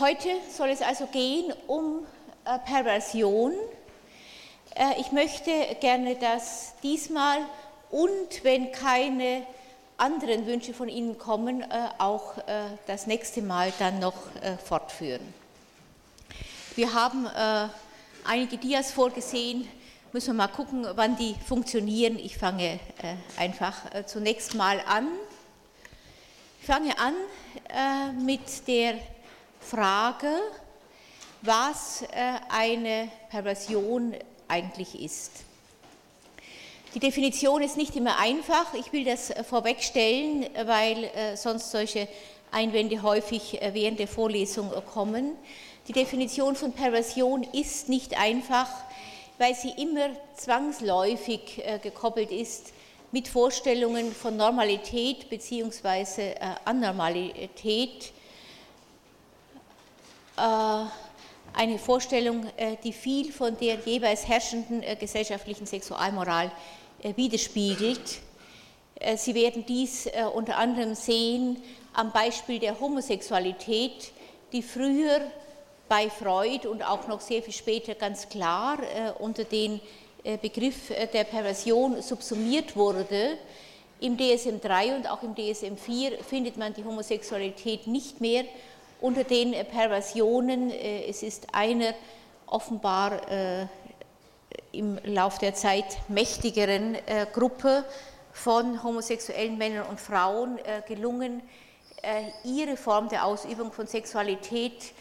Heute 0.00 0.28
soll 0.56 0.68
es 0.68 0.80
also 0.80 1.06
gehen 1.06 1.52
um 1.66 2.06
äh, 2.44 2.60
Perversion. 2.60 3.52
Äh, 4.76 5.00
ich 5.00 5.10
möchte 5.10 5.50
gerne 5.80 6.14
das 6.14 6.74
diesmal 6.84 7.38
und 7.90 8.44
wenn 8.44 8.70
keine 8.70 9.44
anderen 9.96 10.46
Wünsche 10.46 10.72
von 10.72 10.88
Ihnen 10.88 11.18
kommen, 11.18 11.62
äh, 11.62 11.66
auch 11.98 12.34
das 12.86 13.08
nächste 13.08 13.42
Mal 13.42 13.72
dann 13.80 13.98
noch 13.98 14.14
fortführen. 14.64 15.34
Wir 16.76 16.94
haben 16.94 17.26
einige 18.24 18.56
Dias 18.56 18.92
vorgesehen, 18.92 19.66
müssen 20.12 20.28
wir 20.28 20.34
mal 20.34 20.46
gucken, 20.46 20.86
wann 20.94 21.16
die 21.16 21.34
funktionieren. 21.44 22.20
Ich 22.20 22.38
fange 22.38 22.78
einfach 23.36 23.74
zunächst 24.06 24.54
mal 24.54 24.80
an. 24.86 25.08
Ich 26.60 26.66
fange 26.68 26.94
an 26.98 27.14
mit 28.24 28.68
der 28.68 28.94
Frage, 29.68 30.30
was 31.42 32.00
äh, 32.00 32.06
eine 32.48 33.10
Perversion 33.28 34.14
eigentlich 34.48 34.98
ist. 34.98 35.30
Die 36.94 37.00
Definition 37.00 37.62
ist 37.62 37.76
nicht 37.76 37.94
immer 37.94 38.18
einfach. 38.18 38.72
Ich 38.72 38.94
will 38.94 39.04
das 39.04 39.28
äh, 39.28 39.44
vorwegstellen, 39.44 40.46
weil 40.64 41.04
äh, 41.04 41.36
sonst 41.36 41.70
solche 41.70 42.08
Einwände 42.50 43.02
häufig 43.02 43.60
während 43.74 43.98
der 43.98 44.08
Vorlesung 44.08 44.72
kommen. 44.90 45.32
Die 45.86 45.92
Definition 45.92 46.56
von 46.56 46.72
Perversion 46.72 47.42
ist 47.52 47.90
nicht 47.90 48.18
einfach, 48.18 48.70
weil 49.36 49.54
sie 49.54 49.72
immer 49.76 50.08
zwangsläufig 50.34 51.62
gekoppelt 51.82 52.30
ist 52.30 52.72
mit 53.12 53.28
Vorstellungen 53.28 54.14
von 54.14 54.34
Normalität 54.34 55.28
bzw. 55.28 56.36
Anormalität 56.64 58.12
eine 61.54 61.78
Vorstellung, 61.78 62.46
äh, 62.56 62.76
die 62.82 62.92
viel 62.92 63.32
von 63.32 63.56
der 63.58 63.76
jeweils 63.76 64.28
herrschenden 64.28 64.82
äh, 64.82 64.96
gesellschaftlichen 64.96 65.66
Sexualmoral 65.66 66.50
widerspiegelt. 67.14 68.20
Sie 69.16 69.34
werden 69.36 69.64
dies 69.64 70.08
unter 70.34 70.56
anderem 70.56 70.96
sehen 70.96 71.62
am 71.92 72.10
Beispiel 72.10 72.58
der 72.58 72.80
Homosexualität, 72.80 74.10
die 74.50 74.62
früher 74.62 75.20
bei 75.88 76.10
Freud 76.10 76.66
und 76.66 76.82
auch 76.82 77.06
noch 77.06 77.20
sehr 77.20 77.40
viel 77.40 77.54
später 77.54 77.94
ganz 77.94 78.28
klar 78.28 78.78
unter 79.20 79.44
den 79.44 79.80
Begriff 80.42 80.88
der 80.88 81.22
Perversion 81.22 82.02
subsumiert 82.02 82.74
wurde. 82.74 83.38
Im 84.00 84.18
DSM 84.18 84.60
3 84.60 84.96
und 84.96 85.08
auch 85.08 85.22
im 85.22 85.36
DSM 85.36 85.76
4 85.76 86.18
findet 86.24 86.56
man 86.56 86.74
die 86.74 86.84
Homosexualität 86.84 87.86
nicht 87.86 88.20
mehr 88.20 88.44
unter 89.00 89.24
den 89.24 89.52
Perversionen. 89.66 90.70
Äh, 90.70 91.08
es 91.08 91.22
ist 91.22 91.46
eine 91.52 91.94
offenbar 92.46 93.30
äh, 93.30 93.66
im 94.72 94.98
Lauf 95.04 95.38
der 95.38 95.54
Zeit 95.54 95.98
mächtigeren 96.08 96.94
äh, 96.94 97.26
Gruppe 97.32 97.84
von 98.32 98.82
homosexuellen 98.82 99.58
Männern 99.58 99.86
und 99.88 99.98
Frauen 99.98 100.60
gelungen, 100.86 101.42
ihre 102.44 102.76
Form 102.76 103.08
der 103.08 103.24
Ausübung 103.24 103.72
von 103.72 103.88
Sexualität 103.88 104.92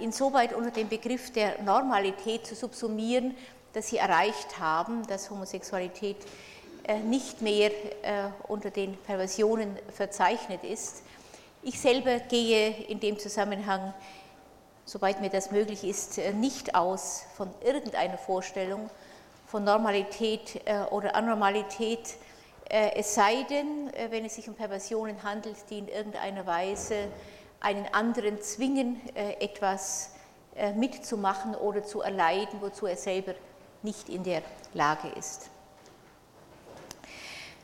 insoweit 0.00 0.54
unter 0.54 0.70
den 0.70 0.88
Begriff 0.88 1.30
der 1.32 1.60
Normalität 1.60 2.46
zu 2.46 2.54
subsumieren, 2.54 3.36
dass 3.74 3.88
sie 3.88 3.98
erreicht 3.98 4.58
haben, 4.58 5.06
dass 5.06 5.28
Homosexualität 5.28 6.16
nicht 7.04 7.42
mehr 7.42 7.72
unter 8.48 8.70
den 8.70 8.96
Perversionen 8.96 9.76
verzeichnet 9.94 10.64
ist. 10.64 11.02
Ich 11.62 11.78
selber 11.78 12.20
gehe 12.20 12.70
in 12.86 13.00
dem 13.00 13.18
Zusammenhang, 13.18 13.92
soweit 14.86 15.20
mir 15.20 15.28
das 15.28 15.50
möglich 15.50 15.84
ist, 15.84 16.16
äh, 16.16 16.32
nicht 16.32 16.74
aus 16.74 17.24
von 17.36 17.50
irgendeiner 17.62 18.16
Vorstellung 18.16 18.88
von 19.46 19.64
Normalität 19.64 20.62
äh, 20.64 20.84
oder 20.90 21.14
Anormalität, 21.14 22.16
äh, 22.70 22.92
es 22.94 23.14
sei 23.14 23.42
denn, 23.42 23.92
wenn 24.08 24.24
es 24.24 24.36
sich 24.36 24.48
um 24.48 24.54
Perversionen 24.54 25.22
handelt, 25.22 25.56
die 25.68 25.80
in 25.80 25.88
irgendeiner 25.88 26.46
Weise 26.46 27.08
einen 27.60 27.86
anderen 27.92 28.40
zwingen, 28.40 28.98
etwas 29.14 30.12
mitzumachen 30.76 31.54
oder 31.54 31.84
zu 31.84 32.00
erleiden, 32.00 32.62
wozu 32.62 32.86
er 32.86 32.96
selber 32.96 33.34
nicht 33.82 34.08
in 34.08 34.24
der 34.24 34.40
Lage 34.72 35.08
ist. 35.08 35.50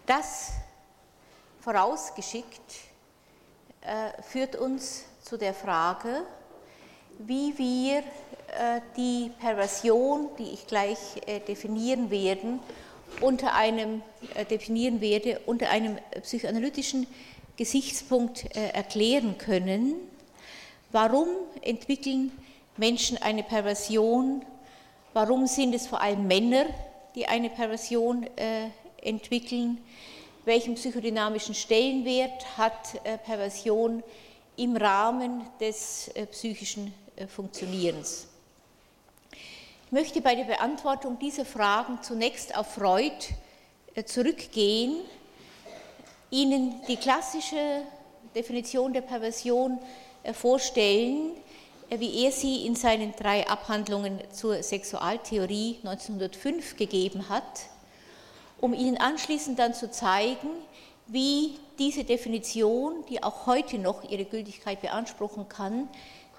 Das 0.04 0.50
vorausgeschickt 1.60 2.86
führt 4.28 4.56
uns 4.56 5.04
zu 5.22 5.36
der 5.36 5.54
Frage, 5.54 6.22
wie 7.18 7.56
wir 7.58 7.98
äh, 7.98 8.80
die 8.96 9.30
Perversion, 9.40 10.28
die 10.38 10.50
ich 10.50 10.66
gleich 10.66 10.98
äh, 11.26 11.40
definieren 11.40 12.10
werden, 12.10 12.60
unter 13.20 13.54
einem 13.54 14.02
definieren 14.50 15.00
werde, 15.00 15.40
unter 15.46 15.70
einem 15.70 15.98
psychoanalytischen 16.22 17.06
Gesichtspunkt 17.56 18.44
erklären 18.56 19.38
können. 19.38 19.94
Warum 20.90 21.28
entwickeln 21.62 22.32
Menschen 22.76 23.16
eine 23.22 23.44
Perversion? 23.44 24.44
Warum 25.14 25.46
sind 25.46 25.72
es 25.74 25.86
vor 25.86 26.00
allem 26.00 26.26
Männer, 26.26 26.66
die 27.14 27.26
eine 27.26 27.48
Perversion 27.48 28.26
entwickeln? 29.00 29.78
Welchen 30.46 30.76
psychodynamischen 30.76 31.54
Stellenwert 31.54 32.56
hat 32.56 32.94
äh, 33.04 33.18
Perversion 33.18 34.02
im 34.56 34.76
Rahmen 34.76 35.42
des 35.60 36.08
äh, 36.14 36.24
psychischen 36.26 36.94
äh, 37.16 37.26
Funktionierens. 37.26 38.28
Ich 39.86 39.92
möchte 39.92 40.20
bei 40.20 40.36
der 40.36 40.44
Beantwortung 40.44 41.18
dieser 41.18 41.44
Fragen 41.44 41.98
zunächst 42.02 42.56
auf 42.56 42.74
Freud 42.74 43.12
zurückgehen, 44.04 44.96
Ihnen 46.28 46.74
die 46.88 46.96
klassische 46.96 47.82
Definition 48.34 48.92
der 48.92 49.02
Perversion 49.02 49.78
vorstellen, 50.34 51.30
wie 51.88 52.24
er 52.24 52.32
sie 52.32 52.66
in 52.66 52.74
seinen 52.74 53.14
drei 53.14 53.46
Abhandlungen 53.46 54.20
zur 54.32 54.60
Sexualtheorie 54.60 55.78
1905 55.84 56.76
gegeben 56.76 57.28
hat 57.28 57.44
um 58.60 58.74
Ihnen 58.74 58.96
anschließend 58.96 59.58
dann 59.58 59.74
zu 59.74 59.90
zeigen, 59.90 60.48
wie 61.06 61.58
diese 61.78 62.04
Definition, 62.04 63.04
die 63.08 63.22
auch 63.22 63.46
heute 63.46 63.78
noch 63.78 64.02
ihre 64.02 64.24
Gültigkeit 64.24 64.80
beanspruchen 64.80 65.48
kann, 65.48 65.88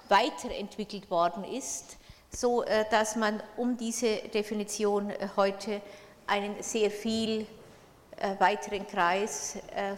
weiterentwickelt 0.08 1.10
worden 1.10 1.44
ist, 1.44 1.96
so 2.30 2.62
äh, 2.62 2.84
dass 2.90 3.16
man 3.16 3.42
um 3.56 3.76
diese 3.76 4.16
Definition 4.34 5.10
äh, 5.10 5.28
heute 5.36 5.80
einen 6.26 6.62
sehr 6.62 6.90
viel 6.90 7.46
äh, 8.16 8.38
weiteren 8.38 8.86
Kreis 8.86 9.56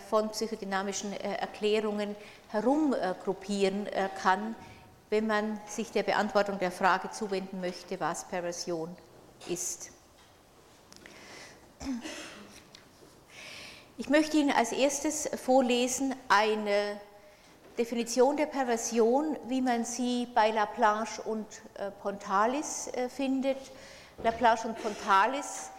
von 0.08 0.28
psychodynamischen 0.28 1.12
Erklärungen 1.12 2.14
herumgruppieren 2.50 3.88
kann, 4.22 4.54
wenn 5.08 5.26
man 5.26 5.60
sich 5.66 5.90
der 5.90 6.02
Beantwortung 6.02 6.58
der 6.58 6.70
Frage 6.70 7.10
zuwenden 7.10 7.60
möchte, 7.60 7.98
was 7.98 8.28
Perversion 8.28 8.94
ist. 9.48 9.90
Ich 14.00 14.08
möchte 14.08 14.38
Ihnen 14.38 14.50
als 14.50 14.72
erstes 14.72 15.28
vorlesen 15.44 16.14
eine 16.28 16.98
Definition 17.76 18.36
der 18.36 18.46
Perversion, 18.46 19.36
wie 19.46 19.60
man 19.60 19.84
sie 19.84 20.26
bei 20.34 20.50
Laplanche 20.50 21.20
und 21.22 21.46
äh, 21.74 21.90
Pontalis 21.90 22.88
äh, 22.88 23.08
findet. 23.08 23.58
Laplanche 24.22 24.68
und 24.68 24.82
Pontalis, 24.82 25.70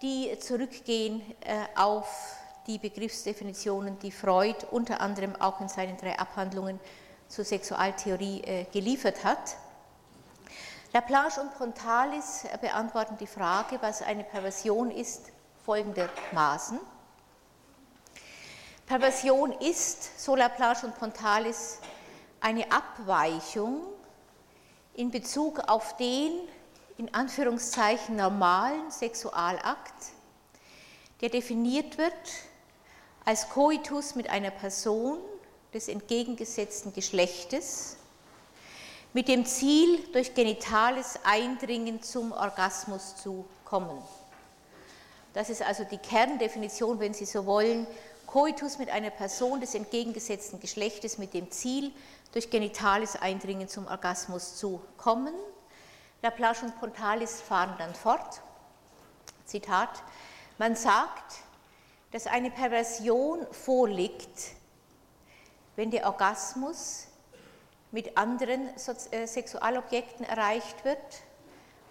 die 0.00 0.38
zurückgehen 0.38 1.20
äh, 1.40 1.64
auf 1.74 2.36
die 2.66 2.78
Begriffsdefinitionen, 2.78 3.98
die 3.98 4.10
Freud 4.10 4.66
unter 4.70 5.00
anderem 5.00 5.36
auch 5.36 5.60
in 5.60 5.68
seinen 5.68 5.96
drei 5.98 6.18
Abhandlungen 6.18 6.80
zur 7.28 7.44
Sexualtheorie 7.44 8.66
geliefert 8.72 9.22
hat. 9.22 9.56
Laplanche 10.92 11.40
und 11.40 11.54
Pontalis 11.58 12.44
beantworten 12.60 13.16
die 13.18 13.26
Frage, 13.26 13.78
was 13.82 14.02
eine 14.02 14.24
Perversion 14.24 14.90
ist, 14.90 15.30
folgendermaßen. 15.66 16.78
Perversion 18.86 19.50
ist, 19.60 20.18
so 20.18 20.36
Laplace 20.36 20.84
und 20.84 20.96
Pontalis, 20.96 21.80
eine 22.40 22.70
Abweichung 22.70 23.82
in 24.94 25.10
Bezug 25.10 25.58
auf 25.68 25.96
den 25.96 26.32
in 26.98 27.12
Anführungszeichen 27.12 28.16
normalen 28.16 28.90
Sexualakt, 28.90 30.12
der 31.20 31.30
definiert 31.30 31.98
wird 31.98 32.14
als 33.24 33.48
Coitus 33.50 34.14
mit 34.14 34.30
einer 34.30 34.52
Person 34.52 35.18
des 35.74 35.88
entgegengesetzten 35.88 36.92
Geschlechtes 36.92 37.96
mit 39.12 39.28
dem 39.28 39.46
Ziel, 39.46 39.98
durch 40.12 40.34
genitales 40.34 41.18
Eindringen 41.24 42.02
zum 42.02 42.32
Orgasmus 42.32 43.16
zu 43.16 43.46
kommen. 43.64 44.02
Das 45.36 45.50
ist 45.50 45.60
also 45.60 45.84
die 45.84 45.98
Kerndefinition, 45.98 46.98
wenn 46.98 47.12
Sie 47.12 47.26
so 47.26 47.44
wollen, 47.44 47.86
Coitus 48.26 48.78
mit 48.78 48.88
einer 48.88 49.10
Person 49.10 49.60
des 49.60 49.74
entgegengesetzten 49.74 50.60
Geschlechtes 50.60 51.18
mit 51.18 51.34
dem 51.34 51.50
Ziel, 51.50 51.92
durch 52.32 52.48
genitales 52.48 53.16
Eindringen 53.16 53.68
zum 53.68 53.86
Orgasmus 53.86 54.56
zu 54.56 54.80
kommen. 54.96 55.34
Laplace 56.22 56.62
und 56.62 56.80
Pontalis 56.80 57.42
fahren 57.42 57.74
dann 57.76 57.94
fort. 57.94 58.40
Zitat, 59.44 59.90
man 60.56 60.74
sagt, 60.74 61.34
dass 62.12 62.26
eine 62.26 62.50
Perversion 62.50 63.46
vorliegt, 63.50 64.54
wenn 65.76 65.90
der 65.90 66.06
Orgasmus 66.06 67.08
mit 67.92 68.16
anderen 68.16 68.70
äh, 69.10 69.26
Sexualobjekten 69.26 70.24
erreicht 70.24 70.82
wird, 70.86 70.96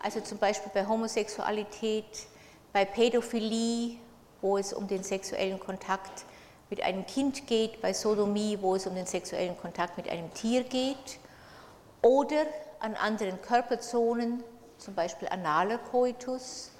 also 0.01 0.19
zum 0.21 0.39
Beispiel 0.39 0.71
bei 0.73 0.87
Homosexualität, 0.87 2.27
bei 2.75 2.83
Pädophilie, 2.83 3.95
wo 4.41 4.57
es 4.57 4.73
um 4.73 4.85
den 4.85 5.01
sexuellen 5.01 5.61
Kontakt 5.61 6.25
mit 6.69 6.81
einem 6.81 7.05
Kind 7.05 7.47
geht, 7.47 7.81
bei 7.81 7.93
Sodomie, 7.93 8.57
wo 8.59 8.75
es 8.75 8.85
um 8.85 8.93
den 8.95 9.05
sexuellen 9.05 9.57
Kontakt 9.57 9.95
mit 9.95 10.09
einem 10.09 10.33
Tier 10.33 10.65
geht, 10.65 11.19
oder 12.01 12.45
an 12.81 12.95
anderen 12.95 13.41
Körperzonen, 13.41 14.43
zum 14.77 14.93
Beispiel 14.93 15.29
analer 15.29 15.77
Coitus, 15.77 16.71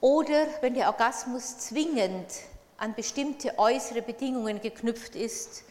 oder 0.00 0.46
wenn 0.62 0.72
der 0.72 0.86
Orgasmus 0.86 1.58
zwingend 1.58 2.32
an 2.78 2.94
bestimmte 2.94 3.58
äußere 3.58 4.00
Bedingungen 4.00 4.62
geknüpft 4.62 5.14
ist, 5.14 5.62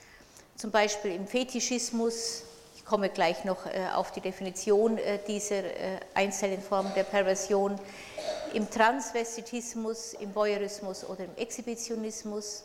zum 0.56 0.70
Beispiel 0.70 1.16
im 1.16 1.26
Fetischismus, 1.26 2.44
ich 2.82 2.86
komme 2.88 3.10
gleich 3.10 3.46
noch 3.46 3.68
äh, 3.68 3.90
auf 3.94 4.12
die 4.12 4.22
Definition 4.22 4.98
äh, 4.98 5.20
dieser 5.28 5.64
äh, 5.64 6.00
einzelnen 6.16 6.62
Formen 6.62 6.92
der 6.96 7.04
Perversion, 7.04 7.80
im 8.54 8.70
Transvestitismus, 8.70 10.14
im 10.16 10.34
Voyeurismus 10.34 11.08
oder 11.08 11.26
im 11.26 11.36
Exhibitionismus. 11.38 12.64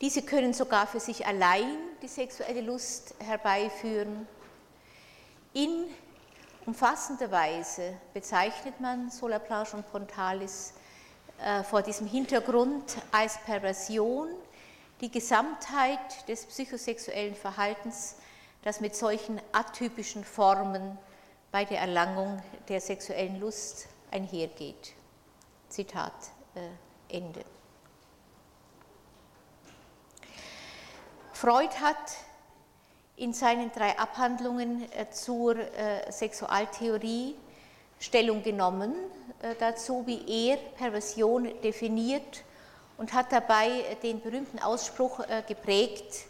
Diese 0.00 0.22
können 0.22 0.52
sogar 0.52 0.86
für 0.86 1.00
sich 1.00 1.26
allein 1.26 1.78
die 2.02 2.06
sexuelle 2.06 2.60
Lust 2.60 3.14
herbeiführen. 3.18 4.28
In 5.54 5.86
umfassender 6.66 7.30
Weise 7.30 7.94
bezeichnet 8.12 8.78
man 8.78 9.10
Solaplage 9.10 9.74
und 9.74 9.90
Pontalis 9.90 10.74
vor 11.68 11.82
diesem 11.82 12.06
Hintergrund 12.06 12.96
als 13.10 13.38
Perversion 13.38 14.28
die 15.00 15.10
Gesamtheit 15.10 16.28
des 16.28 16.44
psychosexuellen 16.46 17.34
Verhaltens, 17.34 18.16
das 18.66 18.80
mit 18.80 18.96
solchen 18.96 19.40
atypischen 19.52 20.24
Formen 20.24 20.98
bei 21.52 21.64
der 21.64 21.78
Erlangung 21.78 22.42
der 22.68 22.80
sexuellen 22.80 23.38
Lust 23.38 23.86
einhergeht. 24.10 24.92
Zitat 25.68 26.12
äh, 26.56 27.16
Ende. 27.16 27.44
Freud 31.32 31.70
hat 31.80 32.16
in 33.14 33.32
seinen 33.32 33.70
drei 33.70 33.96
Abhandlungen 33.96 34.90
äh, 34.90 35.10
zur 35.10 35.56
äh, 35.58 36.10
Sexualtheorie 36.10 37.36
Stellung 38.00 38.42
genommen 38.42 38.94
dazu, 39.58 40.06
wie 40.06 40.48
er 40.48 40.56
Perversion 40.56 41.48
definiert 41.62 42.44
und 42.98 43.14
hat 43.14 43.32
dabei 43.32 43.96
den 44.02 44.20
berühmten 44.20 44.58
Ausspruch 44.58 45.20
geprägt, 45.46 46.26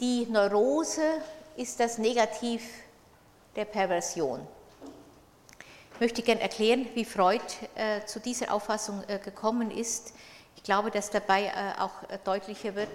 die 0.00 0.26
Neurose 0.26 1.20
ist 1.56 1.78
das 1.78 1.98
Negativ 1.98 2.62
der 3.54 3.64
Perversion. 3.64 4.46
Ich 5.94 6.00
möchte 6.00 6.22
gerne 6.22 6.40
erklären, 6.40 6.86
wie 6.94 7.04
Freud 7.04 7.44
äh, 7.76 8.04
zu 8.04 8.18
dieser 8.18 8.52
Auffassung 8.52 9.04
äh, 9.06 9.18
gekommen 9.20 9.70
ist. 9.70 10.12
Ich 10.56 10.64
glaube, 10.64 10.90
dass 10.90 11.10
dabei 11.10 11.44
äh, 11.44 11.80
auch 11.80 12.02
äh, 12.10 12.18
deutlicher 12.24 12.74
wird, 12.74 12.88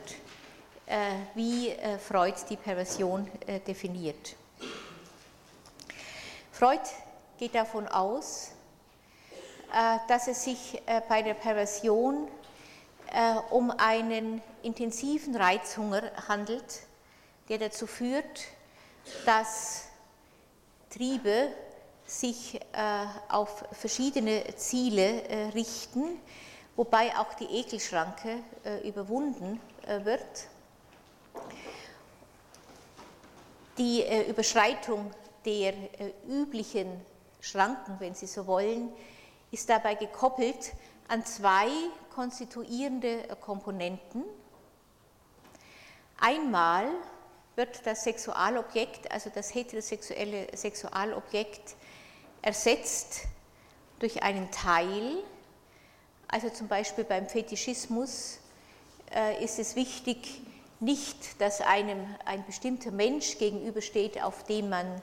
äh, 0.85 0.97
wie 1.33 1.69
äh, 1.69 1.97
Freud 1.97 2.35
die 2.49 2.57
Perversion 2.57 3.29
definiert. 3.65 4.35
Freud 6.51 6.81
geht 7.37 7.55
davon 7.55 7.87
aus, 7.87 8.51
dass 10.09 10.27
es 10.27 10.43
sich 10.43 10.81
bei 11.07 11.21
der 11.21 11.35
Perversion 11.35 12.27
um 13.49 13.71
einen 13.71 14.41
intensiven 14.61 15.37
Reizhunger 15.37 16.11
handelt, 16.27 16.81
der 17.49 17.57
dazu 17.57 17.87
führt, 17.87 18.45
dass 19.25 19.85
Triebe 20.89 21.49
sich 22.05 22.55
äh, 22.55 22.59
auf 23.27 23.65
verschiedene 23.71 24.43
Ziele 24.55 25.23
äh, 25.23 25.49
richten, 25.49 26.19
wobei 26.75 27.15
auch 27.17 27.33
die 27.33 27.45
Ekelschranke 27.45 28.37
äh, 28.63 28.87
überwunden 28.87 29.59
wird. 30.03 30.47
Die 33.79 34.03
Überschreitung 34.27 35.09
der 35.45 35.73
üblichen 36.27 37.01
Schranken, 37.39 37.95
wenn 37.99 38.13
Sie 38.13 38.27
so 38.27 38.45
wollen, 38.45 38.91
ist 39.51 39.67
dabei 39.67 39.95
gekoppelt 39.95 40.73
an 41.07 41.25
zwei 41.25 41.69
konstituierende 42.13 43.23
Komponenten. 43.41 44.25
Einmal 46.19 46.87
wird 47.59 47.85
das 47.85 48.05
Sexualobjekt, 48.05 49.11
also 49.11 49.29
das 49.35 49.53
heterosexuelle 49.53 50.47
Sexualobjekt, 50.55 51.75
ersetzt 52.41 53.23
durch 53.99 54.23
einen 54.23 54.49
Teil. 54.49 55.17
Also 56.29 56.49
zum 56.49 56.69
Beispiel 56.69 57.03
beim 57.03 57.27
Fetischismus 57.27 58.39
äh, 59.13 59.43
ist 59.43 59.59
es 59.59 59.75
wichtig, 59.75 60.41
nicht, 60.79 61.41
dass 61.41 61.59
einem 61.59 61.99
ein 62.23 62.45
bestimmter 62.45 62.91
Mensch 62.91 63.37
gegenübersteht, 63.37 64.23
auf 64.23 64.45
den 64.45 64.69
man 64.69 65.01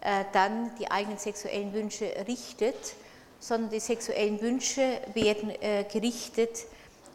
äh, 0.00 0.24
dann 0.32 0.74
die 0.76 0.90
eigenen 0.90 1.18
sexuellen 1.18 1.74
Wünsche 1.74 2.06
richtet, 2.26 2.94
sondern 3.40 3.70
die 3.70 3.80
sexuellen 3.80 4.40
Wünsche 4.40 5.02
werden 5.12 5.50
äh, 5.60 5.84
gerichtet 5.84 6.64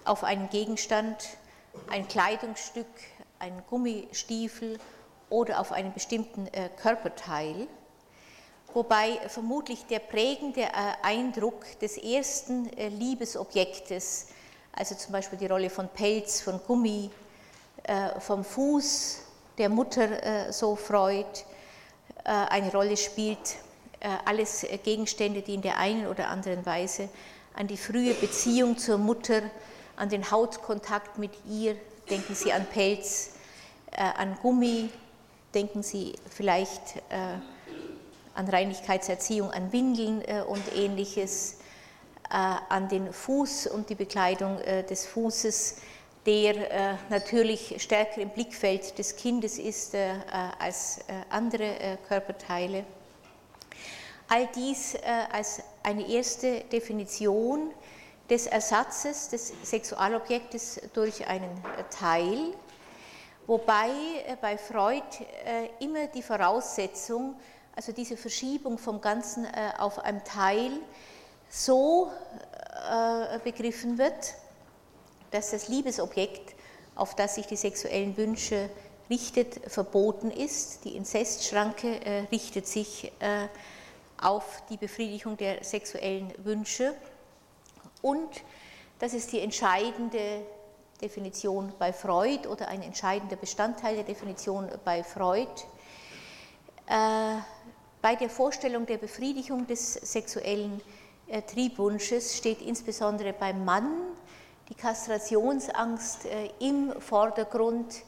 auf 0.04 0.24
einen 0.24 0.48
Gegenstand, 0.52 1.18
ein 1.90 2.08
Kleidungsstück, 2.08 2.86
einen 3.40 3.62
Gummistiefel 3.70 4.80
oder 5.30 5.60
auf 5.60 5.72
einen 5.72 5.94
bestimmten 5.94 6.48
Körperteil 6.82 7.68
wobei 8.76 9.18
vermutlich 9.28 9.86
der 9.86 10.00
prägende 10.00 10.62
äh, 10.62 10.70
Eindruck 11.02 11.80
des 11.80 11.98
ersten 11.98 12.72
äh, 12.78 12.90
Liebesobjektes, 12.90 14.28
also 14.74 14.94
zum 14.96 15.14
Beispiel 15.14 15.40
die 15.40 15.48
Rolle 15.48 15.70
von 15.70 15.88
Pelz, 15.88 16.42
von 16.42 16.60
Gummi, 16.68 17.10
äh, 17.84 18.20
vom 18.20 18.44
Fuß 18.44 19.22
der 19.58 19.70
Mutter 19.70 20.52
so 20.52 20.76
freut, 20.76 21.46
eine 22.26 22.70
Rolle 22.70 22.98
spielt. 22.98 23.56
Alles 24.26 24.66
Gegenstände, 24.84 25.42
die 25.42 25.54
in 25.54 25.62
der 25.62 25.78
einen 25.78 26.08
oder 26.08 26.28
anderen 26.28 26.66
Weise 26.66 27.08
an 27.54 27.66
die 27.66 27.78
frühe 27.78 28.14
Beziehung 28.16 28.78
zur 28.78 28.98
Mutter, 28.98 29.44
an 29.96 30.10
den 30.10 30.30
Hautkontakt 30.30 31.18
mit 31.18 31.32
ihr, 31.48 31.78
denken 32.10 32.36
Sie 32.36 32.52
an 32.52 32.66
Pelz, 32.66 33.35
an 33.98 34.38
Gummi, 34.42 34.90
denken 35.54 35.84
Sie 35.84 36.16
vielleicht 36.30 37.02
an 38.36 38.50
Reinigkeitserziehung, 38.50 39.50
an 39.52 39.72
Windeln 39.72 40.22
äh, 40.22 40.42
und 40.42 40.62
ähnliches, 40.76 41.58
äh, 42.30 42.36
an 42.70 42.90
den 42.90 43.12
Fuß 43.12 43.68
und 43.68 43.90
die 43.90 43.96
Bekleidung 43.96 44.60
äh, 44.60 44.84
des 44.84 45.08
Fußes, 45.08 45.78
der 46.26 46.98
natürlich 47.10 47.76
stärker 47.78 48.20
im 48.20 48.30
Blickfeld 48.30 48.98
des 48.98 49.16
Kindes 49.16 49.60
ist 49.60 49.94
als 50.58 51.02
andere 51.30 52.00
Körperteile. 52.08 52.84
All 54.28 54.48
dies 54.56 54.96
als 55.32 55.62
eine 55.84 56.10
erste 56.10 56.62
Definition 56.62 57.70
des 58.28 58.48
Ersatzes 58.48 59.30
des 59.30 59.54
Sexualobjektes 59.62 60.82
durch 60.96 61.28
einen 61.28 61.64
Teil, 61.92 62.56
wobei 63.48 63.90
bei 64.42 64.58
Freud 64.58 65.04
immer 65.80 66.08
die 66.08 66.24
Voraussetzung 66.24 67.36
also 67.76 67.92
diese 67.92 68.16
Verschiebung 68.16 68.78
vom 68.78 69.02
Ganzen 69.02 69.46
äh, 69.46 69.72
auf 69.78 70.00
einem 70.00 70.24
Teil, 70.24 70.72
so 71.50 72.12
äh, 72.90 73.40
begriffen 73.40 73.98
wird, 73.98 74.34
dass 75.32 75.52
das 75.52 75.68
Liebesobjekt, 75.68 76.56
auf 76.96 77.16
das 77.16 77.36
sich 77.36 77.46
die 77.46 77.58
sexuellen 77.58 78.16
Wünsche 78.16 78.70
richtet, 79.10 79.72
verboten 79.72 80.32
ist. 80.32 80.86
Die 80.86 80.96
Inzestschranke 80.96 82.00
äh, 82.06 82.20
richtet 82.32 82.68
sich 82.68 83.12
auf 84.22 84.64
die 84.70 84.78
Befriedigung 84.78 85.36
der 85.36 85.64
sexuellen 85.64 86.34
Wünsche. 86.46 86.96
Und 88.02 88.30
das 89.00 89.14
ist 89.14 89.34
die 89.34 89.42
entscheidende 89.42 90.46
Definition 91.06 91.72
bei 91.78 91.94
Freud 91.94 92.48
oder 92.48 92.68
ein 92.68 92.82
entscheidender 92.82 93.36
Bestandteil 93.36 93.94
der 93.96 94.06
Definition 94.06 94.68
bei 94.84 95.04
Freud. 95.04 95.48
Bei 96.88 98.16
der 98.16 98.30
Vorstellung 98.30 98.88
der 98.88 98.98
Befriedigung 98.98 99.68
des 99.68 99.94
sexuellen 99.94 100.82
äh, 101.28 101.44
Triebwunsches 101.44 102.36
steht 102.36 102.62
insbesondere 102.62 103.34
beim 103.34 103.64
Mann 103.64 103.92
die 104.70 104.74
Kastrationsangst 104.74 106.26
äh, 106.26 106.50
im 106.60 107.00
Vordergrund, 107.00 108.04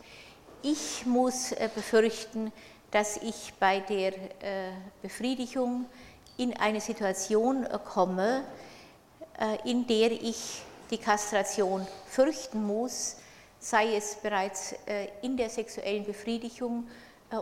ich 0.63 1.05
muss 1.05 1.53
befürchten, 1.75 2.51
dass 2.89 3.17
ich 3.17 3.53
bei 3.59 3.79
der 3.79 4.13
Befriedigung 5.03 5.85
in 6.37 6.57
eine 6.57 6.81
Situation 6.81 7.67
komme, 7.85 8.43
in 9.65 9.85
der 9.85 10.11
ich 10.11 10.63
die 10.89 10.97
Kastration 10.97 11.85
fürchten 12.07 12.65
muss, 12.65 13.17
sei 13.59 13.95
es 13.95 14.15
bereits 14.15 14.75
in 15.21 15.35
der 15.35 15.49
sexuellen 15.49 16.05
Befriedigung 16.05 16.87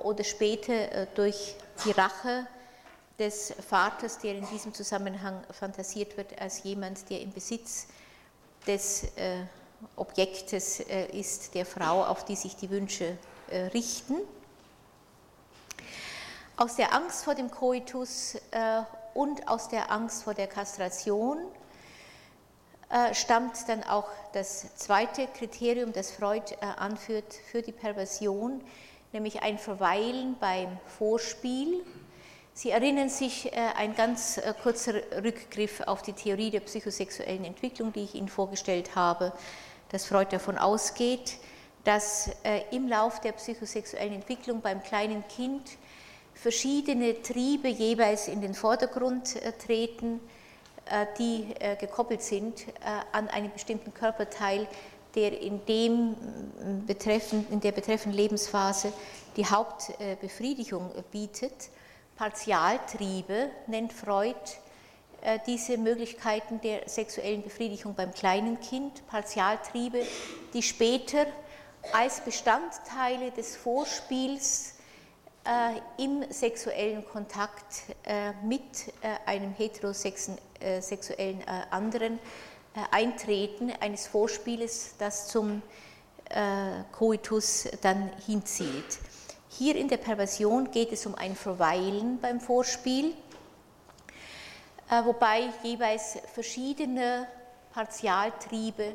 oder 0.03 0.23
später 0.23 1.05
durch 1.13 1.55
die 1.83 1.91
Rache 1.91 2.47
des 3.17 3.53
Vaters, 3.67 4.17
der 4.19 4.35
in 4.35 4.47
diesem 4.49 4.73
Zusammenhang 4.73 5.43
fantasiert 5.51 6.17
wird 6.17 6.39
als 6.39 6.63
jemand, 6.63 7.09
der 7.09 7.21
im 7.21 7.31
Besitz 7.31 7.87
des 8.67 9.05
äh, 9.15 9.43
Objektes 9.95 10.81
äh, 10.81 11.07
ist, 11.17 11.53
der 11.53 11.65
Frau, 11.65 12.03
auf 12.03 12.25
die 12.25 12.35
sich 12.35 12.55
die 12.55 12.69
Wünsche 12.69 13.17
äh, 13.49 13.65
richten. 13.67 14.15
Aus 16.57 16.75
der 16.75 16.93
Angst 16.93 17.23
vor 17.23 17.35
dem 17.35 17.51
Koitus 17.51 18.35
äh, 18.51 18.81
und 19.13 19.47
aus 19.47 19.69
der 19.69 19.91
Angst 19.91 20.23
vor 20.23 20.33
der 20.33 20.47
Kastration 20.47 21.37
äh, 21.37 21.64
stammt 23.13 23.67
dann 23.67 23.83
auch 23.83 24.07
das 24.33 24.75
zweite 24.75 25.27
Kriterium, 25.27 25.93
das 25.93 26.11
Freud 26.11 26.53
äh, 26.59 26.65
anführt 26.77 27.33
für 27.51 27.61
die 27.61 27.71
Perversion, 27.71 28.61
nämlich 29.13 29.41
ein 29.41 29.57
Verweilen 29.57 30.35
beim 30.39 30.77
Vorspiel. 30.97 31.83
Sie 32.57 32.69
erinnern 32.69 33.09
sich, 33.09 33.51
äh, 33.51 33.59
ein 33.75 33.95
ganz 33.95 34.37
äh, 34.37 34.53
kurzer 34.63 34.93
Rückgriff 35.21 35.81
auf 35.81 36.01
die 36.01 36.13
Theorie 36.13 36.51
der 36.51 36.61
psychosexuellen 36.61 37.43
Entwicklung, 37.43 37.91
die 37.91 38.03
ich 38.03 38.15
Ihnen 38.15 38.29
vorgestellt 38.29 38.95
habe, 38.95 39.33
dass 39.89 40.05
Freud 40.05 40.29
davon 40.31 40.57
ausgeht, 40.57 41.37
dass 41.83 42.29
äh, 42.43 42.61
im 42.71 42.87
Lauf 42.87 43.19
der 43.19 43.33
psychosexuellen 43.33 44.13
Entwicklung 44.13 44.61
beim 44.61 44.81
kleinen 44.83 45.27
Kind 45.27 45.77
verschiedene 46.33 47.21
Triebe 47.21 47.67
jeweils 47.67 48.29
in 48.29 48.39
den 48.39 48.53
Vordergrund 48.53 49.37
treten, 49.65 50.19
die 51.17 51.53
gekoppelt 51.79 52.21
sind 52.21 52.65
an 53.11 53.27
einen 53.29 53.51
bestimmten 53.51 53.93
Körperteil, 53.93 54.67
der 55.15 55.41
in, 55.41 55.65
dem 55.65 56.15
betreffend, 56.85 57.49
in 57.51 57.59
der 57.59 57.71
betreffenden 57.71 58.17
Lebensphase 58.17 58.93
die 59.35 59.45
Hauptbefriedigung 59.45 60.91
bietet. 61.11 61.69
Partialtriebe 62.15 63.49
nennt 63.67 63.93
Freud 63.93 64.35
äh, 65.25 65.39
diese 65.47 65.77
Möglichkeiten 65.77 66.61
der 66.61 66.87
sexuellen 66.87 67.41
Befriedigung 67.41 67.95
beim 67.95 68.13
kleinen 68.13 68.59
Kind, 68.59 69.05
Partialtriebe, 69.07 70.03
die 70.53 70.61
später 70.61 71.25
als 71.91 72.21
Bestandteile 72.21 73.31
des 73.31 73.55
Vorspiels 73.55 74.75
äh, 75.43 76.03
im 76.03 76.23
sexuellen 76.31 77.03
Kontakt 77.05 77.83
äh, 78.03 78.33
mit 78.43 78.61
einem 79.25 79.51
heterosexuellen 79.53 80.39
anderen 81.69 82.19
eintreten, 82.91 83.71
eines 83.79 84.07
Vorspieles, 84.07 84.95
das 84.97 85.27
zum 85.27 85.61
Coitus 86.91 87.67
dann 87.81 88.09
hinzielt. 88.25 88.99
Hier 89.57 89.77
in 89.77 89.87
der 89.87 89.97
Perversion 89.97 90.69
geht 90.69 90.91
es 90.91 91.05
um 91.05 91.15
ein 91.15 91.33
Verweilen 91.33 92.19
beim 92.19 92.41
Vorspiel, 92.41 93.13
äh, 94.89 95.05
wobei 95.05 95.49
jeweils 95.63 96.17
verschiedene 96.33 97.25
Partialtriebe 97.71 98.93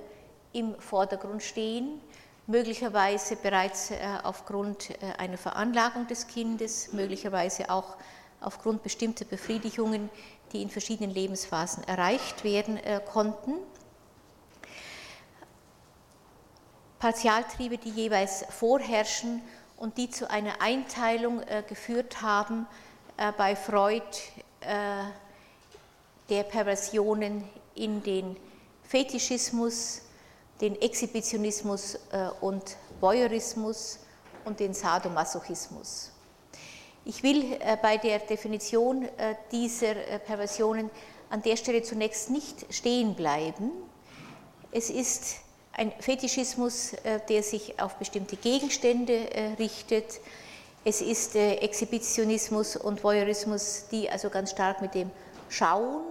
im 0.52 0.78
Vordergrund 0.78 1.42
stehen, 1.42 1.98
möglicherweise 2.46 3.36
bereits 3.36 3.90
äh, 3.90 3.96
aufgrund 4.22 4.90
äh, 4.90 4.96
einer 5.16 5.38
Veranlagung 5.38 6.06
des 6.08 6.26
Kindes, 6.26 6.92
möglicherweise 6.92 7.70
auch 7.70 7.96
aufgrund 8.42 8.82
bestimmter 8.82 9.24
Befriedigungen, 9.24 10.10
die 10.52 10.62
in 10.62 10.70
verschiedenen 10.70 11.10
Lebensphasen 11.10 11.84
erreicht 11.84 12.44
werden 12.44 12.78
konnten. 13.10 13.54
Partialtriebe, 17.00 17.78
die 17.78 17.90
jeweils 17.90 18.44
vorherrschen 18.50 19.40
und 19.78 19.96
die 19.96 20.10
zu 20.10 20.30
einer 20.30 20.60
Einteilung 20.60 21.42
äh, 21.42 21.64
geführt 21.66 22.20
haben 22.20 22.66
äh, 23.16 23.32
bei 23.32 23.56
Freud 23.56 24.04
äh, 24.60 25.04
der 26.28 26.42
Perversionen 26.42 27.48
in 27.74 28.02
den 28.02 28.36
Fetischismus, 28.82 30.02
den 30.60 30.80
Exhibitionismus 30.80 31.98
und 32.40 32.76
Voyeurismus 33.00 34.00
und 34.44 34.60
den 34.60 34.74
Sadomasochismus. 34.74 36.09
Ich 37.04 37.22
will 37.22 37.58
bei 37.80 37.96
der 37.96 38.18
Definition 38.18 39.08
dieser 39.50 39.94
Perversionen 40.26 40.90
an 41.30 41.42
der 41.42 41.56
Stelle 41.56 41.82
zunächst 41.82 42.30
nicht 42.30 42.72
stehen 42.72 43.14
bleiben. 43.14 43.70
Es 44.72 44.90
ist 44.90 45.36
ein 45.72 45.92
Fetischismus, 45.98 46.92
äh, 46.92 47.20
der 47.28 47.42
sich 47.42 47.80
auf 47.80 47.94
bestimmte 47.96 48.36
Gegenstände 48.36 49.32
äh, 49.34 49.52
richtet. 49.58 50.20
Es 50.84 51.00
ist 51.00 51.36
äh, 51.36 51.54
Exhibitionismus 51.54 52.76
und 52.76 53.02
Voyeurismus, 53.02 53.86
die 53.90 54.10
also 54.10 54.28
ganz 54.28 54.50
stark 54.50 54.82
mit 54.82 54.94
dem 54.94 55.10
Schauen 55.48 56.02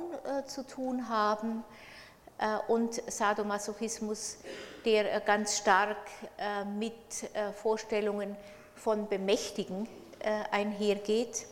zu 0.47 0.67
tun 0.67 1.07
haben. 1.07 1.63
Und 2.67 3.01
Sadomasochismus, 3.07 4.37
der 4.83 5.21
ganz 5.21 5.57
stark 5.57 5.97
mit 6.77 6.93
Vorstellungen 7.61 8.35
von 8.75 9.07
Bemächtigen 9.07 9.87
einhergeht. 10.51 11.45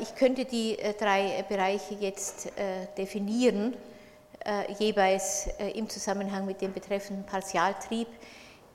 Ich 0.00 0.14
könnte 0.14 0.44
die 0.44 0.76
drei 0.98 1.44
Bereiche 1.48 1.94
jetzt 1.94 2.48
definieren 2.96 3.74
äh, 4.44 4.70
jeweils 4.74 5.46
äh, 5.58 5.70
im 5.70 5.88
Zusammenhang 5.88 6.44
mit 6.44 6.60
dem 6.60 6.70
betreffenden 6.70 7.24
Partialtrieb. 7.24 8.08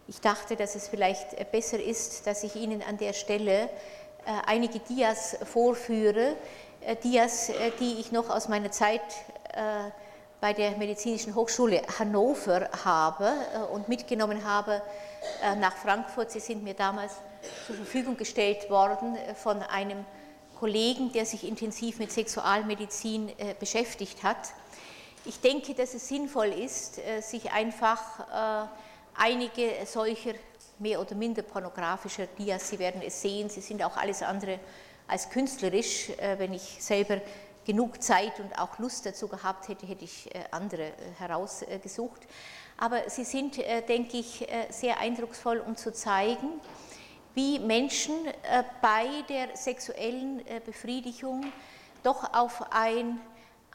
Ich 0.08 0.20
dachte, 0.20 0.56
dass 0.56 0.74
es 0.74 0.88
vielleicht 0.88 1.36
äh, 1.36 1.46
besser 1.50 1.80
ist, 1.80 2.26
dass 2.26 2.44
ich 2.44 2.56
Ihnen 2.56 2.82
an 2.82 2.98
der 2.98 3.14
Stelle 3.14 3.70
einige 4.46 4.80
Dias 4.80 5.38
vorführe, 5.46 6.36
Dias, 7.04 7.52
die 7.80 8.00
ich 8.00 8.12
noch 8.12 8.30
aus 8.30 8.48
meiner 8.48 8.70
Zeit 8.70 9.02
bei 10.42 10.54
der 10.54 10.72
Medizinischen 10.72 11.34
Hochschule 11.34 11.82
Hannover 11.98 12.70
habe 12.84 13.32
und 13.72 13.88
mitgenommen 13.88 14.44
habe 14.44 14.82
nach 15.60 15.76
Frankfurt. 15.78 16.30
Sie 16.32 16.42
sind 16.42 16.64
mir 16.64 16.74
damals 16.76 17.14
zur 17.67 17.75
Verfügung 17.75 18.17
gestellt 18.17 18.69
worden 18.69 19.17
von 19.36 19.62
einem 19.62 20.05
Kollegen, 20.60 21.12
der 21.12 21.25
sich 21.25 21.48
intensiv 21.48 22.00
mit 22.00 22.12
Sexualmedizin 22.12 23.31
beschäftigt 23.60 24.24
hat. 24.24 24.53
Ich 25.25 25.41
denke, 25.41 25.74
dass 25.74 25.93
es 25.93 26.08
sinnvoll 26.08 26.48
ist, 26.48 26.98
äh, 26.98 27.22
sich 27.22 27.51
einfach 27.51 28.65
äh, 28.65 28.67
einige 29.15 29.86
solcher 29.86 30.34
mehr 30.79 31.01
oder 31.01 31.13
minder 31.13 31.41
pornografischer 31.41 32.25
Dias, 32.25 32.69
Sie 32.69 32.79
werden 32.79 33.01
es 33.05 33.22
sehen, 33.22 33.50
sie 33.50 33.60
sind 33.60 33.84
auch 33.84 33.98
alles 33.98 34.24
andere 34.24 34.60
als 35.08 35.29
künstlerisch. 35.29 36.10
Äh, 36.12 36.39
wenn 36.39 36.53
ich 36.53 36.77
selber 36.79 37.19
genug 37.65 38.01
Zeit 38.01 38.39
und 38.39 38.58
auch 38.58 38.79
Lust 38.79 39.05
dazu 39.05 39.27
gehabt 39.27 39.67
hätte, 39.67 39.86
hätte 39.86 40.05
ich 40.05 40.29
andere 40.50 40.91
herausgesucht. 41.19 42.22
Aber 42.77 43.08
sie 43.10 43.25
sind, 43.25 43.58
denke 43.88 44.17
ich, 44.17 44.48
sehr 44.69 44.98
eindrucksvoll, 44.98 45.60
um 45.60 45.75
zu 45.75 45.93
zeigen, 45.93 46.60
wie 47.36 47.59
Menschen 47.59 48.13
bei 48.81 49.07
der 49.29 49.55
sexuellen 49.55 50.41
Befriedigung 50.65 51.51
doch 52.03 52.33
auf 52.33 52.71
ein 52.71 53.19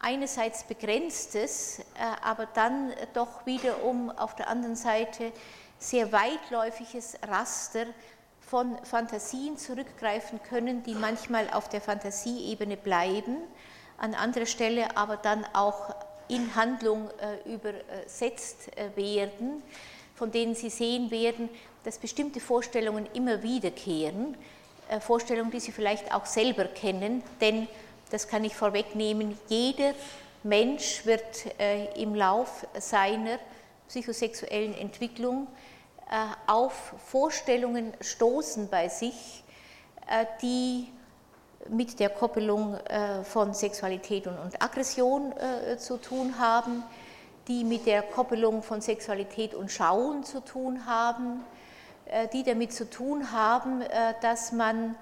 einerseits 0.04 0.64
begrenztes, 0.64 1.78
äh, 1.78 1.82
aber 2.22 2.46
dann 2.46 2.92
doch 3.14 3.46
wiederum 3.46 4.10
auf 4.10 4.36
der 4.36 4.48
anderen 4.48 4.76
Seite 4.76 5.32
sehr 5.78 6.12
weitläufiges 6.12 7.16
Raster 7.26 7.86
von 8.40 8.76
Fantasien 8.84 9.56
zurückgreifen 9.56 10.42
können, 10.42 10.82
die 10.82 10.94
manchmal 10.94 11.48
auf 11.50 11.68
der 11.68 11.80
Fantasieebene 11.80 12.76
bleiben, 12.76 13.38
an 13.96 14.14
anderer 14.14 14.46
Stelle 14.46 14.96
aber 14.96 15.16
dann 15.16 15.46
auch 15.54 15.94
in 16.28 16.54
Handlung 16.54 17.10
äh, 17.18 17.54
übersetzt 17.54 18.76
äh, 18.76 18.94
werden, 18.96 19.62
von 20.14 20.30
denen 20.30 20.54
Sie 20.54 20.70
sehen 20.70 21.10
werden, 21.10 21.48
dass 21.84 21.98
bestimmte 21.98 22.40
Vorstellungen 22.40 23.06
immer 23.14 23.42
wiederkehren, 23.42 24.36
Vorstellungen, 25.00 25.50
die 25.50 25.60
Sie 25.60 25.72
vielleicht 25.72 26.14
auch 26.14 26.26
selber 26.26 26.64
kennen, 26.64 27.22
denn 27.40 27.68
das 28.10 28.28
kann 28.28 28.44
ich 28.44 28.54
vorwegnehmen, 28.54 29.38
jeder 29.48 29.94
Mensch 30.44 31.06
wird 31.06 31.58
äh, 31.58 31.86
im 32.00 32.14
Lauf 32.14 32.66
seiner 32.78 33.38
psychosexuellen 33.88 34.74
Entwicklung 34.74 35.46
äh, 36.10 36.14
auf 36.46 36.94
Vorstellungen 37.06 37.94
stoßen 38.02 38.68
bei 38.68 38.88
sich, 38.88 39.42
äh, 40.06 40.26
die 40.42 40.88
mit 41.70 41.98
der 41.98 42.10
Koppelung 42.10 42.78
von 43.22 43.54
Sexualität 43.54 44.26
und 44.26 44.62
Aggression 44.62 45.32
zu 45.78 45.96
tun 45.96 46.38
haben, 46.38 46.82
die 47.48 47.64
mit 47.64 47.86
der 47.86 48.02
Koppelung 48.02 48.62
von 48.62 48.82
Sexualität 48.82 49.54
und 49.54 49.72
Schauen 49.72 50.24
zu 50.24 50.44
tun 50.44 50.84
haben, 50.84 51.42
die 52.32 52.42
damit 52.42 52.72
zu 52.72 52.88
tun 52.88 53.32
haben, 53.32 53.82
dass 54.20 54.52
man 54.52 54.96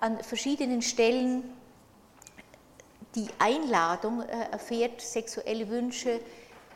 an 0.00 0.22
verschiedenen 0.22 0.82
Stellen 0.82 1.44
die 3.14 3.28
Einladung 3.38 4.22
erfährt, 4.22 5.00
sexuelle 5.00 5.68
Wünsche 5.68 6.20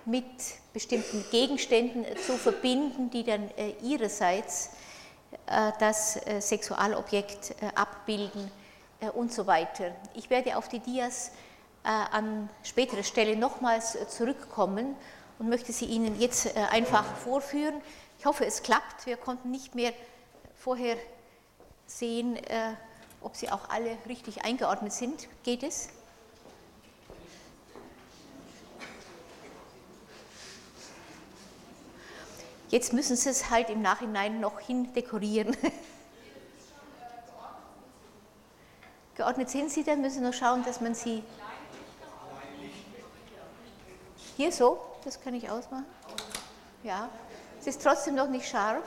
mit 0.05 0.25
bestimmten 0.73 1.25
Gegenständen 1.31 2.05
zu 2.27 2.33
verbinden, 2.33 3.11
die 3.11 3.23
dann 3.23 3.51
ihrerseits 3.83 4.71
das 5.79 6.19
Sexualobjekt 6.41 7.55
abbilden 7.75 8.51
und 9.15 9.33
so 9.33 9.47
weiter. 9.47 9.93
Ich 10.15 10.31
werde 10.31 10.57
auf 10.57 10.69
die 10.69 10.81
Dias 10.81 11.33
an 11.83 12.49
späterer 12.63 13.03
Stelle 13.03 13.37
nochmals 13.37 13.99
zurückkommen 14.09 14.97
und 15.39 15.49
möchte 15.49 15.73
sie 15.73 15.87
Ihnen 15.87 16.21
jetzt 16.21 16.57
einfach 16.57 17.05
vorführen. 17.17 17.81
Ich 18.23 18.27
hoffe, 18.27 18.47
es 18.47 18.63
klappt. 18.63 19.07
Wir 19.07 19.17
konnten 19.17 19.51
nicht 19.51 19.75
mehr 19.75 19.93
vorher 20.55 20.97
sehen, 21.89 22.39
ob 23.21 23.35
sie 23.35 23.51
auch 23.51 23.69
alle 23.69 23.99
richtig 24.07 24.45
eingeordnet 24.45 24.93
sind. 24.93 25.27
Geht 25.43 25.65
es? 25.65 25.89
Jetzt 32.69 32.93
müssen 32.93 33.17
Sie 33.17 33.29
es 33.29 33.51
halt 33.51 33.71
im 33.71 33.83
Nachhinein 33.83 34.39
noch 34.39 34.61
hindekorieren. 34.61 35.57
Geordnet 39.17 39.51
sind 39.51 39.73
Sie, 39.73 39.83
dann 39.83 40.01
müssen 40.01 40.19
Sie 40.19 40.21
nur 40.21 40.33
schauen, 40.33 40.65
dass 40.65 40.81
man 40.81 40.95
sie. 40.95 41.25
Hier 44.37 44.53
so, 44.53 44.81
das 45.03 45.21
kann 45.21 45.35
ich 45.35 45.51
ausmachen. 45.51 45.87
Ja, 46.85 47.11
es 47.63 47.69
ist 47.69 47.83
trotzdem 47.85 48.17
noch 48.17 48.29
nicht 48.29 48.49
scharf. 48.49 48.83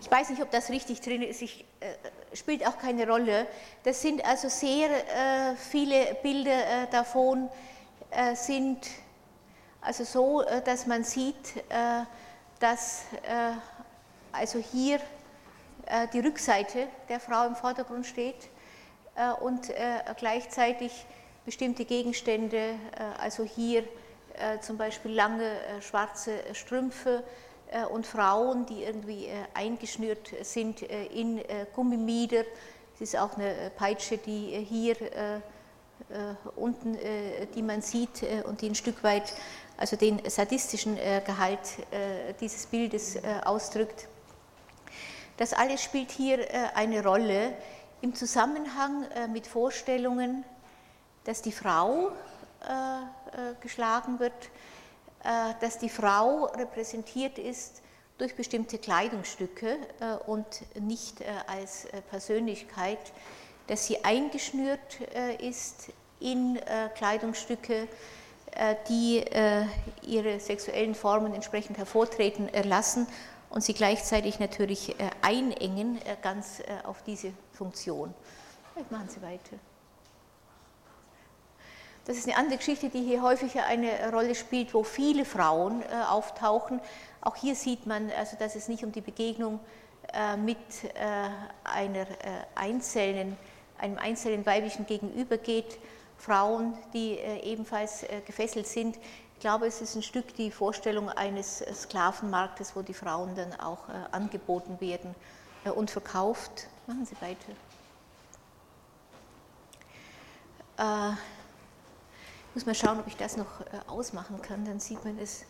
Ich 0.00 0.10
weiß 0.10 0.30
nicht, 0.30 0.42
ob 0.42 0.50
das 0.50 0.70
richtig 0.70 1.02
drin 1.02 1.20
ist, 1.20 1.42
ich, 1.42 1.66
äh, 1.80 2.34
spielt 2.34 2.66
auch 2.66 2.78
keine 2.78 3.06
Rolle. 3.06 3.46
Das 3.84 4.00
sind 4.00 4.24
also 4.24 4.48
sehr 4.48 4.88
äh, 4.88 5.54
viele 5.56 6.16
Bilder 6.22 6.84
äh, 6.84 6.86
davon, 6.90 7.50
äh, 8.10 8.34
sind 8.34 8.88
also 9.82 10.04
so, 10.04 10.40
äh, 10.40 10.62
dass 10.62 10.86
man 10.86 11.04
sieht, 11.04 11.62
äh, 12.60 12.66
dass 12.66 13.04
also 14.32 14.58
hier 14.58 15.00
die 16.12 16.20
Rückseite 16.20 16.86
der 17.08 17.18
Frau 17.18 17.46
im 17.46 17.56
Vordergrund 17.56 18.06
steht 18.06 18.48
und 19.40 19.72
gleichzeitig 20.18 21.04
bestimmte 21.44 21.84
Gegenstände, 21.84 22.74
also 23.18 23.42
hier 23.42 23.82
zum 24.60 24.76
Beispiel 24.76 25.10
lange 25.10 25.50
schwarze 25.80 26.32
Strümpfe, 26.52 27.24
äh, 27.70 27.84
und 27.84 28.06
Frauen, 28.06 28.66
die 28.66 28.82
irgendwie 28.82 29.26
äh, 29.26 29.44
eingeschnürt 29.54 30.32
sind 30.42 30.82
äh, 30.82 31.06
in 31.06 31.40
Gummimieder. 31.74 32.44
Es 32.94 33.00
ist 33.00 33.16
auch 33.16 33.36
eine 33.36 33.70
Peitsche, 33.76 34.18
die 34.18 34.66
hier 34.68 34.94
unten, 36.56 36.98
die 37.54 37.62
man 37.62 37.80
sieht 37.80 38.22
und 38.44 38.60
die 38.60 38.68
ein 38.68 38.74
Stück 38.74 39.02
weit 39.02 39.32
also 39.80 39.96
den 39.96 40.20
sadistischen 40.30 40.96
Gehalt 41.24 41.58
dieses 42.40 42.66
Bildes 42.66 43.18
ausdrückt. 43.44 44.06
Das 45.36 45.52
alles 45.52 45.82
spielt 45.82 46.12
hier 46.12 46.46
eine 46.76 47.02
Rolle 47.02 47.54
im 48.00 48.14
Zusammenhang 48.14 49.06
mit 49.32 49.46
Vorstellungen, 49.48 50.44
dass 51.24 51.42
die 51.42 51.50
Frau 51.50 52.12
geschlagen 53.60 54.20
wird, 54.20 54.50
äh, 55.22 55.52
dass 55.60 55.76
die 55.76 55.90
Frau 55.90 56.44
repräsentiert 56.46 57.38
ist 57.38 57.82
durch 58.16 58.34
bestimmte 58.34 58.78
Kleidungsstücke 58.78 59.76
äh, 60.00 60.14
und 60.26 60.46
nicht 60.80 61.20
äh, 61.20 61.26
als 61.46 61.88
Persönlichkeit, 62.08 62.98
dass 63.66 63.86
sie 63.86 64.02
eingeschnürt 64.02 65.00
ist 65.38 65.92
in 66.18 66.58
Kleidungsstücke, 66.96 67.86
die 68.88 69.24
ihre 70.02 70.40
sexuellen 70.40 70.94
Formen 70.94 71.34
entsprechend 71.34 71.78
hervortreten 71.78 72.50
lassen 72.64 73.06
und 73.48 73.62
sie 73.62 73.74
gleichzeitig 73.74 74.38
natürlich 74.38 74.96
einengen 75.22 75.98
ganz 76.20 76.62
auf 76.84 77.02
diese 77.02 77.32
Funktion. 77.52 78.12
Vielleicht 78.72 78.90
machen 78.90 79.08
Sie 79.08 79.22
weiter. 79.22 79.56
Das 82.06 82.16
ist 82.16 82.26
eine 82.26 82.36
andere 82.38 82.56
Geschichte, 82.56 82.88
die 82.88 83.02
hier 83.02 83.22
häufiger 83.22 83.66
eine 83.66 84.10
Rolle 84.10 84.34
spielt, 84.34 84.72
wo 84.74 84.82
viele 84.82 85.24
Frauen 85.24 85.82
äh, 85.82 85.86
auftauchen. 86.08 86.80
Auch 87.20 87.36
hier 87.36 87.54
sieht 87.54 87.86
man, 87.86 88.10
also, 88.18 88.36
dass 88.38 88.56
es 88.56 88.68
nicht 88.68 88.82
um 88.82 88.90
die 88.90 89.00
Begegnung 89.00 89.60
äh, 90.12 90.36
mit 90.36 90.56
äh, 90.94 91.28
einer, 91.62 92.06
einzelnen, 92.54 93.36
einem 93.78 93.98
einzelnen 93.98 94.46
weiblichen 94.46 94.86
Gegenüber 94.86 95.36
geht. 95.36 95.78
Frauen, 96.20 96.74
die 96.92 97.18
ebenfalls 97.18 98.04
gefesselt 98.26 98.66
sind. 98.66 98.96
Ich 99.34 99.40
glaube, 99.40 99.66
es 99.66 99.80
ist 99.80 99.94
ein 99.94 100.02
Stück 100.02 100.34
die 100.34 100.50
Vorstellung 100.50 101.08
eines 101.08 101.64
Sklavenmarktes, 101.72 102.76
wo 102.76 102.82
die 102.82 102.94
Frauen 102.94 103.34
dann 103.34 103.58
auch 103.58 103.88
angeboten 104.12 104.78
werden 104.80 105.14
und 105.74 105.90
verkauft. 105.90 106.68
Machen 106.86 107.06
Sie 107.06 107.16
weiter. 107.20 107.52
Ich 112.50 112.56
muss 112.56 112.66
mal 112.66 112.74
schauen, 112.74 112.98
ob 112.98 113.06
ich 113.06 113.16
das 113.16 113.36
noch 113.36 113.60
äh, 113.60 113.64
ausmachen 113.86 114.42
kann, 114.42 114.64
dann 114.64 114.80
sieht 114.80 115.04
man 115.04 115.16
es. 115.20 115.44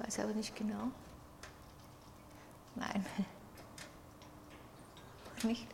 Weiß 0.00 0.18
aber 0.18 0.32
nicht 0.32 0.56
genau. 0.56 0.88
Nein. 2.74 3.06
Nicht? 5.44 5.68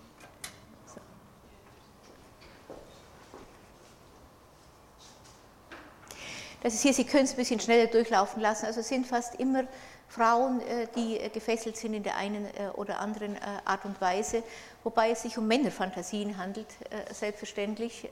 Das 6.60 6.74
ist 6.74 6.82
hier, 6.82 6.92
Sie 6.92 7.04
können 7.04 7.24
es 7.24 7.32
ein 7.32 7.36
bisschen 7.36 7.60
schneller 7.60 7.86
durchlaufen 7.86 8.42
lassen. 8.42 8.66
Also 8.66 8.80
es 8.80 8.88
sind 8.88 9.06
fast 9.06 9.36
immer 9.36 9.64
Frauen, 10.08 10.60
äh, 10.60 10.88
die 10.96 11.18
äh, 11.18 11.28
gefesselt 11.28 11.76
sind 11.76 11.94
in 11.94 12.02
der 12.02 12.16
einen 12.16 12.46
oder 12.74 13.00
anderen 13.00 13.36
Art 13.64 13.84
und 13.84 14.00
Weise, 14.00 14.42
wobei 14.84 15.10
es 15.10 15.22
sich 15.22 15.38
um 15.38 15.46
Männerfantasien 15.46 16.36
handelt, 16.38 16.68
selbstverständlich. 17.12 18.08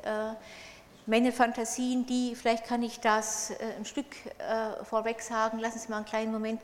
Männerfantasien, 1.06 2.04
die, 2.04 2.34
vielleicht 2.34 2.66
kann 2.66 2.82
ich 2.82 2.98
das 2.98 3.50
äh, 3.50 3.54
ein 3.78 3.84
Stück 3.84 4.06
äh, 4.38 4.84
vorweg 4.84 5.22
sagen, 5.22 5.60
lassen 5.60 5.78
Sie 5.78 5.88
mal 5.88 5.98
einen 5.98 6.04
kleinen 6.04 6.32
Moment, 6.32 6.60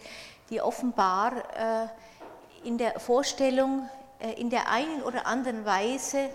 die 0.51 0.61
offenbar 0.61 1.33
äh, 1.57 2.67
in 2.67 2.77
der 2.77 2.99
Vorstellung 3.01 3.89
in 4.37 4.51
der 4.51 4.71
einen 4.71 5.03
oder 5.03 5.27
anderen 5.27 5.65
Weise 5.65 6.31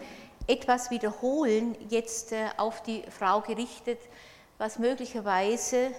etwas 0.45 0.91
wiederholen, 0.91 1.73
jetzt 1.87 2.35
auf 2.57 2.83
die 2.83 3.01
Frau 3.17 3.39
gerichtet, 3.39 3.99
was 4.57 4.79
möglicherweise 4.79 5.91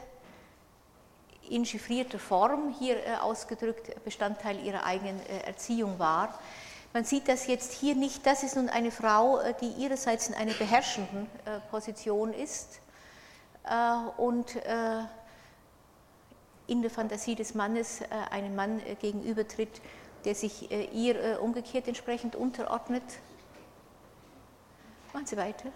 in 1.48 1.64
chiffrierter 1.64 2.18
Form 2.18 2.74
hier 2.78 3.22
ausgedrückt 3.22 4.04
Bestandteil 4.04 4.58
ihrer 4.64 4.84
eigenen 4.84 5.24
Erziehung 5.26 5.98
war. 5.98 6.38
Man 6.94 7.04
sieht 7.04 7.28
das 7.28 7.46
jetzt 7.46 7.72
hier 7.72 7.94
nicht. 7.94 8.24
Das 8.26 8.42
ist 8.42 8.56
nun 8.56 8.68
eine 8.68 8.90
Frau, 8.90 9.38
äh, 9.40 9.54
die 9.60 9.68
ihrerseits 9.68 10.28
in 10.28 10.34
einer 10.34 10.54
beherrschenden 10.54 11.26
äh, 11.44 11.60
Position 11.70 12.32
ist 12.32 12.80
äh, 13.64 13.94
und 14.16 14.56
in 16.66 16.82
der 16.82 16.90
Fantasie 16.90 17.34
des 17.34 17.54
Mannes 17.54 18.02
einem 18.30 18.54
Mann 18.54 18.82
gegenübertritt, 19.00 19.80
der 20.26 20.34
sich 20.34 20.70
ihr 20.70 21.40
umgekehrt 21.40 21.88
entsprechend 21.88 22.36
unterordnet. 22.36 23.02
Machen 25.14 25.24
Sie 25.24 25.38
weiter. 25.38 25.70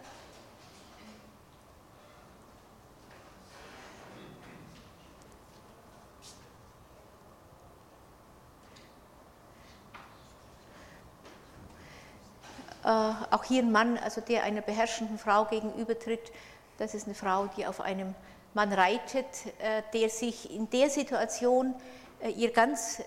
Auch 12.85 13.45
hier 13.45 13.63
ein 13.63 13.71
Mann, 13.71 13.99
also 13.99 14.21
der 14.21 14.43
einer 14.43 14.61
beherrschenden 14.61 15.19
Frau 15.19 15.45
gegenübertritt. 15.45 16.33
Das 16.79 16.95
ist 16.95 17.07
eine 17.07 17.15
Frau, 17.15 17.47
die 17.57 17.67
auf 17.67 17.81
einem 17.81 18.15
Mann 18.55 18.73
reitet, 18.73 19.27
äh, 19.61 19.83
der 19.95 20.09
sich 20.11 20.51
in 20.55 20.69
der 20.71 20.91
Situation 20.91 21.75
äh, 22.21 22.31
ihr 22.31 22.53
ganz 22.53 23.03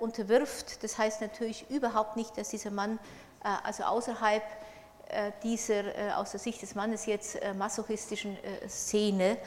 unterwirft. 0.00 0.82
Das 0.82 0.98
heißt 0.98 1.20
natürlich 1.20 1.70
überhaupt 1.70 2.16
nicht, 2.16 2.36
dass 2.36 2.50
dieser 2.50 2.70
Mann 2.70 2.98
also 3.40 3.84
außerhalb 3.84 4.42
dieser 5.42 6.18
aus 6.18 6.32
der 6.32 6.40
Sicht 6.40 6.60
des 6.60 6.74
Mannes 6.74 7.06
jetzt 7.06 7.38
masochistischen 7.56 8.36
Szene 8.68 9.38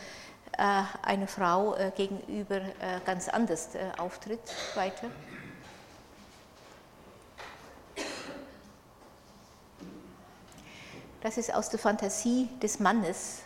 einer 0.57 1.27
Frau 1.27 1.75
gegenüber 1.95 2.61
ganz 3.05 3.27
anders 3.27 3.69
auftritt. 3.99 4.39
Weiter. 4.73 5.11
Das 11.21 11.37
ist 11.37 11.53
aus 11.53 11.69
der 11.69 11.79
Fantasie 11.79 12.49
des 12.61 12.79
Mannes 12.79 13.43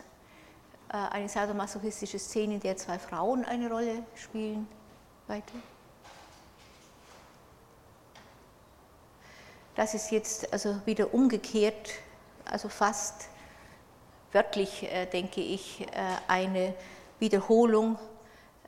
eine 0.88 1.28
sadomasochistische 1.28 2.18
Szene, 2.18 2.54
in 2.54 2.60
der 2.60 2.76
zwei 2.76 2.98
Frauen 2.98 3.44
eine 3.44 3.68
Rolle 3.70 4.02
spielen. 4.14 4.66
Weiter. 5.26 5.54
Das 9.74 9.92
ist 9.92 10.10
jetzt 10.10 10.52
also 10.52 10.80
wieder 10.86 11.12
umgekehrt, 11.12 11.90
also 12.44 12.68
fast 12.68 13.28
wörtlich, 14.32 14.84
äh, 14.84 15.06
denke 15.06 15.40
ich, 15.40 15.82
äh, 15.82 15.86
eine 16.28 16.74
Wiederholung 17.18 17.98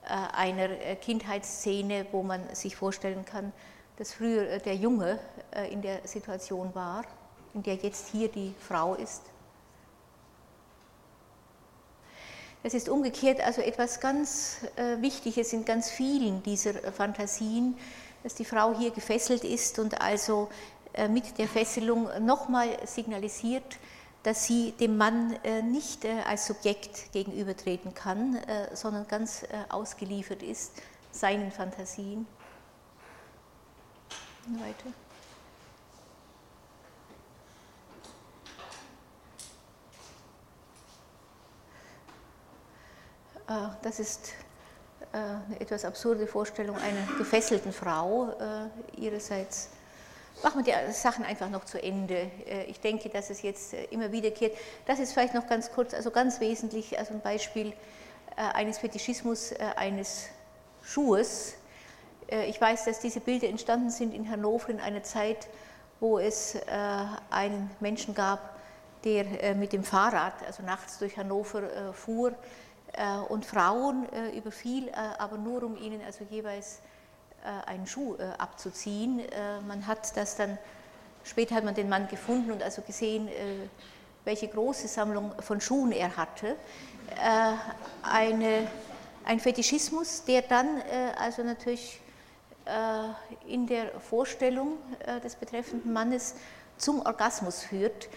äh, 0.04 0.08
einer 0.36 0.68
Kindheitsszene, 0.96 2.06
wo 2.12 2.22
man 2.22 2.54
sich 2.54 2.76
vorstellen 2.76 3.24
kann, 3.24 3.52
dass 3.96 4.12
früher 4.12 4.58
der 4.58 4.76
Junge 4.76 5.18
in 5.70 5.82
der 5.82 6.06
Situation 6.06 6.72
war, 6.74 7.04
in 7.58 7.62
der 7.64 7.74
jetzt 7.74 8.08
hier 8.08 8.28
die 8.28 8.54
Frau 8.60 8.94
ist. 8.94 9.22
Das 12.62 12.74
ist 12.74 12.88
umgekehrt 12.88 13.40
also 13.40 13.62
etwas 13.62 14.00
ganz 14.00 14.58
Wichtiges 15.00 15.52
in 15.52 15.64
ganz 15.64 15.90
vielen 15.90 16.42
dieser 16.42 16.74
Fantasien, 16.92 17.76
dass 18.22 18.34
die 18.34 18.44
Frau 18.44 18.76
hier 18.76 18.90
gefesselt 18.90 19.44
ist 19.44 19.78
und 19.78 20.00
also 20.00 20.48
mit 21.08 21.38
der 21.38 21.46
Fesselung 21.46 22.08
nochmal 22.24 22.68
signalisiert, 22.84 23.78
dass 24.22 24.44
sie 24.44 24.72
dem 24.72 24.96
Mann 24.96 25.38
äh, 25.44 25.62
nicht 25.62 26.04
äh, 26.04 26.20
als 26.26 26.46
Subjekt 26.46 27.12
gegenübertreten 27.12 27.94
kann, 27.94 28.36
äh, 28.36 28.74
sondern 28.74 29.06
ganz 29.06 29.44
ausgeliefert 29.68 30.42
ist 30.42 30.72
seinen 31.12 31.50
Fantasien. 31.50 32.26
Weiter. 34.46 35.07
Das 43.82 43.98
ist 43.98 44.32
eine 45.12 45.58
etwas 45.58 45.84
absurde 45.84 46.26
Vorstellung 46.26 46.76
einer 46.76 47.18
gefesselten 47.18 47.72
Frau 47.72 48.34
ihrerseits 48.96 49.70
machen 50.42 50.64
wir 50.64 50.72
die 50.72 50.92
Sachen 50.92 51.24
einfach 51.24 51.50
noch 51.50 51.64
zu 51.64 51.82
Ende. 51.82 52.30
Äh, 52.46 52.64
ich 52.64 52.80
denke, 52.80 53.08
dass 53.08 53.30
es 53.30 53.42
jetzt 53.42 53.74
äh, 53.74 53.84
immer 53.90 54.12
wiederkehrt. 54.12 54.56
Das 54.86 54.98
ist 54.98 55.12
vielleicht 55.12 55.34
noch 55.34 55.46
ganz 55.46 55.72
kurz, 55.72 55.94
also 55.94 56.10
ganz 56.10 56.40
wesentlich, 56.40 56.98
also 56.98 57.14
ein 57.14 57.20
Beispiel 57.20 57.72
äh, 58.36 58.40
eines 58.54 58.78
Fetischismus 58.78 59.52
eines 59.76 60.28
Schuhes. 60.82 61.54
Ich 62.46 62.60
weiß, 62.60 62.84
dass 62.84 63.00
diese 63.00 63.20
Bilder 63.20 63.48
entstanden 63.48 63.90
sind 63.90 64.14
in 64.14 64.30
Hannover 64.30 64.68
in 64.68 64.80
einer 64.80 65.02
Zeit, 65.02 65.48
wo 65.98 66.18
es 66.18 66.56
einen 67.30 67.70
Menschen 67.80 68.14
gab, 68.14 68.56
der 69.04 69.54
mit 69.54 69.72
dem 69.72 69.82
Fahrrad, 69.82 70.34
also 70.46 70.62
nachts 70.62 70.98
durch 70.98 71.16
Hannover 71.16 71.94
fuhr 71.94 72.34
und 73.28 73.46
Frauen 73.46 74.06
überfiel, 74.34 74.90
aber 75.18 75.38
nur 75.38 75.62
um 75.62 75.76
ihnen 75.76 76.02
also 76.04 76.24
jeweils 76.30 76.80
äh, 77.44 77.70
einen 77.70 77.86
Schuh 77.86 78.16
äh, 78.16 78.24
abzuziehen. 78.36 79.20
Äh, 79.20 79.60
man 79.66 79.86
hat 79.86 80.16
das 80.16 80.36
dann, 80.36 80.58
später 81.22 81.54
hat 81.54 81.64
man 81.64 81.74
den 81.74 81.88
Mann 81.88 82.08
gefunden 82.08 82.50
und 82.50 82.62
also 82.62 82.82
gesehen, 82.82 83.28
welche 84.24 84.48
große 84.48 84.88
Sammlung 84.88 85.32
von 85.40 85.60
Schuhen 85.60 85.92
er 85.92 86.16
hatte. 86.16 86.56
Eine, 88.02 88.66
ein 89.24 89.40
Fetischismus, 89.40 90.24
der 90.24 90.42
dann 90.42 90.82
also 91.18 91.42
natürlich 91.42 92.00
in 93.46 93.66
der 93.66 93.98
Vorstellung 94.00 94.78
des 95.22 95.36
betreffenden 95.36 95.92
Mannes 95.92 96.34
zum 96.76 97.00
Orgasmus 97.00 97.62
führt. 97.62 98.08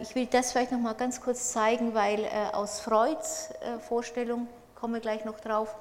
Ich 0.00 0.14
will 0.14 0.26
das 0.26 0.52
vielleicht 0.52 0.72
noch 0.72 0.80
mal 0.80 0.94
ganz 0.94 1.20
kurz 1.20 1.52
zeigen, 1.52 1.94
weil 1.94 2.26
aus 2.52 2.80
Freuds 2.80 3.50
Vorstellung, 3.88 4.48
komme 4.74 5.00
gleich 5.00 5.24
noch 5.24 5.38
drauf, 5.38 5.74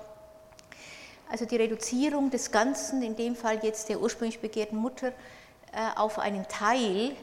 also 1.32 1.46
die 1.46 1.56
Reduzierung 1.56 2.30
des 2.30 2.52
Ganzen, 2.52 3.02
in 3.02 3.16
dem 3.16 3.38
Fall 3.38 3.60
jetzt 3.64 3.88
der 3.88 4.02
ursprünglich 4.02 4.42
begehrten 4.42 4.78
Mutter, 4.78 5.08
äh, 5.08 5.96
auf 5.96 6.20
einen 6.20 6.46
Teil, 6.50 7.12
äh, 7.12 7.16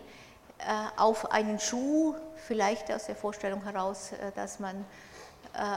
auf 0.96 1.30
einen 1.30 1.58
Schuh, 1.58 2.14
vielleicht 2.46 2.90
aus 2.90 3.04
der 3.04 3.14
Vorstellung 3.14 3.62
heraus, 3.64 4.12
äh, 4.12 4.32
dass 4.34 4.58
man 4.58 4.84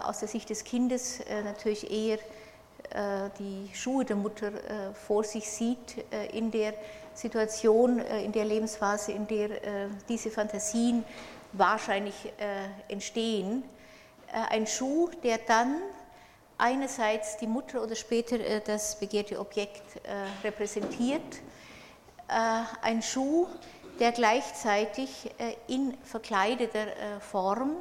aus 0.04 0.20
der 0.20 0.28
Sicht 0.28 0.50
des 0.50 0.64
Kindes 0.64 1.22
natürlich 1.44 1.90
eher 1.90 2.20
die 3.40 3.70
Schuhe 3.74 4.06
der 4.06 4.18
Mutter 4.18 4.52
vor 4.94 5.24
sich 5.24 5.50
sieht 5.50 5.98
in 6.34 6.52
der 6.52 6.74
Situation, 7.14 8.00
in 8.00 8.32
der 8.32 8.46
Lebensphase, 8.46 9.12
in 9.12 9.28
der 9.28 9.90
diese 10.08 10.32
Fantasien 10.32 11.04
wahrscheinlich 11.54 12.32
entstehen. 12.88 13.64
Ein 14.50 14.66
Schuh, 14.66 15.10
der 15.24 15.40
dann 15.40 15.82
einerseits 16.62 17.38
die 17.38 17.48
Mutter 17.48 17.82
oder 17.82 17.96
später 17.96 18.40
äh, 18.40 18.62
das 18.62 18.98
begehrte 19.00 19.40
Objekt 19.40 19.96
äh, 20.04 20.46
repräsentiert, 20.48 21.38
äh, 22.28 22.62
ein 22.84 23.02
Schuh, 23.02 23.48
der 24.00 24.12
gleichzeitig 24.12 25.30
in 25.68 25.96
verkleideter 26.04 27.20
Form 27.20 27.76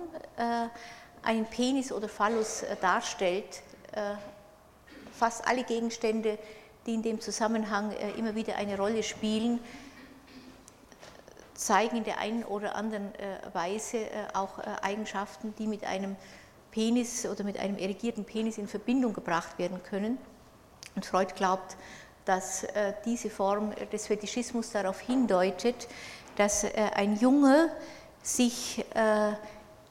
einen 1.23 1.47
Penis 1.47 1.93
oder 1.93 2.11
Phallus 2.11 2.62
darstellt. 2.83 3.62
Fast 5.12 5.49
alle 5.49 5.64
Gegenstände, 5.64 6.37
die 6.90 6.94
in 6.94 7.03
dem 7.03 7.20
Zusammenhang 7.20 7.92
immer 8.16 8.35
wieder 8.35 8.57
eine 8.57 8.76
Rolle 8.76 9.05
spielen, 9.05 9.61
zeigen 11.55 11.98
in 11.98 12.05
der 12.05 12.18
einen 12.18 12.42
oder 12.42 12.74
anderen 12.74 13.12
Weise 13.53 14.09
auch 14.35 14.59
Eigenschaften, 14.83 15.55
die 15.57 15.68
mit 15.68 15.85
einem 15.85 16.16
Penis 16.72 17.26
oder 17.26 17.44
mit 17.44 17.61
einem 17.61 17.76
erigierten 17.79 18.24
Penis 18.24 18.59
in 18.59 18.66
Verbindung 18.66 19.12
gebracht 19.12 19.57
werden 19.59 19.81
können. 19.85 20.18
Und 20.96 21.07
Freud 21.07 21.33
glaubt, 21.37 21.76
dass 22.24 22.64
äh, 22.64 22.94
diese 23.05 23.31
Form 23.31 23.72
des 23.92 24.09
Fetischismus 24.09 24.72
darauf 24.72 25.00
hindeutet, 25.00 25.87
dass 26.37 26.64
äh, 26.64 26.70
ein 26.94 27.16
Junge 27.16 27.70
sich 28.20 28.85
äh, 28.94 29.33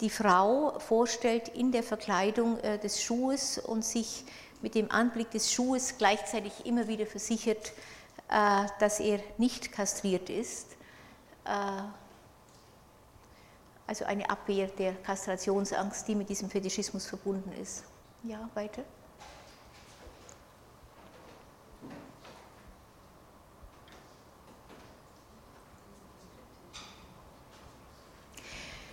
die 0.01 0.09
Frau 0.09 0.77
vorstellt 0.79 1.49
in 1.49 1.71
der 1.71 1.83
Verkleidung 1.83 2.57
des 2.81 3.03
Schuhes 3.03 3.57
und 3.57 3.83
sich 3.83 4.23
mit 4.61 4.75
dem 4.75 4.91
Anblick 4.91 5.31
des 5.31 5.51
Schuhes 5.51 5.97
gleichzeitig 5.97 6.65
immer 6.65 6.87
wieder 6.87 7.05
versichert, 7.05 7.73
dass 8.27 8.99
er 8.99 9.19
nicht 9.37 9.71
kastriert 9.71 10.29
ist 10.29 10.77
also 13.89 14.05
eine 14.05 14.29
Abwehr 14.29 14.67
der 14.67 14.93
Kastrationsangst, 14.93 16.07
die 16.07 16.13
mit 16.13 16.29
diesem 16.29 16.47
Fetischismus 16.47 17.07
verbunden 17.07 17.51
ist. 17.59 17.83
Ja, 18.23 18.47
weiter. 18.53 18.83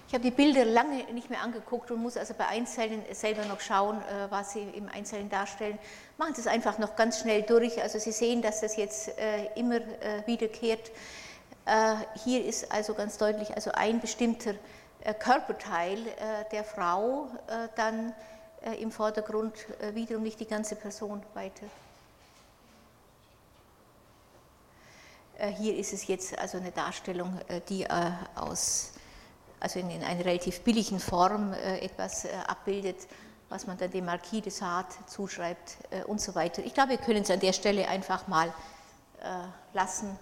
Ich 0.08 0.14
habe 0.14 0.22
die 0.22 0.30
Bilder 0.30 0.64
lange 0.64 1.02
nicht 1.12 1.30
mehr 1.30 1.42
angeguckt 1.42 1.90
und 1.90 2.00
muss 2.00 2.16
also 2.16 2.32
bei 2.34 2.46
Einzelnen 2.46 3.02
selber 3.12 3.44
noch 3.46 3.60
schauen, 3.60 3.96
äh, 4.02 4.30
was 4.30 4.52
sie 4.52 4.62
im 4.62 4.88
Einzelnen 4.88 5.28
darstellen. 5.28 5.80
Machen 6.16 6.32
Sie 6.32 6.42
es 6.42 6.46
einfach 6.46 6.78
noch 6.78 6.94
ganz 6.94 7.18
schnell 7.18 7.42
durch. 7.42 7.82
Also 7.82 7.98
Sie 7.98 8.12
sehen, 8.12 8.40
dass 8.40 8.60
das 8.60 8.76
jetzt 8.76 9.18
äh, 9.18 9.46
immer 9.56 9.76
äh, 9.76 10.24
wiederkehrt. 10.26 10.92
Hier 12.22 12.44
ist 12.44 12.70
also 12.70 12.94
ganz 12.94 13.18
deutlich 13.18 13.52
also 13.56 13.72
ein 13.72 14.00
bestimmter 14.00 14.54
Körperteil 15.18 15.98
der 16.52 16.62
Frau 16.62 17.26
dann 17.74 18.14
im 18.78 18.92
Vordergrund 18.92 19.52
wiederum 19.92 20.22
nicht 20.22 20.38
die 20.38 20.46
ganze 20.46 20.76
Person 20.76 21.24
weiter. 21.34 21.66
Hier 25.58 25.76
ist 25.76 25.92
es 25.92 26.06
jetzt 26.06 26.38
also 26.38 26.58
eine 26.58 26.70
Darstellung, 26.70 27.36
die 27.68 27.84
aus, 28.36 28.92
also 29.66 29.80
in, 29.80 30.02
einer 30.02 30.24
relativ 30.24 30.60
billigen 30.60 31.00
Form 31.00 31.52
etwas 31.52 32.26
abbildet, 32.46 33.08
was 33.48 33.66
man 33.66 33.76
dann 33.76 33.90
dem 33.90 34.04
Marquis 34.04 34.42
de 34.42 34.52
Sade 34.52 34.88
zuschreibt 35.06 35.78
und 36.06 36.20
so 36.20 36.34
weiter. 36.34 36.64
Ich 36.64 36.72
glaube, 36.72 36.90
wir 36.90 36.98
können 36.98 37.22
es 37.22 37.30
an 37.30 37.40
der 37.40 37.52
Stelle 37.52 37.88
einfach 37.88 38.28
mal 38.28 38.54
lassen. 39.72 40.16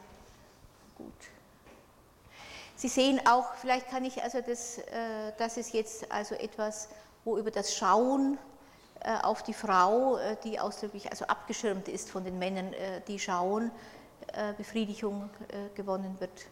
Gut. 0.97 1.13
Sie 2.77 2.89
sehen 2.89 3.21
auch, 3.27 3.55
vielleicht 3.55 3.89
kann 3.89 4.05
ich 4.05 4.23
also 4.23 4.41
das, 4.41 4.79
äh, 4.79 5.33
das 5.39 5.57
ist 5.57 5.73
jetzt 5.73 6.11
also 6.11 6.35
etwas, 6.35 6.89
wo 7.25 7.39
über 7.39 7.51
das 7.51 7.75
Schauen 7.75 8.37
äh, 9.01 9.17
auf 9.23 9.43
die 9.43 9.55
Frau, 9.55 10.19
äh, 10.19 10.37
die 10.43 10.59
ausdrücklich 10.59 11.11
also 11.11 11.25
abgeschirmt 11.27 11.89
ist 11.89 12.11
von 12.11 12.25
den 12.25 12.39
Männern, 12.39 12.75
die 13.09 13.19
schauen, 13.19 13.71
Befriedigung 14.57 15.31
gewonnen 15.75 16.17
wird. 16.19 16.47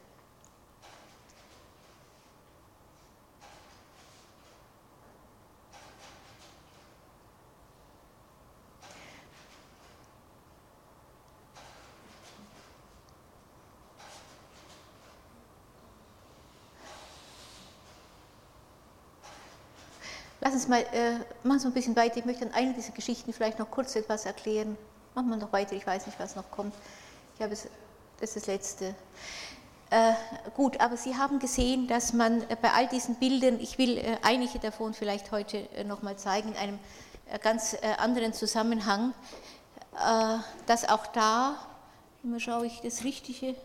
Uns 20.62 20.68
mal, 20.68 20.82
äh, 20.92 21.18
machen 21.42 21.58
Sie 21.58 21.66
ein 21.66 21.72
bisschen 21.72 21.96
weiter. 21.96 22.18
Ich 22.18 22.24
möchte 22.24 22.46
an 22.46 22.52
einer 22.52 22.72
dieser 22.72 22.92
Geschichten 22.92 23.32
vielleicht 23.32 23.58
noch 23.58 23.68
kurz 23.68 23.96
etwas 23.96 24.26
erklären. 24.26 24.78
Machen 25.16 25.28
wir 25.30 25.36
noch 25.36 25.52
weiter, 25.52 25.74
ich 25.74 25.84
weiß 25.84 26.06
nicht, 26.06 26.20
was 26.20 26.36
noch 26.36 26.48
kommt. 26.52 26.72
Ich 27.34 27.42
habe 27.42 27.52
es, 27.52 27.66
das 28.20 28.36
ist 28.36 28.36
das 28.36 28.46
Letzte. 28.46 28.94
Äh, 29.90 30.12
gut, 30.54 30.78
aber 30.80 30.96
Sie 30.96 31.16
haben 31.16 31.40
gesehen, 31.40 31.88
dass 31.88 32.12
man 32.12 32.42
äh, 32.42 32.56
bei 32.62 32.70
all 32.74 32.86
diesen 32.86 33.16
Bildern, 33.16 33.58
ich 33.58 33.76
will 33.76 33.98
äh, 33.98 34.18
einige 34.22 34.60
davon 34.60 34.94
vielleicht 34.94 35.32
heute 35.32 35.68
äh, 35.74 35.82
noch 35.82 36.02
mal 36.02 36.16
zeigen, 36.16 36.50
in 36.50 36.56
einem 36.56 36.78
äh, 37.26 37.40
ganz 37.40 37.76
anderen 37.98 38.32
Zusammenhang, 38.32 39.14
dass 40.66 40.88
auch 40.88 41.08
da, 41.08 41.56
immer 42.22 42.38
schaue 42.38 42.66
ich 42.66 42.80
das 42.82 43.02
Richtige 43.02 43.56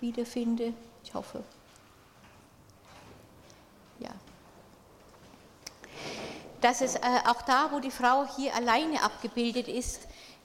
wiederfinde, 0.00 0.74
ich 1.04 1.14
hoffe, 1.14 1.44
ja, 4.00 4.10
dass 6.62 6.80
es 6.80 6.94
äh, 6.94 7.00
auch 7.26 7.42
da, 7.42 7.68
wo 7.72 7.80
die 7.80 7.90
Frau 7.90 8.24
hier 8.36 8.54
alleine 8.54 9.02
abgebildet 9.02 9.68
ist, 9.68 10.02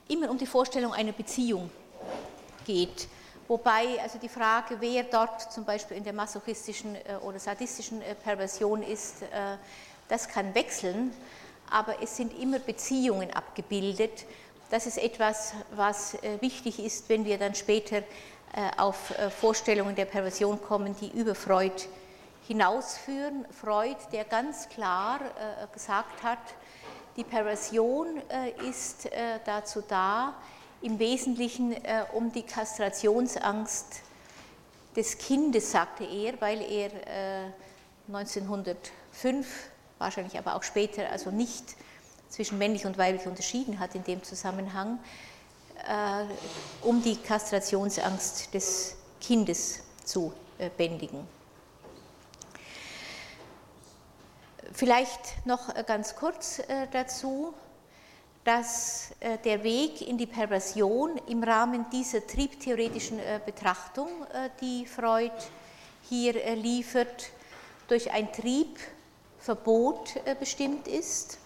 immer 0.09 0.29
um 0.29 0.37
die 0.37 0.47
Vorstellung 0.47 0.91
einer 0.91 1.11
Beziehung 1.11 1.69
geht. 2.65 3.07
Wobei 3.47 4.01
also 4.01 4.17
die 4.17 4.27
Frage, 4.27 4.77
wer 4.79 5.03
dort 5.03 5.53
zum 5.53 5.63
Beispiel 5.63 5.95
in 5.95 6.03
der 6.03 6.13
masochistischen 6.13 6.95
äh, 6.95 7.17
oder 7.21 7.39
sadistischen 7.39 8.01
äh, 8.01 8.15
Perversion 8.15 8.83
ist, 8.83 9.17
das 10.09 10.27
kann 10.27 10.55
wechseln, 10.55 11.13
aber 11.69 12.01
es 12.01 12.15
sind 12.15 12.37
immer 12.39 12.59
Beziehungen 12.59 13.31
abgebildet. 13.31 14.25
Das 14.71 14.87
ist 14.87 14.97
etwas, 14.97 15.53
was 15.75 16.17
wichtig 16.39 16.79
ist, 16.79 17.09
wenn 17.09 17.25
wir 17.25 17.37
dann 17.37 17.55
später 17.55 18.03
auf 18.77 19.13
Vorstellungen 19.37 19.95
der 19.95 20.05
Perversion 20.05 20.61
kommen, 20.61 20.95
die 21.01 21.09
über 21.09 21.35
Freud 21.35 21.73
hinausführen. 22.47 23.45
Freud, 23.51 23.97
der 24.11 24.23
ganz 24.23 24.69
klar 24.69 25.19
äh, 25.21 25.67
gesagt 25.73 26.23
hat, 26.23 26.39
die 27.17 27.23
Perversion 27.23 28.21
äh, 28.29 28.51
ist 28.69 29.07
äh, 29.07 29.39
dazu 29.45 29.83
da, 29.87 30.33
im 30.79 30.99
Wesentlichen 30.99 31.75
um 32.13 32.31
die 32.31 32.43
Kastrationsangst 32.43 34.01
des 34.95 35.17
Kindes, 35.17 35.71
sagte 35.71 36.03
er, 36.03 36.39
weil 36.39 36.61
er 36.61 37.51
1905, 38.07 39.71
wahrscheinlich 39.97 40.37
aber 40.37 40.55
auch 40.55 40.61
später, 40.61 41.09
also 41.09 41.31
nicht 41.31 41.75
zwischen 42.29 42.59
männlich 42.59 42.85
und 42.85 42.99
weiblich 42.99 43.25
unterschieden 43.25 43.79
hat 43.79 43.95
in 43.95 44.03
dem 44.03 44.21
Zusammenhang, 44.21 44.99
um 46.83 47.01
die 47.01 47.15
Kastrationsangst 47.15 48.53
des 48.53 48.95
Kindes 49.19 49.79
zu 50.05 50.31
bändigen. 50.77 51.27
Vielleicht 54.73 55.45
noch 55.45 55.73
äh, 55.75 55.83
ganz 55.85 56.15
kurz 56.15 56.59
äh, 56.59 56.87
dazu, 56.91 57.53
dass 58.43 59.11
äh, 59.19 59.37
der 59.39 59.63
Weg 59.63 60.01
in 60.01 60.17
die 60.17 60.25
Perversion 60.25 61.17
im 61.27 61.43
Rahmen 61.43 61.85
dieser 61.91 62.25
triebtheoretischen 62.25 63.19
Betrachtung, 63.45 64.07
die 64.61 64.85
Freud 64.85 65.33
hier 66.09 66.55
liefert, 66.55 67.29
durch 67.87 68.11
ein 68.11 68.31
Triebverbot 68.31 70.15
bestimmt 70.39 70.87
ist. 70.87 71.39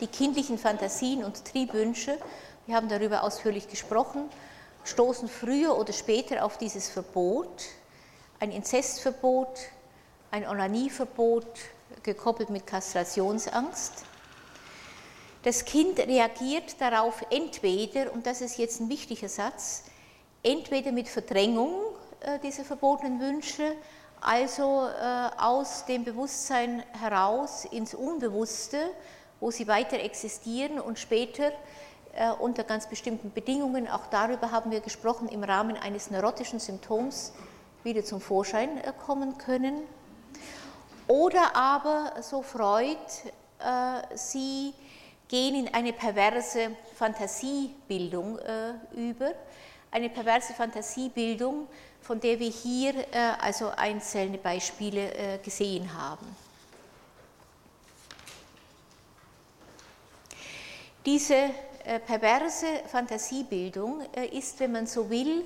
Die 0.00 0.06
kindlichen 0.06 0.58
Fantasien 0.58 1.24
und 1.24 1.46
Triebwünsche, 1.46 2.18
wir 2.66 2.76
haben 2.76 2.88
darüber 2.90 3.22
ausführlich 3.22 3.68
gesprochen, 3.68 4.28
stoßen 4.84 5.28
früher 5.28 5.78
oder 5.78 5.94
später 5.94 6.44
auf 6.44 6.58
dieses 6.58 6.90
Verbot, 6.90 7.64
ein 8.38 8.52
Inzestverbot, 8.52 9.60
ein 10.30 10.46
Onanieverbot, 10.46 11.46
gekoppelt 12.02 12.50
mit 12.50 12.66
Kastrationsangst. 12.66 14.04
Das 15.42 15.64
Kind 15.64 15.98
reagiert 15.98 16.80
darauf 16.80 17.24
entweder, 17.30 18.12
und 18.12 18.26
das 18.26 18.40
ist 18.40 18.58
jetzt 18.58 18.80
ein 18.80 18.88
wichtiger 18.88 19.28
Satz, 19.28 19.84
entweder 20.42 20.92
mit 20.92 21.08
Verdrängung 21.08 21.72
äh, 22.20 22.38
dieser 22.38 22.64
verbotenen 22.64 23.20
Wünsche, 23.20 23.74
also 24.20 24.86
äh, 24.86 25.30
aus 25.36 25.84
dem 25.86 26.04
Bewusstsein 26.04 26.84
heraus 26.92 27.64
ins 27.64 27.94
Unbewusste, 27.94 28.78
wo 29.40 29.50
sie 29.50 29.66
weiter 29.66 29.98
existieren 29.98 30.78
und 30.78 31.00
später 31.00 31.50
äh, 32.14 32.30
unter 32.38 32.62
ganz 32.62 32.86
bestimmten 32.86 33.32
Bedingungen, 33.32 33.88
auch 33.88 34.06
darüber 34.06 34.52
haben 34.52 34.70
wir 34.70 34.80
gesprochen, 34.80 35.28
im 35.28 35.42
Rahmen 35.42 35.76
eines 35.76 36.10
neurotischen 36.10 36.60
Symptoms 36.60 37.32
wieder 37.82 38.04
zum 38.04 38.20
Vorschein 38.20 38.80
kommen 39.04 39.38
können. 39.38 39.82
Oder 41.08 41.54
aber, 41.56 42.22
so 42.22 42.42
Freud, 42.42 42.96
äh, 43.58 44.16
sie 44.16 44.72
gehen 45.28 45.54
in 45.54 45.74
eine 45.74 45.92
perverse 45.92 46.76
Fantasiebildung 46.94 48.38
äh, 48.38 48.74
über, 48.94 49.32
eine 49.90 50.08
perverse 50.08 50.52
Fantasiebildung, 50.54 51.66
von 52.00 52.18
der 52.20 52.38
wir 52.38 52.50
hier 52.50 52.94
äh, 53.12 53.32
also 53.40 53.70
einzelne 53.76 54.38
Beispiele 54.38 55.38
gesehen 55.42 55.92
haben. 55.92 56.36
Diese 61.04 61.50
perverse 62.06 62.66
Fantasiebildung 62.86 64.02
ist, 64.32 64.60
wenn 64.60 64.70
man 64.70 64.86
so 64.86 65.10
will, 65.10 65.44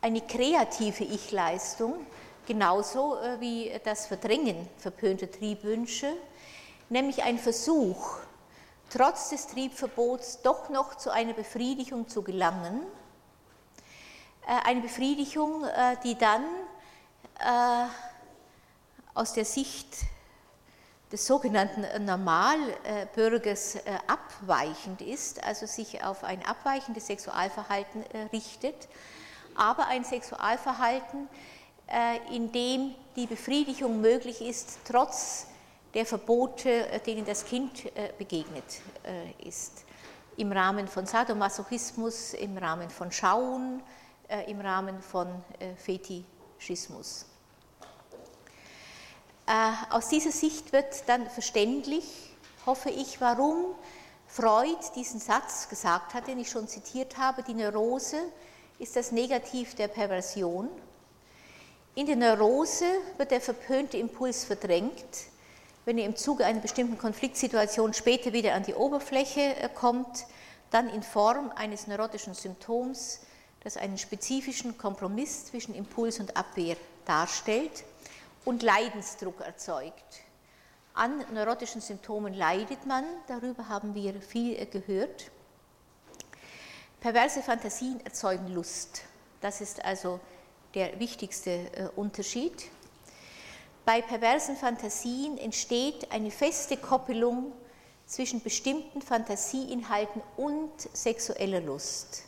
eine 0.00 0.20
kreative 0.22 1.04
Ich-Leistung, 1.04 2.04
genauso 2.48 3.18
äh, 3.20 3.38
wie 3.40 3.72
das 3.84 4.06
Verdrängen 4.06 4.68
verpönter 4.78 5.30
Triebwünsche, 5.30 6.12
nämlich 6.88 7.22
ein 7.22 7.38
Versuch, 7.38 8.16
trotz 8.90 9.28
des 9.28 9.46
Triebverbots 9.48 10.40
doch 10.40 10.70
noch 10.70 10.96
zu 10.96 11.10
einer 11.10 11.34
Befriedigung 11.34 12.08
zu 12.08 12.22
gelangen. 12.22 12.82
Äh, 14.46 14.66
eine 14.66 14.80
Befriedigung, 14.80 15.64
äh, 15.64 15.96
die 16.02 16.16
dann 16.16 16.42
aus 19.14 19.32
der 19.32 19.44
Sicht 19.44 19.98
des 21.12 21.24
sogenannten 21.24 22.04
Normalbürgers 22.04 23.78
abweichend 24.08 25.02
ist, 25.02 25.44
also 25.44 25.64
sich 25.64 26.02
auf 26.02 26.24
ein 26.24 26.44
abweichendes 26.44 27.06
Sexualverhalten 27.06 28.02
richtet, 28.32 28.88
aber 29.54 29.86
ein 29.86 30.04
Sexualverhalten, 30.04 31.26
äh, 31.26 31.57
in 32.30 32.52
dem 32.52 32.94
die 33.16 33.26
Befriedigung 33.26 34.00
möglich 34.00 34.40
ist, 34.40 34.78
trotz 34.84 35.46
der 35.94 36.06
Verbote, 36.06 36.88
äh, 36.88 37.00
denen 37.00 37.24
das 37.24 37.44
Kind 37.44 37.86
äh, 37.96 38.12
begegnet 38.16 38.64
ist. 39.44 39.84
Im 40.36 40.52
Rahmen 40.52 40.86
von 40.86 41.06
Sadomasochismus, 41.06 42.34
im 42.34 42.56
Rahmen 42.56 42.90
von 42.90 43.10
Schauen, 43.10 43.82
im 44.46 44.60
Rahmen 44.60 45.00
von 45.02 45.42
Fetischismus. 45.76 47.24
Aus 49.90 50.08
dieser 50.10 50.30
Sicht 50.30 50.72
wird 50.72 51.08
dann 51.08 51.28
verständlich, 51.28 52.36
hoffe 52.66 52.90
ich, 52.90 53.20
warum 53.20 53.74
Freud 54.28 54.78
diesen 54.94 55.18
Satz 55.18 55.68
gesagt 55.68 56.14
hat, 56.14 56.28
den 56.28 56.38
ich 56.38 56.50
schon 56.50 56.68
zitiert 56.68 57.16
habe, 57.16 57.42
die 57.42 57.54
Neurose 57.54 58.20
ist 58.78 58.94
das 58.94 59.10
Negativ 59.10 59.74
der 59.74 59.88
Perversion 59.88 60.68
in 61.94 62.06
der 62.06 62.16
Neurose 62.16 62.84
wird 63.16 63.30
der 63.30 63.40
verpönte 63.40 63.96
Impuls 63.96 64.44
verdrängt, 64.44 65.28
wenn 65.84 65.98
er 65.98 66.06
im 66.06 66.16
Zuge 66.16 66.44
einer 66.44 66.60
bestimmten 66.60 66.98
Konfliktsituation 66.98 67.94
später 67.94 68.32
wieder 68.32 68.54
an 68.54 68.62
die 68.62 68.74
Oberfläche 68.74 69.56
äh, 69.56 69.68
kommt, 69.74 70.26
dann 70.70 70.88
in 70.90 71.02
Form 71.02 71.50
eines 71.56 71.86
neurotischen 71.86 72.34
Symptoms, 72.34 73.20
das 73.64 73.76
einen 73.76 73.98
spezifischen 73.98 74.76
Kompromiss 74.76 75.46
zwischen 75.46 75.74
Impuls 75.74 76.20
und 76.20 76.36
Abwehr 76.36 76.76
darstellt 77.06 77.84
und 78.44 78.62
Leidensdruck 78.62 79.40
erzeugt. 79.40 80.20
An 80.94 81.24
neurotischen 81.32 81.80
Symptomen 81.80 82.34
leidet 82.34 82.84
man, 82.84 83.04
darüber 83.26 83.68
haben 83.68 83.94
wir 83.94 84.20
viel 84.20 84.56
äh, 84.56 84.66
gehört. 84.66 85.30
Perverse 87.00 87.42
Fantasien 87.42 88.04
erzeugen 88.04 88.48
Lust. 88.48 89.02
Das 89.40 89.60
ist 89.60 89.84
also 89.84 90.18
der 90.78 91.00
wichtigste 91.00 91.50
äh, 91.50 91.88
Unterschied. 91.96 92.52
Bei 93.84 94.00
perversen 94.00 94.56
Fantasien 94.56 95.36
entsteht 95.36 96.12
eine 96.12 96.30
feste 96.30 96.76
Koppelung 96.76 97.52
zwischen 98.06 98.40
bestimmten 98.40 99.02
Fantasieinhalten 99.02 100.22
und 100.36 100.70
sexueller 100.92 101.60
Lust. 101.60 102.22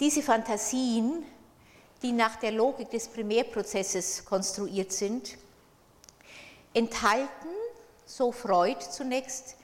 Diese 0.00 0.22
Fantasien, 0.22 1.26
die 2.02 2.12
nach 2.12 2.36
der 2.36 2.52
Logik 2.52 2.88
des 2.90 3.06
Primärprozesses 3.08 4.24
konstruiert 4.24 4.92
sind, 4.92 5.36
enthalten, 6.72 7.48
so 8.06 8.32
Freud 8.32 8.80
zunächst, 8.80 9.56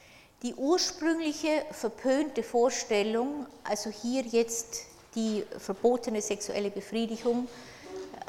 die 0.43 0.55
ursprüngliche 0.55 1.65
verpönte 1.71 2.43
Vorstellung, 2.43 3.47
also 3.65 3.89
hier 3.89 4.25
jetzt 4.25 4.88
die 5.15 5.45
verbotene 5.59 6.21
sexuelle 6.23 6.71
Befriedigung 6.71 7.49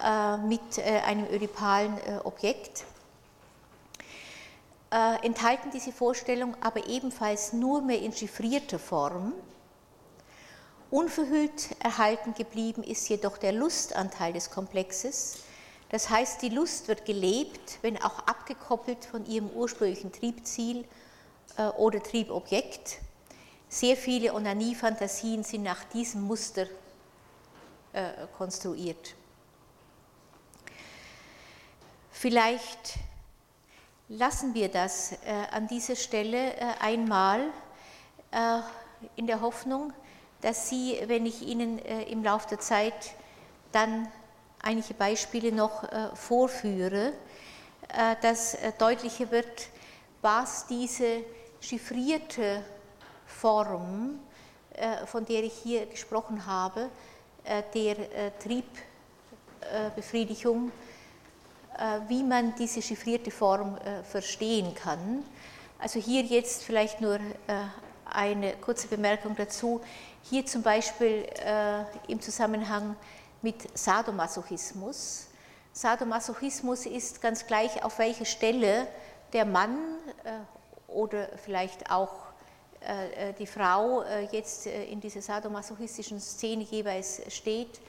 äh, 0.03 0.37
mit 0.37 0.77
äh, 0.77 0.99
einem 1.05 1.27
ödipalen 1.31 1.97
äh, 1.97 2.19
Objekt. 2.23 2.85
äh, 4.91 5.25
enthalten 5.25 5.69
diese 5.71 5.91
Vorstellungen 5.91 6.55
aber 6.61 6.87
ebenfalls 6.87 7.53
nur 7.53 7.81
mehr 7.81 8.01
in 8.01 8.13
chiffrierter 8.13 8.79
Form. 8.79 9.33
Unverhüllt 10.91 11.69
erhalten 11.83 12.33
geblieben 12.33 12.83
ist 12.83 13.07
jedoch 13.09 13.37
der 13.37 13.51
Lustanteil 13.51 14.33
des 14.33 14.49
Komplexes. 14.49 15.39
Das 15.89 16.09
heißt, 16.09 16.41
die 16.41 16.49
Lust 16.49 16.87
wird 16.87 17.05
gelebt, 17.05 17.79
wenn 17.81 18.01
auch 18.01 18.19
abgekoppelt 18.19 19.05
von 19.05 19.25
ihrem 19.25 19.49
ursprünglichen 19.49 20.11
Triebziel 20.11 20.85
äh, 21.57 21.67
oder 21.77 22.01
Triebobjekt. 22.01 22.99
Sehr 23.71 23.95
viele 23.95 24.33
Onanie-Fantasien 24.33 25.43
sind 25.43 25.61
nach 25.61 25.83
diesem 25.83 26.23
Muster 26.23 26.65
äh, 27.93 28.09
konstruiert. 28.35 29.13
Vielleicht 32.09 32.95
lassen 34.07 34.55
wir 34.55 34.69
das 34.69 35.11
äh, 35.11 35.17
an 35.51 35.67
dieser 35.67 35.95
Stelle 35.95 36.55
äh, 36.55 36.65
einmal 36.79 37.41
äh, 38.31 38.59
in 39.15 39.27
der 39.27 39.39
Hoffnung, 39.41 39.93
dass 40.41 40.67
Sie, 40.69 40.99
wenn 41.05 41.27
ich 41.27 41.43
Ihnen 41.43 41.77
äh, 41.77 42.05
im 42.05 42.23
Laufe 42.23 42.49
der 42.49 42.59
Zeit 42.59 43.13
dann 43.71 44.07
einige 44.63 44.95
Beispiele 44.95 45.51
noch 45.51 45.83
äh, 45.83 46.15
vorführe, 46.15 47.13
dass 48.21 48.55
deutlicher 48.77 49.31
wird, 49.31 49.69
was 50.21 50.67
diese 50.67 51.23
chiffrierte 51.59 52.63
Form, 53.39 54.19
von 55.05 55.25
der 55.25 55.43
ich 55.43 55.53
hier 55.53 55.85
gesprochen 55.85 56.45
habe, 56.45 56.89
der 57.73 57.95
Triebbefriedigung 58.39 60.71
äh, 61.79 62.09
wie 62.09 62.23
man 62.23 62.53
diese 62.55 62.81
chiffrierte 62.81 63.31
Form 63.31 63.77
äh, 63.77 64.03
verstehen 64.03 64.75
kann. 64.75 65.23
Also 65.77 65.97
hier 65.97 66.23
jetzt 66.23 66.63
vielleicht 66.63 66.99
nur 66.99 67.15
äh, 67.15 67.19
eine 68.03 68.57
kurze 68.57 68.89
Bemerkung 68.89 69.33
dazu. 69.37 69.79
Hier 70.23 70.45
zum 70.45 70.61
Beispiel 70.61 71.25
im 72.07 72.19
Zusammenhang 72.19 72.95
mit 73.41 73.77
Sadomasochismus. 73.77 75.27
Sadomasochismus 75.71 76.87
ist 76.87 77.21
ganz 77.21 77.47
gleich, 77.47 77.81
auf 77.83 77.99
welcher 77.99 78.25
Stelle 78.25 78.87
der 79.31 79.45
Mann 79.45 79.77
oder 80.87 81.29
vielleicht 81.37 81.89
auch 81.89 82.11
die 83.37 83.45
Frau 83.45 84.03
jetzt 84.31 84.65
in 84.65 85.01
dieser 85.01 85.21
sadomasochistischen 85.21 86.19
Szene 86.19 86.63
jeweils 86.63 87.21
steht. 87.27 87.81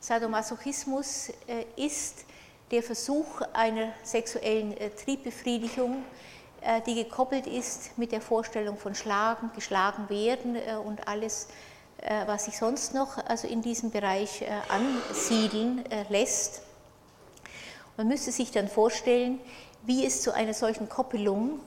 Sadomasochismus 0.00 1.30
ist 1.76 2.24
der 2.70 2.82
Versuch 2.82 3.40
einer 3.52 3.92
sexuellen 4.02 4.76
äh, 4.76 4.90
Triebbefriedigung, 4.90 6.04
äh, 6.60 6.80
die 6.82 6.94
gekoppelt 6.94 7.46
ist 7.46 7.96
mit 7.96 8.12
der 8.12 8.20
Vorstellung 8.20 8.76
von 8.76 8.94
Schlagen, 8.94 9.50
geschlagen 9.54 10.08
werden 10.08 10.56
äh, 10.56 10.76
und 10.76 11.06
alles, 11.08 11.48
was 12.26 12.44
sich 12.44 12.56
sonst 12.56 12.94
noch 12.94 13.18
also 13.26 13.48
in 13.48 13.60
diesem 13.60 13.90
Bereich 13.90 14.44
ansiedeln 14.68 15.82
lässt. 16.08 16.62
Man 17.96 18.06
müsste 18.06 18.30
sich 18.30 18.52
dann 18.52 18.68
vorstellen, 18.68 19.40
wie 19.82 20.06
es 20.06 20.22
zu 20.22 20.32
einer 20.32 20.54
solchen 20.54 20.88
Koppelung 20.88 21.58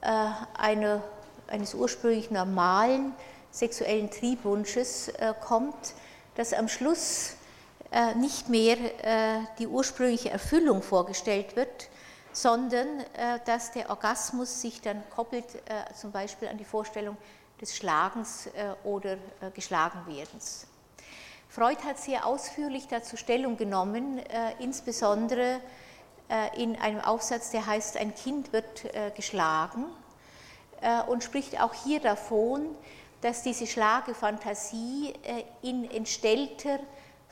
einer, 0.00 1.02
eines 1.48 1.74
ursprünglich 1.74 2.30
normalen 2.30 3.14
sexuellen 3.50 4.10
Triebwunsches 4.10 5.12
kommt, 5.40 5.94
dass 6.34 6.52
am 6.52 6.68
Schluss 6.68 7.36
äh, 7.90 8.14
nicht 8.14 8.48
mehr 8.48 8.76
äh, 8.76 9.44
die 9.58 9.68
ursprüngliche 9.68 10.30
Erfüllung 10.30 10.82
vorgestellt 10.82 11.54
wird, 11.54 11.88
sondern 12.32 13.00
äh, 13.00 13.38
dass 13.44 13.70
der 13.70 13.90
Orgasmus 13.90 14.60
sich 14.60 14.80
dann 14.80 15.02
koppelt 15.14 15.46
zum 15.94 16.10
Beispiel 16.12 16.48
an 16.48 16.58
die 16.58 16.64
Vorstellung 16.64 17.16
des 17.60 17.74
Schlagens 17.74 18.50
oder 18.84 19.16
Geschlagenwerdens. 19.54 20.66
Freud 21.48 21.78
hat 21.84 21.98
sehr 21.98 22.26
ausführlich 22.26 22.86
dazu 22.86 23.16
Stellung 23.16 23.56
genommen, 23.56 24.20
insbesondere 24.58 25.60
in 26.56 26.76
einem 26.76 27.00
Aufsatz, 27.00 27.50
der 27.52 27.64
heißt 27.64 27.96
Ein 27.96 28.14
Kind 28.14 28.52
wird 28.52 28.84
geschlagen 29.14 29.86
und 31.08 31.24
spricht 31.24 31.60
auch 31.60 31.72
hier 31.72 32.00
davon, 32.00 32.74
dass 33.20 33.42
diese 33.42 33.66
Schlagefantasie 33.66 35.14
in 35.62 35.90
entstellter 35.90 36.78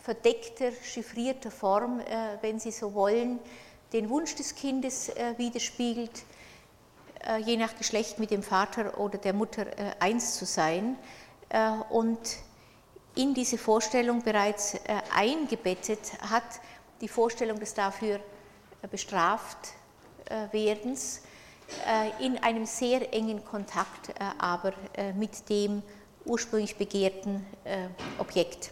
verdeckter, 0.04 0.70
chiffrierter 0.82 1.50
Form, 1.50 2.00
äh, 2.00 2.36
wenn 2.42 2.60
Sie 2.60 2.70
so 2.70 2.92
wollen, 2.92 3.38
den 3.94 4.10
Wunsch 4.10 4.34
des 4.34 4.54
Kindes 4.54 5.08
äh, 5.08 5.32
widerspiegelt, 5.38 6.24
äh, 7.26 7.38
je 7.38 7.56
nach 7.56 7.74
Geschlecht 7.76 8.18
mit 8.18 8.30
dem 8.30 8.42
Vater 8.42 8.98
oder 8.98 9.16
der 9.16 9.32
Mutter 9.32 9.66
eins 9.98 10.36
zu 10.36 10.44
sein. 10.44 10.96
Und 11.90 12.18
in 13.14 13.32
diese 13.32 13.58
Vorstellung 13.58 14.22
bereits 14.22 14.76
eingebettet 15.14 16.00
hat 16.20 16.42
die 17.00 17.06
Vorstellung 17.06 17.60
des 17.60 17.74
dafür 17.74 18.18
bestraft 18.90 19.74
werdens 20.50 21.22
in 22.20 22.38
einem 22.42 22.66
sehr 22.66 23.12
engen 23.12 23.44
Kontakt 23.44 24.12
aber 24.38 24.72
mit 25.14 25.48
dem 25.48 25.82
ursprünglich 26.24 26.76
begehrten 26.76 27.44
Objekt. 28.18 28.70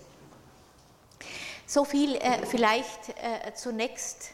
So 1.73 1.87
viel 1.87 2.17
äh, 2.17 2.45
vielleicht 2.45 3.09
äh, 3.09 3.55
zunächst 3.55 4.33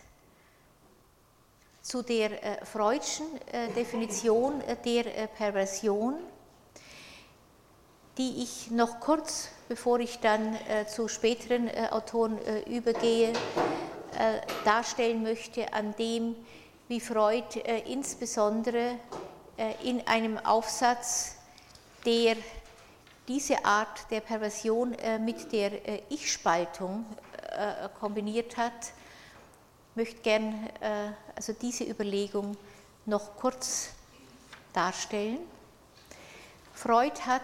zu 1.83 2.03
der 2.03 2.43
äh, 2.43 2.65
Freudschen 2.67 3.27
äh, 3.53 3.69
Definition 3.69 4.61
äh, 4.63 4.75
der 4.85 5.07
äh, 5.17 5.29
Perversion, 5.29 6.17
die 8.19 8.43
ich 8.43 8.73
noch 8.73 8.99
kurz, 8.99 9.51
bevor 9.69 10.01
ich 10.01 10.19
dann 10.19 10.59
zu 10.89 11.07
späteren 11.07 11.71
Autoren 11.93 12.37
übergehe, 12.67 13.33
darstellen 14.65 15.23
möchte, 15.23 15.73
an 15.73 15.95
dem, 15.97 16.35
wie 16.89 17.01
Freud 17.01 17.61
insbesondere 17.87 18.99
in 19.83 20.07
einem 20.07 20.39
Aufsatz, 20.39 21.37
der 22.07 22.37
diese 23.27 23.65
Art 23.65 24.11
der 24.11 24.21
Perversion 24.21 24.97
mit 25.21 25.53
der 25.53 25.73
Ich-Spaltung 26.11 27.05
äh, 27.59 27.89
kombiniert 27.99 28.57
hat. 28.57 28.93
Möchte 29.95 30.21
gern 30.23 30.69
äh, 30.81 31.11
also 31.35 31.53
diese 31.53 31.85
Überlegung 31.85 32.57
noch 33.05 33.37
kurz 33.37 33.91
darstellen. 34.73 35.39
Freud 36.73 37.21
hat, 37.27 37.43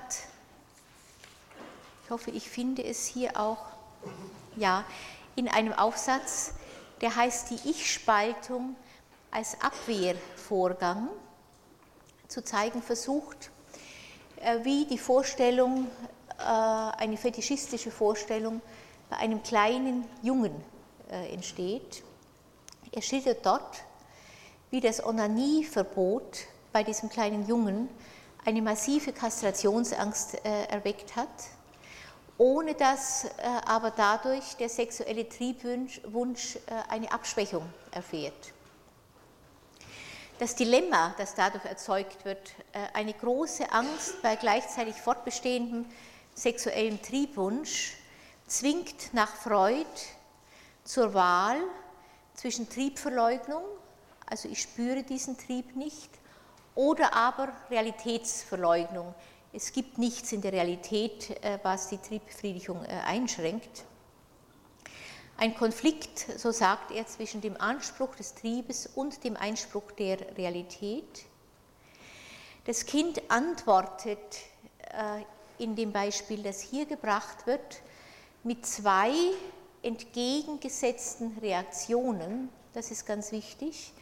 ich 2.05 2.11
hoffe, 2.11 2.31
ich 2.31 2.49
finde 2.49 2.85
es 2.85 3.07
hier 3.07 3.39
auch, 3.39 3.67
ja, 4.57 4.85
in 5.37 5.49
einem 5.49 5.73
Aufsatz, 5.73 6.53
der 7.01 7.17
heißt 7.17 7.51
die 7.51 7.71
Ich-Spaltung 7.71 8.77
als 9.35 9.61
Abwehrvorgang 9.61 11.09
zu 12.29 12.43
zeigen 12.43 12.81
versucht, 12.81 13.51
äh, 14.37 14.65
wie 14.65 14.87
die 14.87 14.99
Vorstellung, 14.99 15.89
eine 16.37 17.17
fetischistische 17.17 17.93
Vorstellung 17.93 18.61
bei 19.09 19.17
einem 19.19 19.43
kleinen 19.43 20.05
Jungen 20.23 20.53
äh, 21.11 21.33
entsteht. 21.33 22.03
Er 22.93 23.03
schildert 23.03 23.47
dort, 23.47 23.85
wie 24.71 24.81
das 24.81 25.05
Onanieverbot 25.05 26.41
bei 26.73 26.83
diesem 26.83 27.09
kleinen 27.09 27.47
Jungen 27.47 27.89
eine 28.45 28.61
massive 28.63 29.13
Kastrationsangst 29.13 30.45
äh, 30.45 30.65
erweckt 30.65 31.15
hat, 31.15 31.29
ohne 32.37 32.75
dass 32.75 33.25
äh, 33.25 33.31
aber 33.65 33.93
dadurch 33.93 34.57
der 34.59 34.69
sexuelle 34.69 35.29
Triebwunsch 35.29 36.59
eine 36.89 37.13
Abschwächung 37.13 37.65
erfährt. 37.93 38.53
Das 40.39 40.57
Dilemma, 40.57 41.15
das 41.17 41.35
dadurch 41.35 41.65
erzeugt 41.65 42.25
wird, 42.25 42.53
eine 42.93 43.13
große 43.13 43.71
Angst 43.71 44.21
bei 44.21 44.35
gleichzeitig 44.35 44.97
fortbestehendem 44.97 45.87
sexuellem 46.35 47.01
Triebwunsch, 47.01 47.95
zwingt 48.47 49.15
nach 49.15 49.35
Freud 49.37 49.87
zur 50.83 51.15
Wahl 51.15 51.59
zwischen 52.35 52.69
Triebverleugnung, 52.69 53.63
also 54.27 54.49
ich 54.49 54.61
spüre 54.61 55.03
diesen 55.05 55.39
Trieb 55.39 55.77
nicht, 55.77 56.11
oder 56.75 57.15
aber 57.15 57.53
Realitätsverleugnung. 57.71 59.15
Es 59.53 59.73
gibt 59.73 59.99
nichts 59.99 60.33
in 60.33 60.41
der 60.41 60.53
Realität, 60.53 61.31
äh, 61.45 61.61
was 61.63 61.89
die 61.89 61.99
Triebbefriedigung 61.99 62.85
äh, 62.85 62.89
einschränkt. 63.07 63.85
Ein 65.37 65.57
Konflikt, 65.57 66.27
so 66.39 66.53
sagt 66.53 66.93
er, 66.93 67.07
zwischen 67.09 67.41
dem 67.41 67.61
Anspruch 67.61 68.15
des 68.15 68.35
Triebes 68.35 68.87
und 68.87 69.25
dem 69.25 69.37
Einspruch 69.37 69.91
der 69.99 70.37
Realität. 70.39 71.27
Das 72.67 72.87
Kind 72.87 73.21
antwortet 73.31 74.19
äh, 74.93 75.23
in 75.59 75.75
dem 75.75 75.93
Beispiel, 75.93 76.43
das 76.43 76.61
hier 76.61 76.87
gebracht 76.87 77.49
wird, 77.49 77.83
mit 78.45 78.65
zwei 78.65 79.13
entgegengesetzten 79.83 81.37
Reaktionen, 81.39 82.49
das 82.73 82.93
ist 82.93 83.05
ganz 83.05 83.33
wichtig, 83.33 83.93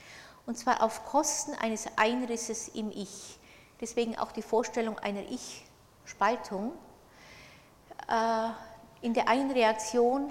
und 0.44 0.58
zwar 0.58 0.82
auf 0.82 1.06
Kosten 1.06 1.54
eines 1.54 1.86
Einrisses 1.96 2.68
im 2.68 2.90
Ich. 2.90 3.38
Deswegen 3.80 4.18
auch 4.18 4.32
die 4.32 4.42
Vorstellung 4.42 4.98
einer 4.98 5.22
Ich-Spaltung. 5.30 6.72
Äh, 8.08 8.50
in 9.00 9.14
der 9.14 9.28
einen 9.28 9.50
Reaktion 9.50 10.30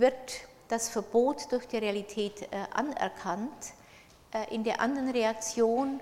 wird 0.00 0.40
das 0.68 0.88
Verbot 0.88 1.50
durch 1.50 1.66
die 1.66 1.78
Realität 1.78 2.42
äh, 2.42 2.64
anerkannt, 2.72 3.72
äh, 4.32 4.54
in 4.54 4.64
der 4.64 4.80
anderen 4.80 5.10
Reaktion 5.10 6.00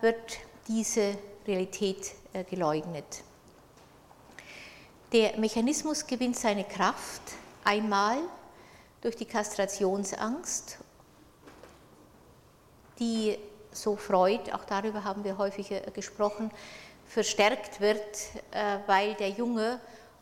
wird 0.00 0.38
diese 0.66 1.16
Realität 1.46 2.10
geleugnet. 2.50 3.22
Der 5.12 5.38
Mechanismus 5.38 6.04
gewinnt 6.04 6.36
seine 6.36 6.64
Kraft 6.64 7.22
einmal 7.62 8.18
durch 9.00 9.14
die 9.14 9.26
Kastrationsangst, 9.26 10.78
die, 12.98 13.38
so 13.70 13.94
Freud, 13.94 14.50
auch 14.52 14.64
darüber 14.64 15.04
haben 15.04 15.22
wir 15.22 15.38
häufig 15.38 15.72
gesprochen, 15.92 16.50
verstärkt 17.06 17.80
wird, 17.80 18.00
äh, 18.50 18.78
weil 18.86 19.14
der 19.14 19.30
Junge 19.30 19.78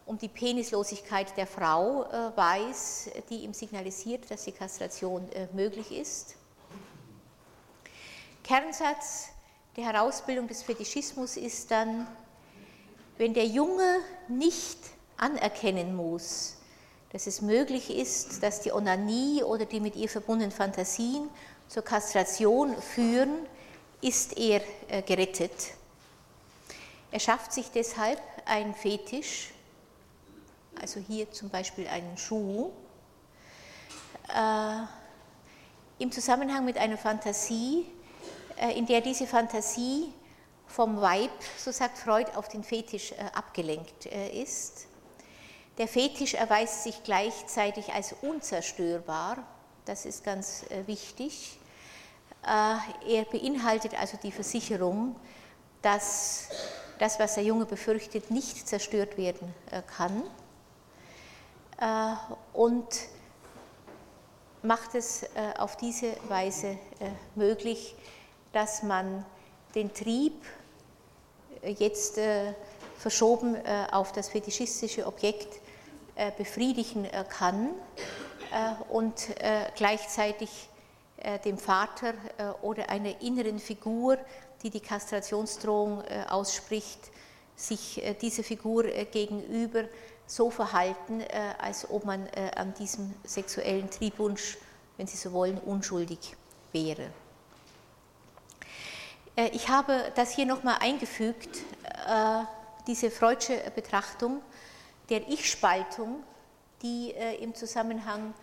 um 0.07 0.19
die 0.19 0.29
Penislosigkeit 0.29 1.37
der 1.37 1.47
Frau 1.47 2.05
äh, 2.05 2.37
weiß, 2.37 3.11
die 3.31 3.39
ihm 3.45 3.55
signalisiert, 3.55 4.31
dass 4.31 4.45
die 4.45 4.53
Kastration 4.53 5.31
äh, 5.33 5.47
möglich 5.53 5.93
ist. 5.93 6.35
Kernsatz 8.43 9.29
der 9.77 9.85
Herausbildung 9.85 10.49
des 10.49 10.63
Fetischismus 10.63 11.37
ist 11.37 11.71
dann, 11.71 12.07
wenn 13.17 13.33
der 13.33 13.47
Junge 13.47 13.99
nicht 14.29 14.79
anerkennen 15.17 15.95
muss, 15.95 16.57
dass 17.13 17.27
es 17.27 17.41
möglich 17.41 17.91
ist, 17.91 18.43
dass 18.43 18.61
die 18.61 18.73
Onanie 18.73 19.43
oder 19.43 19.65
die 19.65 19.81
mit 19.81 19.97
ihr 19.97 20.09
verbundenen 20.09 20.51
Fantasien 20.51 21.29
zur 21.69 21.83
Kastration 21.83 22.75
führen, 22.81 23.47
ist 24.01 24.37
er 24.37 24.63
äh, 24.89 25.03
gerettet. 25.03 25.53
Er 27.13 27.21
schafft 27.21 27.53
sich 27.53 27.71
deshalb 27.71 28.21
einen 28.47 28.75
Fetisch, 28.75 29.53
also 30.81 31.01
hier 31.01 31.31
zum 31.31 31.49
Beispiel 31.51 31.87
einen 31.87 32.17
Schuh, 32.17 32.71
äh, 34.29 34.83
im 35.99 36.11
Zusammenhang 36.11 36.65
mit 36.65 36.79
einer 36.79 36.99
Fantasie, 36.99 37.87
äh, 38.57 38.77
in 38.77 38.87
der 38.87 39.01
diese 39.01 39.27
Fantasie 39.27 40.13
vom 40.67 41.01
Weib, 41.01 41.31
so 41.59 41.71
sagt 41.71 41.99
Freud, 41.99 42.31
auf 42.35 42.49
den 42.49 42.65
Fetisch 42.65 43.13
abgelenkt 43.35 44.07
ist. 44.07 44.87
Der 45.79 45.89
Fetisch 45.89 46.35
erweist 46.35 46.85
sich 46.85 47.03
gleichzeitig 47.03 47.93
als 47.93 48.15
unzerstörbar, 48.23 49.39
das 49.85 50.05
ist 50.05 50.23
ganz 50.23 50.65
äh, 50.71 50.87
wichtig. 50.87 51.59
Äh, 52.45 53.15
er 53.15 53.25
beinhaltet 53.25 53.99
also 53.99 54.19
die 54.23 54.33
Versicherung, 54.33 55.17
dass 55.81 56.49
das, 56.99 57.19
was 57.19 57.35
der 57.35 57.45
Junge 57.45 57.65
befürchtet, 57.67 58.31
nicht 58.31 58.69
zerstört 58.69 59.17
werden 59.17 59.55
äh, 59.71 59.83
kann 59.97 60.23
und 62.53 62.87
macht 64.63 64.95
es 64.95 65.27
auf 65.59 65.77
diese 65.77 66.15
Weise 66.29 66.79
möglich, 67.35 67.97
dass 68.53 68.83
man 68.83 69.25
den 69.75 69.93
Trieb 69.93 70.45
jetzt 71.63 72.21
verschoben 72.99 73.57
auf 73.91 74.13
das 74.13 74.29
fetischistische 74.29 75.07
Objekt 75.07 75.63
äh, 76.15 76.31
befriedigen 76.37 77.07
äh, 77.07 77.25
kann 77.27 77.71
äh, 78.53 78.93
und 78.93 79.29
gleichzeitig 79.77 80.69
dem 81.45 81.57
Vater 81.57 82.15
oder 82.63 82.91
einer 82.91 83.21
inneren 83.21 83.61
Figur, 83.61 84.19
die 84.61 84.71
die 84.71 84.81
Kastrationsdrohung 84.81 86.03
ausspricht, 86.29 86.99
sich 87.55 88.03
diese 88.21 88.43
Figur 88.43 88.83
gegenüber 88.83 89.85
so 90.35 90.51
verhalten, 90.51 91.23
als 91.59 91.91
ob 91.91 92.05
man 92.05 92.27
an 92.57 92.73
diesem 92.75 93.13
sexuellen 93.23 93.91
Triebwunsch, 93.91 94.57
wenn 94.97 95.07
Sie 95.07 95.17
so 95.17 95.33
wollen, 95.33 95.59
unschuldig 95.59 96.35
wäre. 96.73 97.11
Ich 99.53 99.69
habe 99.69 100.11
das 100.15 100.35
hier 100.35 100.47
nochmal 100.47 100.77
eingefügt, 100.81 101.59
diese 102.87 103.11
Freudsche 103.11 103.59
Betrachtung, 103.75 104.41
der 105.09 105.29
Ich-Spaltung, 105.29 106.23
die 106.83 107.13
äh, 107.13 107.37
im 107.43 107.55
Zusammenhang 107.55 108.35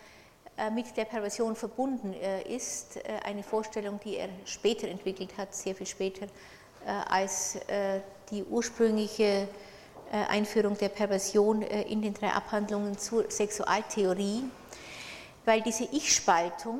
äh, 0.57 0.69
mit 0.69 0.95
der 0.95 1.05
Perversion 1.05 1.55
verbunden 1.55 2.13
äh, 2.13 2.43
ist, 2.43 2.99
eine 3.23 3.43
Vorstellung, 3.43 3.99
die 4.03 4.17
er 4.17 4.29
später 4.45 4.87
entwickelt 4.87 5.37
hat, 5.37 5.53
sehr 5.53 5.75
viel 5.75 5.87
später 5.87 6.27
als 7.09 7.57
die 8.31 8.41
ursprüngliche 8.45 9.49
Einführung 10.11 10.77
der 10.77 10.89
Perversion 10.89 11.61
in 11.61 12.01
den 12.01 12.13
drei 12.13 12.31
Abhandlungen 12.31 12.97
zur 12.97 13.29
Sexualtheorie, 13.29 14.43
weil 15.45 15.61
diese 15.61 15.83
Ich-Spaltung 15.91 16.79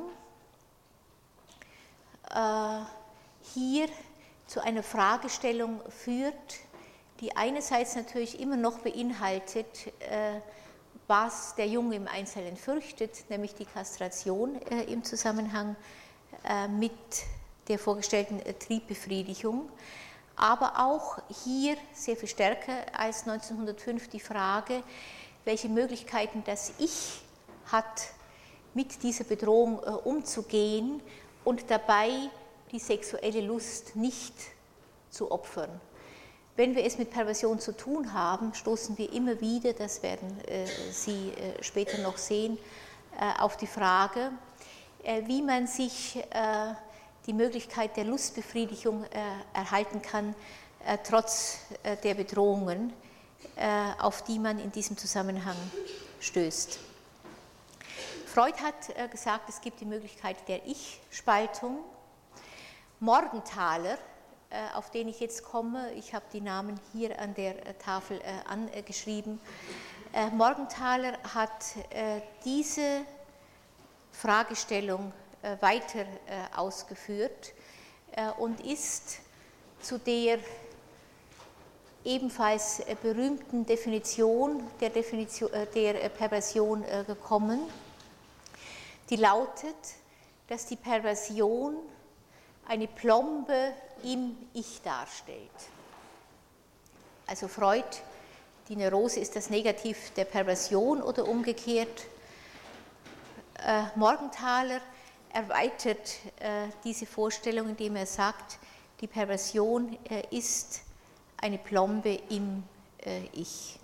hier 3.54 3.88
zu 4.48 4.64
einer 4.64 4.82
Fragestellung 4.82 5.80
führt, 5.90 6.34
die 7.20 7.36
einerseits 7.36 7.96
natürlich 7.96 8.40
immer 8.40 8.58
noch 8.58 8.80
beinhaltet, 8.80 9.88
äh, 10.00 10.40
was 11.08 11.56
der 11.56 11.68
Junge 11.68 11.96
im 11.96 12.08
Einzelnen 12.08 12.56
fürchtet, 12.56 13.30
nämlich 13.30 13.56
die 13.56 13.66
Kastration 13.66 14.60
äh, 14.72 14.84
im 14.92 15.04
Zusammenhang 15.04 15.76
äh, 16.44 16.68
mit 16.68 16.92
der 17.68 17.78
vorgestellten 17.78 18.42
Triebbefriedigung, 18.60 19.70
aber 20.40 20.80
auch 20.80 21.20
hier 21.44 21.76
sehr 21.94 22.16
viel 22.16 22.30
stärker 22.30 22.74
als 22.98 23.28
1905 23.28 24.08
die 24.10 24.20
Frage, 24.20 24.84
welche 25.46 25.70
Möglichkeiten 25.70 26.44
das 26.46 26.74
Ich 26.80 27.22
hat, 27.66 28.08
mit 28.74 29.04
dieser 29.04 29.24
Bedrohung 29.24 29.80
umzugehen 29.80 31.02
und 31.44 31.70
dabei 31.70 32.12
die 32.72 32.80
sexuelle 32.80 33.42
Lust 33.42 33.96
nicht 33.96 34.34
zu 35.10 35.32
opfern. 35.32 35.82
Wenn 36.56 36.76
wir 36.76 36.84
es 36.84 36.98
mit 36.98 37.10
Perversion 37.10 37.60
zu 37.60 37.76
tun 37.76 38.14
haben, 38.14 38.54
stoßen 38.54 38.98
wir 38.98 39.12
immer 39.14 39.40
wieder, 39.40 39.74
das 39.74 40.04
werden 40.04 40.40
äh, 40.46 40.66
Sie 40.92 41.32
äh, 41.32 41.64
später 41.64 41.98
noch 42.00 42.18
sehen, 42.18 42.58
äh, 43.18 43.42
auf 43.42 43.58
die 43.58 43.68
Frage, 43.68 44.32
wie 45.26 45.42
man 45.42 45.66
sich 45.66 46.22
die 47.30 47.34
Möglichkeit 47.34 47.96
der 47.96 48.06
Lustbefriedigung 48.06 49.06
erhalten 49.54 50.02
kann, 50.02 50.34
trotz 51.04 51.60
der 52.04 52.16
Bedrohungen, 52.16 52.92
auf 54.00 54.24
die 54.24 54.40
man 54.40 54.58
in 54.58 54.72
diesem 54.72 54.98
Zusammenhang 54.98 55.56
stößt. 56.20 56.80
Freud 58.26 58.56
hat 58.64 59.12
gesagt, 59.12 59.48
es 59.48 59.62
gibt 59.62 59.80
die 59.80 59.86
Möglichkeit 59.86 60.38
der 60.48 60.66
Ich-Spaltung. 60.66 61.78
Morgenthaler 63.00 64.00
äh, 64.52 64.76
auf 64.76 64.90
den 64.90 65.08
ich 65.08 65.20
jetzt 65.20 65.44
komme. 65.44 65.94
Ich 65.94 66.16
habe 66.16 66.26
die 66.34 66.42
Namen 66.42 66.80
hier 66.92 67.20
an 67.20 67.36
der 67.36 67.68
äh, 67.68 67.74
Tafel 67.76 68.20
äh, 68.20 68.50
angeschrieben. 68.50 69.40
Morgenthaler 70.32 71.20
hat 71.36 71.76
diese 72.44 73.02
Fragestellung 74.12 75.14
weiter 75.60 76.06
ausgeführt 76.56 77.54
und 78.38 78.60
ist 78.66 79.20
zu 79.82 79.98
der 79.98 80.40
ebenfalls 82.04 82.82
berühmten 83.02 83.66
Definition 83.66 84.64
der, 84.80 84.90
Definition, 84.90 85.52
der 85.74 86.10
Perversion 86.10 86.84
gekommen, 87.06 87.62
die 89.10 89.16
lautet, 89.16 89.76
dass 90.48 90.66
die 90.66 90.76
Perversion 90.76 91.78
eine 92.68 92.88
Plombe 92.88 93.74
im 94.04 94.36
Ich 94.54 94.82
darstellt. 94.82 95.50
Also 97.28 97.48
Freud, 97.48 97.86
die 98.70 98.76
Neurose 98.76 99.20
ist 99.20 99.36
das 99.36 99.50
Negativ 99.50 100.12
der 100.16 100.26
Perversion 100.26 101.02
oder 101.02 101.28
umgekehrt. 101.28 102.06
Äh, 103.66 103.84
Morgenthaler 103.96 104.80
erweitert 105.34 106.18
äh, 106.40 106.68
diese 106.84 107.06
Vorstellung, 107.06 107.70
indem 107.70 107.96
er 107.96 108.06
sagt, 108.06 108.60
die 109.02 109.08
Perversion 109.08 109.98
äh, 110.10 110.24
ist 110.36 110.82
eine 111.38 111.58
Plombe 111.58 112.20
im 112.30 112.64
äh, 113.06 113.26
Ich. 113.34 113.80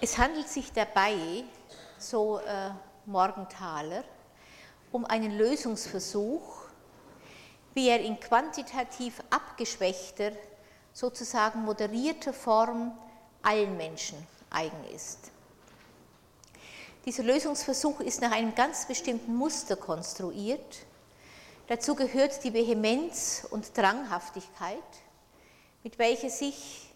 Es 0.00 0.18
handelt 0.18 0.48
sich 0.48 0.72
dabei, 0.72 1.44
so 1.98 2.38
Morgenthaler 3.06 4.04
um 4.92 5.04
einen 5.06 5.36
Lösungsversuch, 5.38 6.66
wie 7.74 7.88
er 7.88 8.00
in 8.00 8.20
quantitativ 8.20 9.22
abgeschwächter, 9.30 10.32
sozusagen 10.92 11.62
moderierter 11.64 12.34
Form 12.34 12.96
allen 13.42 13.76
Menschen 13.76 14.18
eigen 14.50 14.84
ist. 14.94 15.32
Dieser 17.06 17.22
Lösungsversuch 17.22 18.00
ist 18.00 18.20
nach 18.20 18.32
einem 18.32 18.56
ganz 18.56 18.86
bestimmten 18.86 19.36
Muster 19.36 19.76
konstruiert. 19.76 20.78
Dazu 21.68 21.94
gehört 21.94 22.42
die 22.42 22.52
Vehemenz 22.52 23.46
und 23.48 23.78
Dranghaftigkeit, 23.78 24.82
mit 25.84 26.00
welcher 26.00 26.30
sich 26.30 26.92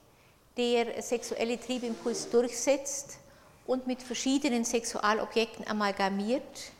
der 0.57 1.01
sexuelle 1.01 1.61
Triebimpuls 1.61 2.29
durchsetzt 2.29 3.19
und 3.69 3.87
mit 3.87 4.03
verschiedenen 4.03 4.65
Sexualobjekten 4.65 5.69
amalgamiert 5.69 6.73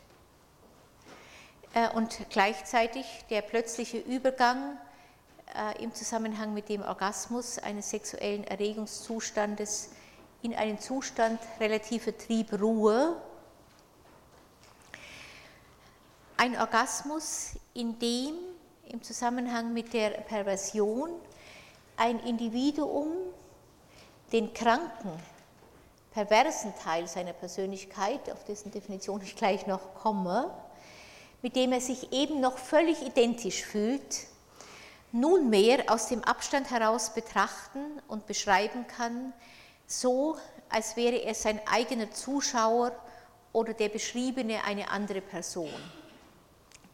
äh, 1.73 1.87
und 1.91 2.19
gleichzeitig 2.31 3.05
der 3.29 3.43
plötzliche 3.43 3.99
Übergang 3.99 4.77
äh, 5.55 5.81
im 5.81 5.93
Zusammenhang 5.93 6.53
mit 6.53 6.67
dem 6.67 6.81
Orgasmus 6.81 7.59
eines 7.59 7.91
sexuellen 7.91 8.43
Erregungszustandes 8.43 9.91
in 10.41 10.55
einen 10.55 10.79
Zustand 10.79 11.39
relativer 11.59 12.17
Triebruhe. 12.17 13.15
Ein 16.37 16.57
Orgasmus, 16.59 17.51
in 17.73 17.99
dem 17.99 18.33
im 18.89 19.03
Zusammenhang 19.03 19.73
mit 19.73 19.93
der 19.93 20.09
Perversion 20.09 21.11
ein 21.97 22.19
Individuum 22.19 23.11
den 24.31 24.53
kranken, 24.53 25.11
perversen 26.11 26.73
Teil 26.83 27.07
seiner 27.07 27.33
Persönlichkeit, 27.33 28.29
auf 28.31 28.43
dessen 28.43 28.71
Definition 28.71 29.21
ich 29.21 29.35
gleich 29.35 29.67
noch 29.67 29.93
komme, 29.95 30.51
mit 31.41 31.55
dem 31.55 31.71
er 31.71 31.81
sich 31.81 32.11
eben 32.11 32.39
noch 32.39 32.57
völlig 32.57 33.01
identisch 33.05 33.63
fühlt, 33.63 34.27
nunmehr 35.11 35.83
aus 35.87 36.07
dem 36.07 36.23
Abstand 36.23 36.71
heraus 36.71 37.13
betrachten 37.13 38.01
und 38.07 38.27
beschreiben 38.27 38.87
kann, 38.87 39.33
so 39.91 40.37
als 40.69 40.95
wäre 40.95 41.17
er 41.17 41.35
sein 41.35 41.59
eigener 41.67 42.11
Zuschauer 42.11 42.93
oder 43.51 43.73
der 43.73 43.89
Beschriebene 43.89 44.63
eine 44.63 44.89
andere 44.89 45.21
Person. 45.21 45.69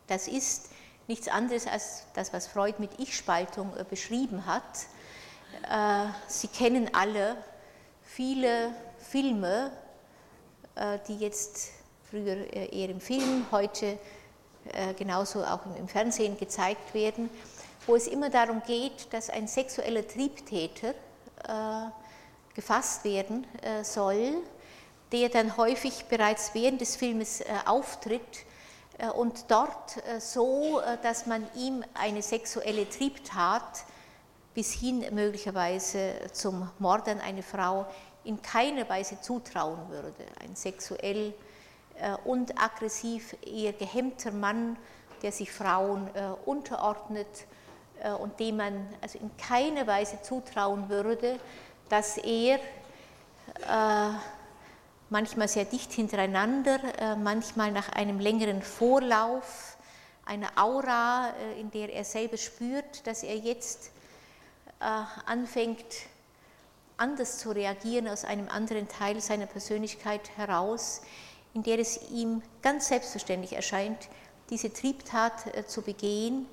Das 0.07 0.27
ist 0.27 0.69
nichts 1.07 1.27
anderes 1.27 1.67
als 1.67 2.05
das, 2.13 2.33
was 2.33 2.47
Freud 2.47 2.75
mit 2.79 2.91
Ich-Spaltung 2.99 3.75
äh, 3.77 3.83
beschrieben 3.83 4.45
hat. 4.45 4.63
Äh, 5.69 6.09
Sie 6.27 6.47
kennen 6.47 6.89
alle 6.93 7.37
viele 8.03 8.71
Filme, 8.97 9.71
äh, 10.75 10.97
die 11.07 11.17
jetzt 11.17 11.69
früher 12.09 12.51
eher 12.53 12.89
im 12.89 13.01
Film, 13.01 13.45
heute 13.51 13.97
genauso 14.97 15.45
auch 15.45 15.61
im 15.77 15.87
Fernsehen 15.87 16.37
gezeigt 16.37 16.93
werden, 16.93 17.29
wo 17.85 17.95
es 17.95 18.07
immer 18.07 18.29
darum 18.29 18.61
geht, 18.65 19.13
dass 19.13 19.29
ein 19.29 19.47
sexueller 19.47 20.05
Triebtäter 20.05 20.93
gefasst 22.57 23.03
werden 23.03 23.45
äh, 23.61 23.83
soll, 23.83 24.33
der 25.11 25.29
dann 25.29 25.57
häufig 25.57 26.05
bereits 26.05 26.55
während 26.55 26.81
des 26.81 26.95
Filmes 26.95 27.39
äh, 27.39 27.45
auftritt 27.67 28.21
äh, 28.97 29.09
und 29.09 29.45
dort 29.49 30.01
so, 30.19 30.81
dass 31.03 31.27
man 31.27 31.47
ihm 31.55 31.83
eine 31.93 32.23
sexuelle 32.23 32.89
Triebtat 32.89 33.85
bis 34.55 34.73
hin 34.73 35.05
möglicherweise 35.11 36.13
zum 36.33 36.67
Mord 36.79 37.07
an 37.07 37.21
eine 37.21 37.43
Frau 37.43 37.85
in 38.23 38.41
keiner 38.41 38.89
Weise 38.89 39.21
zutrauen 39.21 39.87
würde. 39.89 40.25
Ein 40.43 40.55
sexuell 40.55 41.33
und 42.25 42.59
aggressiv 42.59 43.35
eher 43.45 43.73
gehemmter 43.73 44.31
Mann, 44.31 44.77
der 45.21 45.31
sich 45.31 45.51
Frauen 45.51 46.09
unterordnet 46.45 47.27
und 48.19 48.39
dem 48.39 48.57
man 48.57 48.87
also 49.01 49.19
in 49.19 49.29
keiner 49.37 49.85
Weise 49.85 50.21
zutrauen 50.23 50.89
würde, 50.89 51.39
dass 51.89 52.17
er 52.17 52.55
äh, 52.55 54.09
manchmal 55.09 55.47
sehr 55.47 55.65
dicht 55.65 55.91
hintereinander, 55.91 56.79
äh, 56.99 57.15
manchmal 57.15 57.71
nach 57.71 57.89
einem 57.89 58.19
längeren 58.19 58.61
Vorlauf, 58.61 59.77
einer 60.25 60.49
Aura, 60.55 61.33
äh, 61.39 61.59
in 61.59 61.71
der 61.71 61.93
er 61.93 62.03
selber 62.03 62.37
spürt, 62.37 63.07
dass 63.07 63.23
er 63.23 63.35
jetzt 63.35 63.91
äh, 64.79 64.85
anfängt, 65.25 65.85
anders 66.97 67.37
zu 67.37 67.51
reagieren 67.51 68.07
aus 68.07 68.25
einem 68.25 68.49
anderen 68.49 68.87
Teil 68.87 69.21
seiner 69.21 69.45
Persönlichkeit 69.45 70.35
heraus, 70.35 71.01
in 71.53 71.63
der 71.63 71.79
es 71.79 72.09
ihm 72.11 72.41
ganz 72.61 72.89
selbstverständlich 72.89 73.53
erscheint, 73.53 74.09
diese 74.49 74.71
Triebtat 74.71 75.55
äh, 75.55 75.65
zu 75.65 75.81
begehen, 75.81 76.47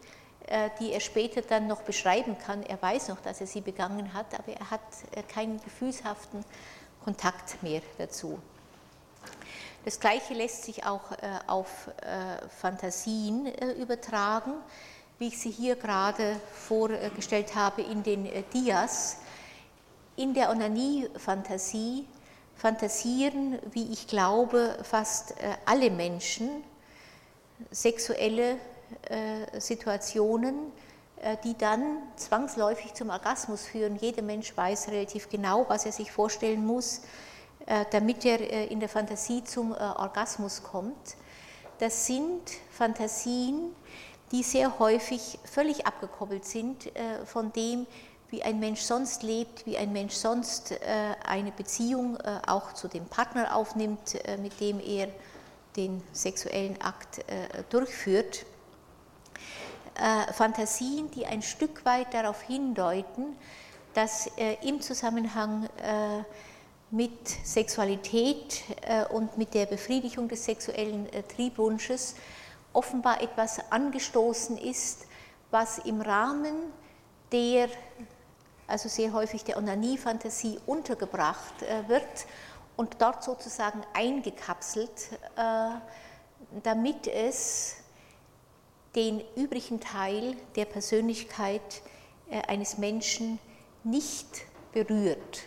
die 0.81 0.93
er 0.93 1.01
später 1.01 1.43
dann 1.43 1.67
noch 1.67 1.83
beschreiben 1.83 2.37
kann. 2.39 2.63
Er 2.65 2.81
weiß 2.81 3.09
noch, 3.09 3.21
dass 3.21 3.41
er 3.41 3.47
sie 3.47 3.61
begangen 3.61 4.13
hat, 4.13 4.39
aber 4.39 4.53
er 4.53 4.71
hat 4.71 4.81
äh, 5.13 5.23
keinen 5.23 5.61
gefühlshaften 5.63 6.45
Kontakt 7.03 7.63
mehr 7.63 7.83
dazu. 7.99 8.39
Das 9.85 10.01
Gleiche 10.01 10.35
lässt 10.35 10.65
sich 10.65 10.85
auch 10.87 11.13
äh, 11.13 11.17
auf 11.47 11.91
Fantasien 12.61 13.47
übertragen, 13.79 14.53
wie 15.19 15.29
ich 15.29 15.39
sie 15.39 15.51
hier 15.51 15.77
gerade 15.77 16.37
vorgestellt 16.53 17.55
habe 17.55 17.83
in 17.83 18.03
den 18.03 18.29
Dias. 18.53 19.19
In 20.17 20.33
der 20.33 20.51
Onanie-Fantasie 20.51 22.07
fantasieren, 22.57 23.59
wie 23.73 23.93
ich 23.93 24.07
glaube, 24.07 24.79
fast 24.83 25.35
alle 25.67 25.91
Menschen 25.91 26.65
sexuelle 27.71 28.53
äh, 28.53 28.74
Situationen, 29.59 30.73
äh, 31.25 31.39
die 31.43 31.57
dann 31.57 32.03
zwangsläufig 32.17 32.93
zum 32.93 33.09
Orgasmus 33.09 33.63
führen. 33.63 33.97
Jeder 33.97 34.21
Mensch 34.21 34.55
weiß 34.55 34.89
relativ 34.89 35.31
genau, 35.31 35.65
was 35.69 35.87
er 35.87 35.93
sich 35.93 36.13
vorstellen 36.13 36.67
muss, 36.67 37.01
äh, 37.65 37.87
damit 37.93 38.27
er 38.27 38.71
in 38.71 38.79
der 38.79 38.91
Fantasie 38.91 39.43
zum 39.43 39.73
Orgasmus 39.73 40.63
kommt. 40.63 41.17
Das 41.79 42.07
sind 42.07 42.43
Fantasien, 42.71 43.75
die 44.33 44.43
sehr 44.43 44.79
häufig 44.79 45.39
völlig 45.45 45.87
abgekoppelt 45.87 46.45
sind 46.45 46.91
von 47.25 47.53
dem, 47.53 47.87
wie 48.31 48.43
ein 48.43 48.61
Mensch 48.61 48.81
sonst 48.81 49.23
lebt, 49.23 49.67
wie 49.67 49.77
ein 49.77 49.93
Mensch 49.93 50.15
sonst 50.15 50.75
eine 51.25 51.51
Beziehung 51.51 52.17
auch 52.47 52.73
zu 52.75 52.87
dem 52.87 53.07
Partner 53.07 53.57
aufnimmt, 53.57 54.17
mit 54.41 54.61
dem 54.61 54.79
er 54.81 55.09
den 55.77 56.03
sexuellen 56.13 56.81
Akt 56.81 57.25
durchführt. 57.71 58.47
Äh, 59.97 60.33
Fantasien, 60.33 61.09
die 61.13 61.25
ein 61.25 61.41
Stück 61.41 61.85
weit 61.85 62.13
darauf 62.15 62.43
hindeuten, 62.43 63.37
dass 63.93 64.27
äh, 64.37 64.57
im 64.67 64.81
Zusammenhang 64.81 65.67
äh, 65.67 66.25
mit 66.91 67.29
Sexualität 67.29 68.63
und 69.11 69.37
mit 69.37 69.53
der 69.53 69.67
Befriedigung 69.67 70.29
des 70.29 70.45
sexuellen 70.45 71.09
Triebwunsches 71.35 72.15
offenbar 72.73 73.21
etwas 73.21 73.73
angestoßen 73.73 74.57
ist, 74.59 75.07
was 75.51 75.79
im 75.79 76.01
Rahmen 76.01 76.55
der, 77.33 77.69
also 78.69 78.89
sehr 78.89 79.13
häufig 79.13 79.43
der 79.43 79.57
Onanie-Fantasie 79.57 80.61
untergebracht 80.67 81.63
wird 81.89 82.27
und 82.77 82.95
dort 83.01 83.25
sozusagen 83.25 83.83
eingekapselt, 83.93 85.09
damit 86.63 87.09
es 87.09 87.79
den 88.95 89.23
übrigen 89.37 89.81
Teil 89.81 90.37
der 90.57 90.65
Persönlichkeit 90.65 91.83
äh, 92.31 92.43
eines 92.43 92.79
Menschen 92.79 93.39
nicht 93.83 94.47
berührt. 94.73 95.43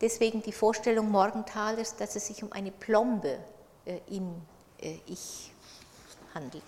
Deswegen 0.00 0.42
die 0.42 0.52
Vorstellung 0.52 1.10
Morgenthalers, 1.10 1.96
dass 1.96 2.14
es 2.14 2.28
sich 2.28 2.42
um 2.42 2.52
eine 2.52 2.70
Plombe 2.70 3.38
äh, 3.84 3.98
im 4.08 4.34
äh, 4.80 4.98
Ich 5.06 5.50
handelt. 6.34 6.62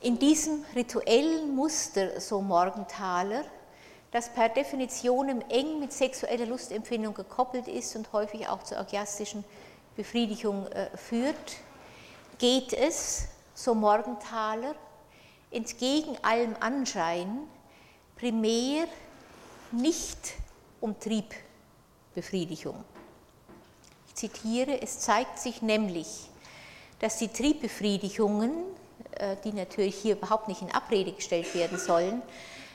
In 0.00 0.18
diesem 0.18 0.64
rituellen 0.74 1.54
Muster, 1.54 2.20
so 2.20 2.42
Morgenthaler, 2.42 3.44
das 4.10 4.32
per 4.32 4.48
Definition 4.48 5.42
eng 5.48 5.80
mit 5.80 5.92
sexueller 5.92 6.46
Lustempfindung 6.46 7.14
gekoppelt 7.14 7.68
ist 7.68 7.96
und 7.96 8.12
häufig 8.12 8.46
auch 8.48 8.62
zur 8.62 8.78
orgiastischen 8.78 9.44
Befriedigung 9.96 10.66
äh, 10.68 10.96
führt, 10.96 11.56
geht 12.38 12.72
es, 12.72 13.28
so 13.54 13.74
Morgenthaler, 13.74 14.74
entgegen 15.50 16.16
allem 16.22 16.56
Anschein 16.58 17.46
primär 18.16 18.86
nicht 19.70 20.34
um 20.80 20.96
Triebbefriedigung. 20.98 22.84
Ich 24.08 24.14
zitiere, 24.14 24.82
es 24.82 25.00
zeigt 25.00 25.38
sich 25.38 25.62
nämlich, 25.62 26.28
dass 26.98 27.18
die 27.18 27.28
Triebbefriedigungen, 27.28 28.52
äh, 29.12 29.36
die 29.44 29.52
natürlich 29.52 29.96
hier 29.96 30.16
überhaupt 30.16 30.48
nicht 30.48 30.62
in 30.62 30.72
Abrede 30.72 31.12
gestellt 31.12 31.54
werden 31.54 31.78
sollen, 31.78 32.22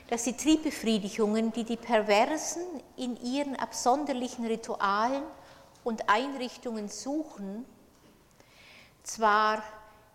dass 0.09 0.23
die 0.23 0.33
Triebbefriedigungen, 0.33 1.51
die 1.51 1.63
die 1.63 1.77
Perversen 1.77 2.63
in 2.97 3.15
ihren 3.21 3.55
absonderlichen 3.55 4.45
Ritualen 4.45 5.23
und 5.83 6.09
Einrichtungen 6.09 6.89
suchen, 6.89 7.65
zwar 9.03 9.63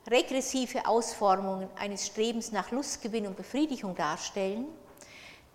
regressive 0.06 0.86
Ausformungen 0.86 1.68
eines 1.76 2.06
Strebens 2.06 2.52
nach 2.52 2.70
Lustgewinn 2.70 3.26
und 3.26 3.36
Befriedigung 3.36 3.94
darstellen, 3.94 4.66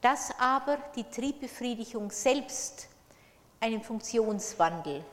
dass 0.01 0.31
aber 0.39 0.77
die 0.95 1.03
Triebbefriedigung 1.03 2.09
selbst 2.09 2.87
einem 3.59 3.81
Funktionswandel 3.81 5.03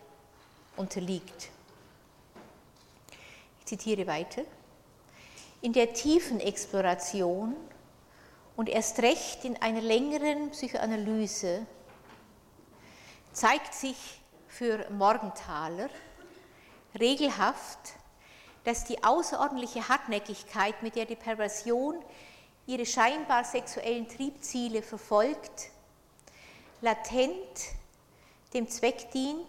unterliegt. 0.77 1.49
Ich 3.61 3.67
zitiere 3.67 4.07
weiter. 4.07 4.43
In 5.61 5.73
der 5.73 5.93
tiefen 5.93 6.39
Exploration 6.39 7.57
und 8.57 8.69
erst 8.69 9.01
recht 9.01 9.45
in 9.45 9.61
einer 9.61 9.81
längeren 9.81 10.51
Psychoanalyse 10.51 11.67
zeigt 13.33 13.75
sich 13.75 13.97
für 14.57 14.91
Morgenthaler 14.91 15.91
regelhaft, 16.99 17.79
dass 18.65 18.85
die 18.85 19.05
außerordentliche 19.05 19.89
Hartnäckigkeit, 19.89 20.83
mit 20.83 20.97
der 20.97 21.05
die 21.05 21.15
Perversion 21.15 22.03
ihre 22.67 22.87
scheinbar 22.87 23.45
sexuellen 23.45 24.09
Triebziele 24.09 24.83
verfolgt, 24.83 25.71
latent 26.81 27.37
dem 28.55 28.69
Zweck 28.69 29.11
dient, 29.11 29.47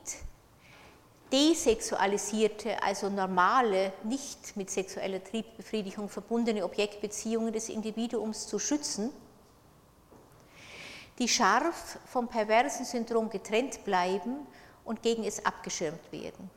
desexualisierte, 1.32 2.84
also 2.84 3.10
normale, 3.10 3.94
nicht 4.04 4.58
mit 4.58 4.70
sexueller 4.70 5.24
Triebbefriedigung 5.24 6.10
verbundene 6.10 6.66
Objektbeziehungen 6.66 7.54
des 7.54 7.70
Individuums 7.70 8.48
zu 8.48 8.60
schützen, 8.60 9.12
die 11.18 11.30
scharf 11.30 11.98
vom 12.06 12.28
perversen 12.28 12.86
Syndrom 12.86 13.30
getrennt 13.30 13.86
bleiben 13.86 14.46
und 14.88 15.04
gegen 15.04 15.24
es 15.24 15.46
abgeschirmt 15.46 16.12
werden. 16.12 16.50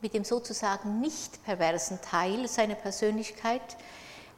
Mit 0.00 0.14
dem 0.14 0.24
sozusagen 0.24 1.00
nicht 1.00 1.44
perversen 1.44 2.00
Teil 2.00 2.48
seiner 2.48 2.76
Persönlichkeit 2.76 3.76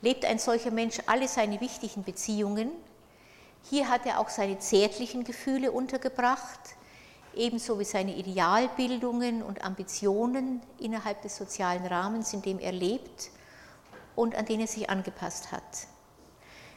lebt 0.00 0.24
ein 0.24 0.38
solcher 0.38 0.72
Mensch 0.72 0.98
alle 1.06 1.28
seine 1.28 1.60
wichtigen 1.60 2.02
Beziehungen. 2.02 2.72
Hier 3.70 3.88
hat 3.88 4.06
er 4.06 4.18
auch 4.18 4.28
seine 4.28 4.58
zärtlichen 4.58 5.22
Gefühle 5.22 5.70
untergebracht, 5.70 6.58
ebenso 7.34 7.78
wie 7.78 7.84
seine 7.84 8.16
Idealbildungen 8.16 9.42
und 9.42 9.64
Ambitionen 9.64 10.60
innerhalb 10.80 11.22
des 11.22 11.36
sozialen 11.36 11.86
Rahmens, 11.86 12.32
in 12.32 12.42
dem 12.42 12.58
er 12.58 12.72
lebt 12.72 13.30
und 14.16 14.34
an 14.34 14.46
den 14.46 14.60
er 14.60 14.66
sich 14.66 14.90
angepasst 14.90 15.52
hat. 15.52 15.86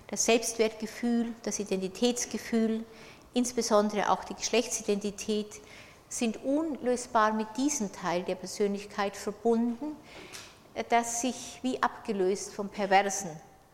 Das 0.08 0.26
Selbstwertgefühl, 0.26 1.34
das 1.42 1.58
Identitätsgefühl, 1.58 2.86
insbesondere 3.34 4.12
auch 4.12 4.24
die 4.24 4.36
Geschlechtsidentität, 4.36 5.60
sind 6.18 6.44
unlösbar 6.44 7.34
mit 7.34 7.48
diesem 7.58 7.92
Teil 7.92 8.24
der 8.24 8.36
Persönlichkeit 8.36 9.18
verbunden, 9.18 9.96
das 10.90 11.22
sich 11.22 11.60
wie 11.62 11.82
abgelöst 11.82 12.54
vom 12.54 12.70
perversen 12.70 13.32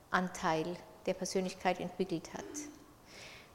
Anteil 0.10 0.76
der 1.06 1.14
Persönlichkeit 1.14 1.80
entwickelt 1.80 2.34
hat. 2.34 2.46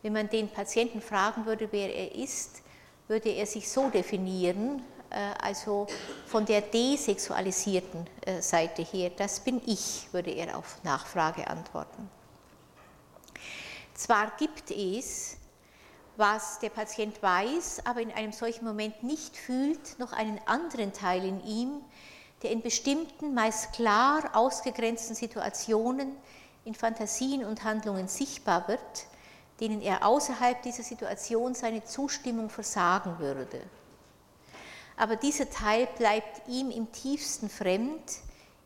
Wenn 0.02 0.12
man 0.12 0.28
den 0.28 0.48
Patienten 0.48 1.00
fragen 1.00 1.46
würde, 1.46 1.68
wer 1.72 1.94
er 1.94 2.14
ist, 2.14 2.62
würde 3.08 3.30
er 3.30 3.46
sich 3.46 3.68
so 3.68 3.88
definieren, 3.90 4.82
äh, 5.10 5.32
also 5.40 5.86
von 6.26 6.44
der 6.44 6.60
desexualisierten 6.60 8.06
äh, 8.24 8.40
Seite 8.40 8.82
her, 8.82 9.10
das 9.16 9.40
bin 9.40 9.60
ich, 9.66 10.08
würde 10.12 10.30
er 10.30 10.56
auf 10.56 10.82
Nachfrage 10.82 11.46
antworten. 11.48 12.08
Zwar 13.94 14.32
gibt 14.36 14.70
es, 14.70 15.35
was 16.16 16.58
der 16.58 16.70
Patient 16.70 17.22
weiß, 17.22 17.82
aber 17.84 18.00
in 18.00 18.12
einem 18.12 18.32
solchen 18.32 18.64
Moment 18.64 19.02
nicht 19.02 19.36
fühlt, 19.36 19.98
noch 19.98 20.12
einen 20.12 20.40
anderen 20.46 20.92
Teil 20.92 21.24
in 21.24 21.44
ihm, 21.44 21.82
der 22.42 22.50
in 22.50 22.62
bestimmten, 22.62 23.34
meist 23.34 23.72
klar 23.72 24.30
ausgegrenzten 24.34 25.14
Situationen 25.14 26.16
in 26.64 26.74
Fantasien 26.74 27.44
und 27.44 27.64
Handlungen 27.64 28.08
sichtbar 28.08 28.68
wird, 28.68 29.06
denen 29.60 29.80
er 29.80 30.06
außerhalb 30.06 30.62
dieser 30.62 30.82
Situation 30.82 31.54
seine 31.54 31.84
Zustimmung 31.84 32.50
versagen 32.50 33.18
würde. 33.18 33.62
Aber 34.96 35.16
dieser 35.16 35.50
Teil 35.50 35.88
bleibt 35.96 36.48
ihm 36.48 36.70
im 36.70 36.90
tiefsten 36.92 37.48
fremd, 37.48 38.02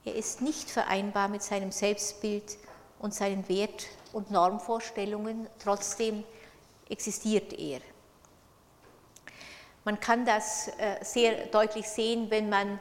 er 0.05 0.15
ist 0.15 0.41
nicht 0.41 0.71
vereinbar 0.71 1.29
mit 1.29 1.43
seinem 1.43 1.73
Selbstbild 1.73 2.57
und 2.99 3.15
seinen 3.15 3.49
Wert- 3.49 3.87
und 4.13 4.31
Normvorstellungen, 4.31 5.47
trotzdem 5.59 6.25
existiert 6.91 7.53
er. 7.53 7.81
Man 9.85 9.99
kann 9.99 10.27
das 10.27 10.69
äh, 10.69 11.03
sehr 11.03 11.47
deutlich 11.47 11.89
sehen, 11.89 12.31
wenn 12.31 12.51
man 12.51 12.79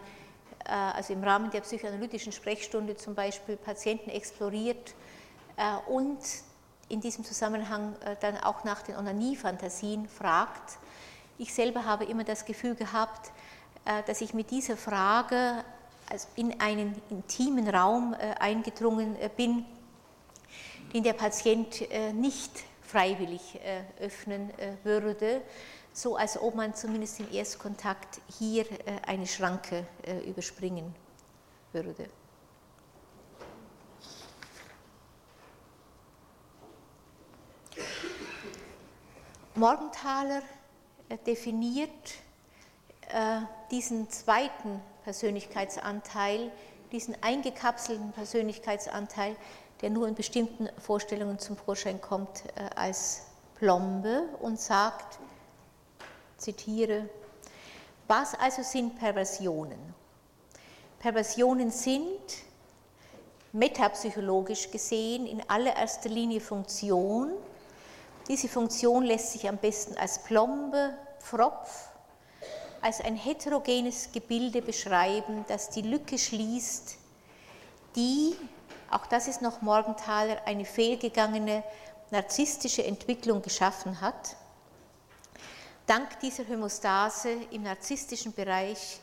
äh, 0.66 0.72
also 0.72 1.14
im 1.14 1.24
Rahmen 1.24 1.50
der 1.50 1.62
psychoanalytischen 1.62 2.34
Sprechstunde 2.34 2.98
zum 2.98 3.16
Beispiel 3.16 3.56
Patienten 3.56 4.10
exploriert 4.10 4.94
äh, 5.56 5.90
und 5.90 6.20
in 6.90 7.00
diesem 7.00 7.24
Zusammenhang 7.24 7.96
dann 8.20 8.38
auch 8.38 8.64
nach 8.64 8.82
den 8.82 8.96
Onanie-Fantasien 8.96 10.10
fragt. 10.10 10.80
Ich 11.38 11.54
selber 11.54 11.86
habe 11.86 12.04
immer 12.06 12.24
das 12.24 12.46
Gefühl 12.46 12.74
gehabt, 12.74 13.32
dass 14.08 14.22
ich 14.22 14.34
mit 14.34 14.50
dieser 14.50 14.76
Frage 14.76 15.64
in 16.36 16.60
einen 16.60 17.00
intimen 17.12 17.70
Raum 17.70 18.16
eingedrungen 18.40 19.16
bin, 19.38 19.66
den 20.92 21.04
der 21.04 21.14
Patient 21.14 21.88
nicht 22.16 22.64
freiwillig 22.90 23.60
öffnen 24.00 24.52
würde, 24.84 25.42
so 25.94 26.16
als 26.16 26.42
ob 26.42 26.56
man 26.56 26.74
zumindest 26.74 27.20
im 27.20 27.32
Erstkontakt 27.32 28.20
hier 28.40 28.66
eine 29.06 29.28
Schranke 29.28 29.86
überspringen 30.26 30.96
würde. 31.72 32.10
Morgenthaler 39.60 40.42
äh, 41.10 41.18
definiert 41.18 41.90
äh, 43.10 43.42
diesen 43.72 44.10
zweiten 44.10 44.82
Persönlichkeitsanteil, 45.04 46.50
diesen 46.94 47.22
eingekapselten 47.22 48.14
Persönlichkeitsanteil, 48.14 49.36
der 49.82 49.90
nur 49.90 50.08
in 50.08 50.16
bestimmten 50.16 50.70
Vorstellungen 50.80 51.40
zum 51.40 51.58
Vorschein 51.58 52.02
kommt, 52.02 52.44
äh, 52.56 52.70
als 52.76 53.24
Plombe 53.56 54.24
und 54.42 54.60
sagt, 54.60 55.20
zitiere, 56.38 57.10
was 58.08 58.34
also 58.36 58.64
sind 58.64 58.98
Perversionen? 58.98 59.80
Perversionen 61.00 61.72
sind 61.72 62.20
metapsychologisch 63.52 64.70
gesehen 64.72 65.26
in 65.26 65.42
allererster 65.50 66.10
Linie 66.10 66.40
Funktion, 66.40 67.32
diese 68.30 68.48
Funktion 68.48 69.06
lässt 69.06 69.32
sich 69.32 69.50
am 69.50 69.58
besten 69.58 69.98
als 69.98 70.22
Plombe, 70.22 70.94
Pfropf, 71.20 71.90
als 72.80 73.02
ein 73.02 73.16
heterogenes 73.16 74.12
Gebilde 74.12 74.62
beschreiben, 74.62 75.46
das 75.48 75.72
die 75.72 75.82
Lücke 75.82 76.18
schließt, 76.20 76.96
die, 77.96 78.36
auch 78.92 79.06
das 79.06 79.28
ist 79.28 79.42
noch 79.42 79.62
Morgenthaler, 79.62 80.42
eine 80.46 80.66
fehlgegangene 80.66 81.64
narzisstische 82.12 82.84
Entwicklung 82.84 83.42
geschaffen 83.42 84.02
hat. 84.02 84.36
Dank 85.86 86.20
dieser 86.20 86.48
Homostase 86.48 87.32
im 87.52 87.64
narzisstischen 87.64 88.34
Bereich 88.34 89.00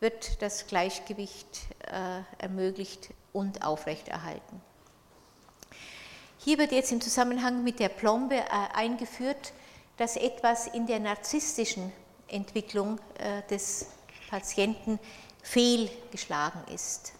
wird 0.00 0.40
das 0.42 0.66
Gleichgewicht 0.66 1.60
äh, 1.86 2.22
ermöglicht 2.42 3.10
und 3.32 3.64
aufrechterhalten. 3.64 4.60
Hier 6.38 6.58
wird 6.58 6.72
jetzt 6.72 6.90
im 6.90 7.00
Zusammenhang 7.00 7.62
mit 7.64 7.80
der 7.80 7.90
Plombe 7.90 8.36
äh, 8.36 8.44
eingeführt, 8.74 9.52
dass 9.98 10.16
etwas 10.16 10.68
in 10.68 10.86
der 10.86 11.00
narzisstischen 11.00 11.92
Entwicklung 12.28 12.98
äh, 13.18 13.42
des 13.50 13.86
Patienten 14.30 14.98
fehlgeschlagen 15.42 16.62
ist. 16.72 17.12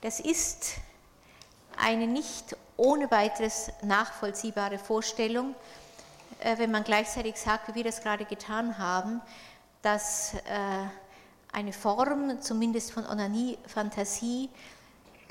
Das 0.00 0.20
ist 0.20 0.74
eine 1.76 2.06
nicht 2.06 2.56
ohne 2.76 3.10
weiteres 3.10 3.70
nachvollziehbare 3.82 4.78
Vorstellung, 4.78 5.54
äh, 6.40 6.58
wenn 6.58 6.70
man 6.70 6.84
gleichzeitig 6.84 7.36
sagt, 7.36 7.68
wie 7.68 7.74
wir 7.74 7.84
das 7.84 8.02
gerade 8.02 8.24
getan 8.24 8.78
haben, 8.78 9.20
dass 9.82 10.32
eine 11.52 11.72
Form, 11.72 12.42
zumindest 12.42 12.90
von 12.92 13.06
Onanie-Fantasie, 13.06 14.50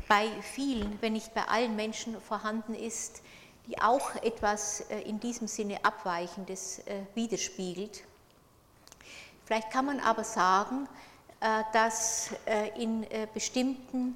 bei 0.08 0.30
vielen, 0.42 1.02
wenn 1.02 1.14
nicht 1.14 1.34
bei 1.34 1.44
allen 1.48 1.76
Menschen 1.76 2.20
vorhanden 2.22 2.74
ist, 2.74 3.22
die 3.68 3.82
auch 3.82 4.16
etwas 4.16 4.82
äh, 4.82 5.02
in 5.02 5.20
diesem 5.20 5.48
Sinne 5.48 5.84
Abweichendes 5.84 6.80
äh, 6.80 7.02
widerspiegelt. 7.16 8.04
Vielleicht 9.46 9.72
kann 9.72 9.86
man 9.86 10.00
aber 10.00 10.24
sagen, 10.24 10.88
äh, 11.40 11.64
dass 11.74 12.30
in 12.78 13.06
bestimmten 13.34 14.16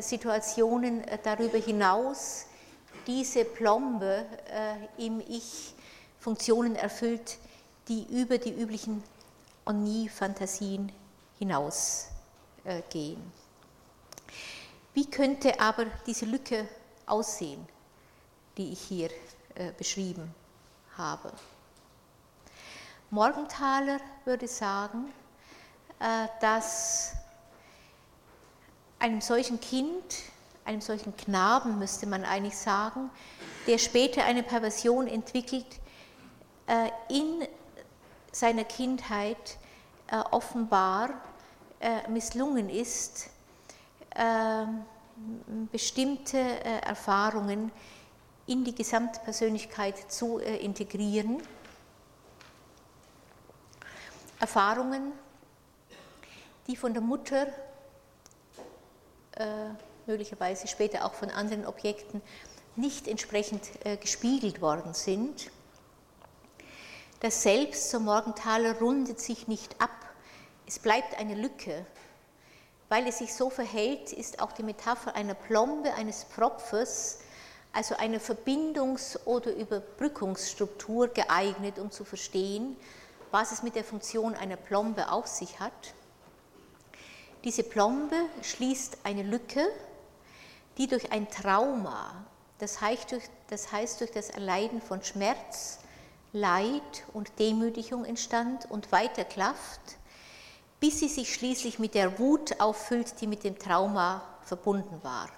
Situationen 0.00 1.02
darüber 1.22 1.58
hinaus 1.58 2.46
diese 3.06 3.44
Plombe 3.44 4.26
im 4.98 5.20
Ich 5.20 5.74
Funktionen 6.18 6.76
erfüllt, 6.76 7.38
die 7.88 8.04
über 8.10 8.38
die 8.38 8.52
üblichen 8.52 9.02
Oni-Fantasien 9.64 10.92
hinausgehen. 11.38 12.12
Wie 14.92 15.10
könnte 15.10 15.58
aber 15.60 15.86
diese 16.06 16.26
Lücke 16.26 16.68
aussehen, 17.06 17.66
die 18.56 18.72
ich 18.72 18.80
hier 18.80 19.10
beschrieben 19.76 20.34
habe. 20.96 21.32
Morgenthaler 23.10 23.98
würde 24.24 24.46
sagen, 24.46 25.12
dass 26.40 27.12
einem 29.00 29.20
solchen 29.20 29.60
Kind, 29.60 30.04
einem 30.64 30.80
solchen 30.80 31.16
Knaben 31.16 31.78
müsste 31.78 32.06
man 32.06 32.24
eigentlich 32.24 32.56
sagen, 32.56 33.10
der 33.66 33.78
später 33.78 34.24
eine 34.24 34.44
Perversion 34.44 35.08
entwickelt, 35.08 35.66
in 37.08 37.48
seiner 38.30 38.64
Kindheit 38.64 39.58
offenbar 40.30 41.10
misslungen 42.08 42.68
ist, 42.68 43.30
bestimmte 45.72 46.38
Erfahrungen 46.38 47.72
in 48.46 48.64
die 48.64 48.74
Gesamtpersönlichkeit 48.74 50.12
zu 50.12 50.38
integrieren. 50.38 51.42
Erfahrungen, 54.38 55.12
die 56.66 56.76
von 56.76 56.92
der 56.92 57.02
Mutter, 57.02 57.46
möglicherweise 60.06 60.66
später 60.66 61.04
auch 61.04 61.14
von 61.14 61.30
anderen 61.30 61.66
Objekten, 61.66 62.22
nicht 62.76 63.08
entsprechend 63.08 63.62
gespiegelt 64.00 64.60
worden 64.60 64.94
sind. 64.94 65.50
Das 67.20 67.42
Selbst, 67.42 67.90
so 67.90 68.00
Morgenthaler, 68.00 68.78
rundet 68.78 69.20
sich 69.20 69.48
nicht 69.48 69.80
ab. 69.80 69.90
Es 70.66 70.78
bleibt 70.78 71.18
eine 71.18 71.34
Lücke 71.34 71.84
weil 72.90 73.06
es 73.06 73.18
sich 73.18 73.32
so 73.32 73.48
verhält, 73.50 74.12
ist 74.12 74.42
auch 74.42 74.50
die 74.52 74.64
Metapher 74.64 75.14
einer 75.14 75.34
Plombe, 75.34 75.94
eines 75.94 76.24
Pfropfes, 76.24 77.20
also 77.72 77.96
einer 77.96 78.18
Verbindungs- 78.18 79.16
oder 79.26 79.54
Überbrückungsstruktur 79.54 81.06
geeignet, 81.06 81.78
um 81.78 81.92
zu 81.92 82.04
verstehen, 82.04 82.76
was 83.30 83.52
es 83.52 83.62
mit 83.62 83.76
der 83.76 83.84
Funktion 83.84 84.34
einer 84.34 84.56
Plombe 84.56 85.12
auf 85.12 85.28
sich 85.28 85.60
hat. 85.60 85.94
Diese 87.44 87.62
Plombe 87.62 88.16
schließt 88.42 88.98
eine 89.04 89.22
Lücke, 89.22 89.66
die 90.76 90.86
durch 90.86 91.10
ein 91.10 91.28
Trauma, 91.30 92.26
das 92.58 92.80
heißt 92.80 93.12
durch 93.12 93.24
das, 93.48 93.72
heißt 93.72 94.00
durch 94.00 94.10
das 94.10 94.28
Erleiden 94.28 94.82
von 94.82 95.02
Schmerz, 95.02 95.78
Leid 96.32 97.04
und 97.12 97.38
Demütigung 97.38 98.04
entstand 98.04 98.70
und 98.70 98.92
weiter 98.92 99.24
klafft, 99.24 99.80
bis 100.80 101.00
sie 101.00 101.08
sich 101.08 101.34
schließlich 101.34 101.78
mit 101.78 101.94
der 101.94 102.18
Wut 102.18 102.60
auffüllt, 102.60 103.20
die 103.20 103.26
mit 103.26 103.42
dem 103.42 103.58
Trauma 103.58 104.22
verbunden 104.42 105.02
war. 105.02 105.28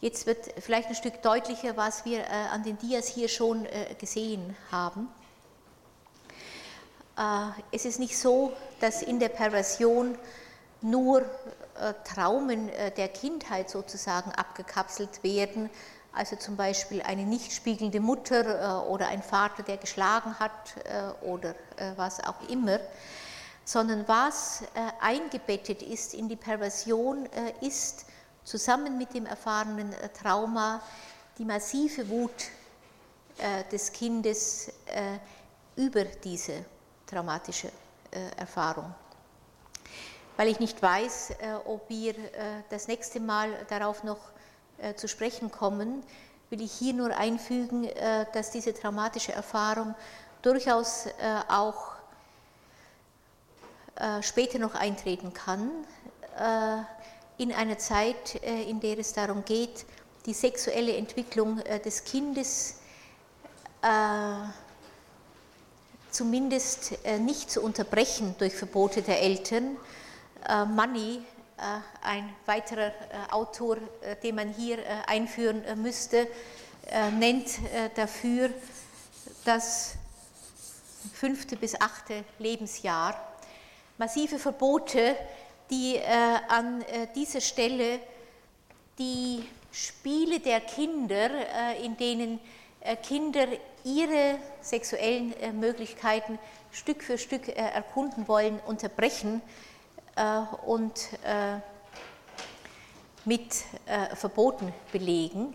Jetzt 0.00 0.26
wird 0.26 0.52
vielleicht 0.58 0.88
ein 0.88 0.96
Stück 0.96 1.22
deutlicher, 1.22 1.76
was 1.76 2.04
wir 2.04 2.20
äh, 2.20 2.48
an 2.50 2.64
den 2.64 2.76
Dias 2.78 3.06
hier 3.06 3.28
schon 3.28 3.64
äh, 3.66 3.94
gesehen 3.98 4.56
haben. 4.72 5.08
Äh, 7.16 7.60
es 7.70 7.84
ist 7.84 7.98
nicht 7.98 8.18
so, 8.18 8.52
dass 8.80 9.02
in 9.02 9.18
der 9.18 9.28
Perversion 9.28 10.18
nur 10.80 11.24
Traumen 12.04 12.70
der 12.96 13.08
Kindheit 13.08 13.70
sozusagen 13.70 14.32
abgekapselt 14.32 15.22
werden, 15.22 15.70
also 16.12 16.36
zum 16.36 16.56
Beispiel 16.56 17.02
eine 17.02 17.22
nicht 17.22 17.52
spiegelnde 17.52 18.00
Mutter 18.00 18.88
oder 18.88 19.08
ein 19.08 19.22
Vater, 19.22 19.62
der 19.62 19.76
geschlagen 19.78 20.38
hat 20.38 20.74
oder 21.22 21.54
was 21.96 22.22
auch 22.24 22.48
immer, 22.48 22.78
sondern 23.64 24.06
was 24.08 24.62
äh, 24.62 24.66
eingebettet 25.00 25.82
ist 25.82 26.14
in 26.14 26.28
die 26.28 26.36
Perversion, 26.36 27.26
äh, 27.26 27.66
ist 27.66 28.06
zusammen 28.44 28.98
mit 28.98 29.14
dem 29.14 29.26
erfahrenen 29.26 29.92
äh, 29.92 30.08
Trauma 30.08 30.82
die 31.38 31.44
massive 31.44 32.08
Wut 32.08 32.30
des 33.72 33.90
Kindes 33.90 34.70
über 35.74 36.04
diese 36.04 36.66
traumatische 37.12 37.70
Erfahrung. 38.36 38.94
Weil 40.36 40.48
ich 40.48 40.60
nicht 40.60 40.80
weiß, 40.82 41.34
ob 41.66 41.88
wir 41.88 42.14
das 42.70 42.88
nächste 42.88 43.20
Mal 43.20 43.50
darauf 43.68 44.02
noch 44.02 44.18
zu 44.96 45.08
sprechen 45.08 45.50
kommen, 45.50 46.02
will 46.50 46.62
ich 46.62 46.72
hier 46.72 46.94
nur 46.94 47.16
einfügen, 47.16 47.88
dass 48.32 48.50
diese 48.50 48.74
traumatische 48.74 49.32
Erfahrung 49.32 49.94
durchaus 50.42 51.06
auch 51.48 51.92
äh, 53.96 54.22
später 54.22 54.58
noch 54.58 54.74
eintreten 54.74 55.34
kann, 55.34 55.70
äh, 56.36 57.42
in 57.42 57.52
einer 57.52 57.78
Zeit, 57.78 58.42
äh, 58.42 58.62
in 58.62 58.80
der 58.80 58.98
es 58.98 59.12
darum 59.12 59.44
geht, 59.44 59.84
die 60.24 60.32
sexuelle 60.32 60.96
Entwicklung 60.96 61.60
des 61.84 62.04
Kindes 62.04 62.76
zumindest 66.12 66.92
nicht 67.20 67.50
zu 67.50 67.62
unterbrechen 67.62 68.34
durch 68.38 68.54
Verbote 68.54 69.02
der 69.02 69.20
Eltern. 69.22 69.76
Money, 70.68 71.22
ein 72.02 72.28
weiterer 72.46 72.92
Autor, 73.30 73.78
den 74.22 74.34
man 74.34 74.52
hier 74.52 74.78
einführen 75.06 75.62
müsste, 75.80 76.26
nennt 77.18 77.46
dafür 77.94 78.50
das 79.44 79.94
fünfte 81.12 81.56
bis 81.56 81.80
achte 81.80 82.24
Lebensjahr 82.38 83.16
massive 84.02 84.38
Verbote, 84.38 85.16
die 85.70 85.94
äh, 85.96 86.02
an 86.48 86.82
äh, 86.82 87.06
dieser 87.14 87.40
Stelle 87.40 88.00
die 88.98 89.44
Spiele 89.70 90.40
der 90.40 90.60
Kinder, 90.60 91.30
äh, 91.30 91.84
in 91.84 91.96
denen 91.96 92.40
äh, 92.80 92.96
Kinder 92.96 93.46
ihre 93.84 94.38
sexuellen 94.60 95.34
äh, 95.40 95.52
Möglichkeiten 95.52 96.38
Stück 96.70 97.02
für 97.02 97.18
Stück 97.18 97.48
äh, 97.48 97.52
erkunden 97.52 98.28
wollen, 98.28 98.60
unterbrechen 98.66 99.42
und 100.66 101.08
mit 103.24 103.64
Verboten 104.14 104.74
belegen. 104.92 105.54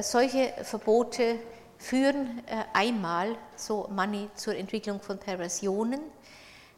Solche 0.00 0.54
Verbote 0.62 1.40
führen 1.84 2.42
äh, 2.46 2.64
einmal, 2.72 3.36
so 3.56 3.88
Money, 3.90 4.28
zur 4.34 4.56
Entwicklung 4.56 5.00
von 5.00 5.18
Perversionen. 5.18 6.00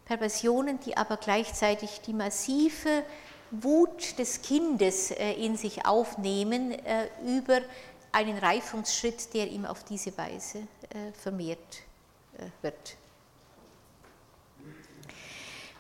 Perversionen, 0.05 0.81
die 0.81 0.97
aber 0.97 1.17
gleichzeitig 1.17 2.01
die 2.01 2.13
massive 2.13 3.05
Wut 3.51 4.19
des 4.19 4.43
Kindes 4.43 5.13
äh, 5.13 5.33
in 5.33 5.57
sich 5.57 5.87
aufnehmen 5.87 6.73
äh, 6.73 7.09
über 7.25 7.61
einen 8.17 8.39
Reifungsschritt, 8.39 9.35
der 9.35 9.47
ihm 9.49 9.67
auf 9.67 9.85
diese 9.85 10.17
Weise 10.17 10.67
vermehrt 11.21 11.83
wird. 12.63 12.97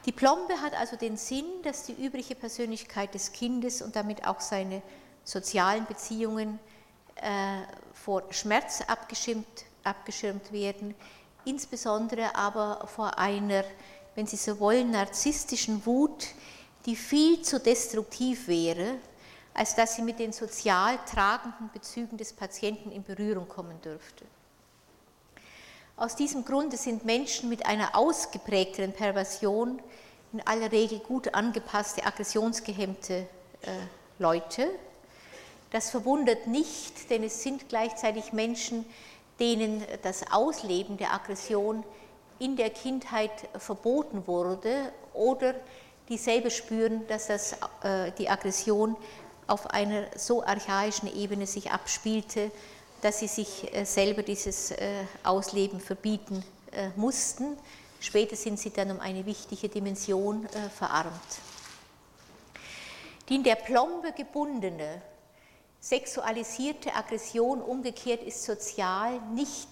Die 0.04 0.12
Plombe 0.12 0.60
hat 0.60 0.74
also 0.74 0.96
den 0.96 1.16
Sinn, 1.16 1.46
dass 1.62 1.84
die 1.84 1.94
übrige 1.94 2.34
Persönlichkeit 2.34 3.14
des 3.14 3.32
Kindes 3.32 3.80
und 3.80 3.96
damit 3.96 4.26
auch 4.26 4.40
seine 4.40 4.82
sozialen 5.24 5.86
Beziehungen 5.86 6.58
vor 7.94 8.22
Schmerz 8.30 8.82
abgeschirmt, 8.86 9.64
abgeschirmt 9.82 10.52
werden, 10.52 10.94
insbesondere 11.46 12.34
aber 12.34 12.86
vor 12.86 13.18
einer, 13.18 13.64
wenn 14.14 14.26
Sie 14.26 14.36
so 14.36 14.60
wollen, 14.60 14.90
narzisstischen 14.90 15.86
Wut, 15.86 16.26
die 16.84 16.96
viel 16.96 17.40
zu 17.40 17.58
destruktiv 17.58 18.46
wäre, 18.46 18.98
als 19.56 19.74
dass 19.74 19.96
sie 19.96 20.02
mit 20.02 20.18
den 20.18 20.32
sozial 20.32 20.98
tragenden 21.10 21.70
Bezügen 21.72 22.18
des 22.18 22.32
Patienten 22.32 22.92
in 22.92 23.02
Berührung 23.02 23.48
kommen 23.48 23.80
dürfte. 23.80 24.24
Aus 25.96 26.14
diesem 26.14 26.44
Grunde 26.44 26.76
sind 26.76 27.06
Menschen 27.06 27.48
mit 27.48 27.64
einer 27.64 27.96
ausgeprägteren 27.96 28.92
Perversion 28.92 29.80
in 30.34 30.46
aller 30.46 30.70
Regel 30.70 30.98
gut 30.98 31.34
angepasste, 31.34 32.04
aggressionsgehemmte 32.04 33.14
äh, 33.14 33.26
Leute, 34.18 34.68
das 35.70 35.90
verwundert 35.90 36.46
nicht, 36.46 37.10
denn 37.10 37.24
es 37.24 37.42
sind 37.42 37.68
gleichzeitig 37.68 38.32
Menschen, 38.32 38.84
denen 39.40 39.82
das 40.02 40.30
Ausleben 40.30 40.96
der 40.96 41.12
Aggression 41.12 41.82
in 42.38 42.56
der 42.56 42.70
Kindheit 42.70 43.32
verboten 43.58 44.26
wurde 44.26 44.92
oder 45.12 45.54
die 46.08 46.18
selber 46.18 46.50
spüren, 46.50 47.06
dass 47.08 47.26
das, 47.26 47.56
äh, 47.82 48.12
die 48.18 48.28
Aggression 48.28 48.96
auf 49.46 49.68
einer 49.70 50.06
so 50.16 50.44
archaischen 50.44 51.14
Ebene 51.14 51.46
sich 51.46 51.70
abspielte, 51.70 52.50
dass 53.00 53.20
sie 53.20 53.28
sich 53.28 53.72
äh, 53.74 53.84
selber 53.84 54.22
dieses 54.22 54.70
äh, 54.72 55.04
Ausleben 55.22 55.80
verbieten 55.80 56.44
äh, 56.72 56.88
mussten. 56.96 57.56
Später 58.00 58.36
sind 58.36 58.58
sie 58.58 58.70
dann 58.70 58.90
um 58.90 59.00
eine 59.00 59.24
wichtige 59.26 59.68
Dimension 59.68 60.46
verarmt. 60.76 61.12
Die 63.28 63.36
in 63.36 63.42
der 63.42 63.54
Plombe 63.54 64.12
gebundene 64.12 65.00
Sexualisierte 65.80 66.94
Aggression 66.94 67.62
umgekehrt 67.62 68.22
ist 68.22 68.44
sozial 68.44 69.18
nicht 69.32 69.68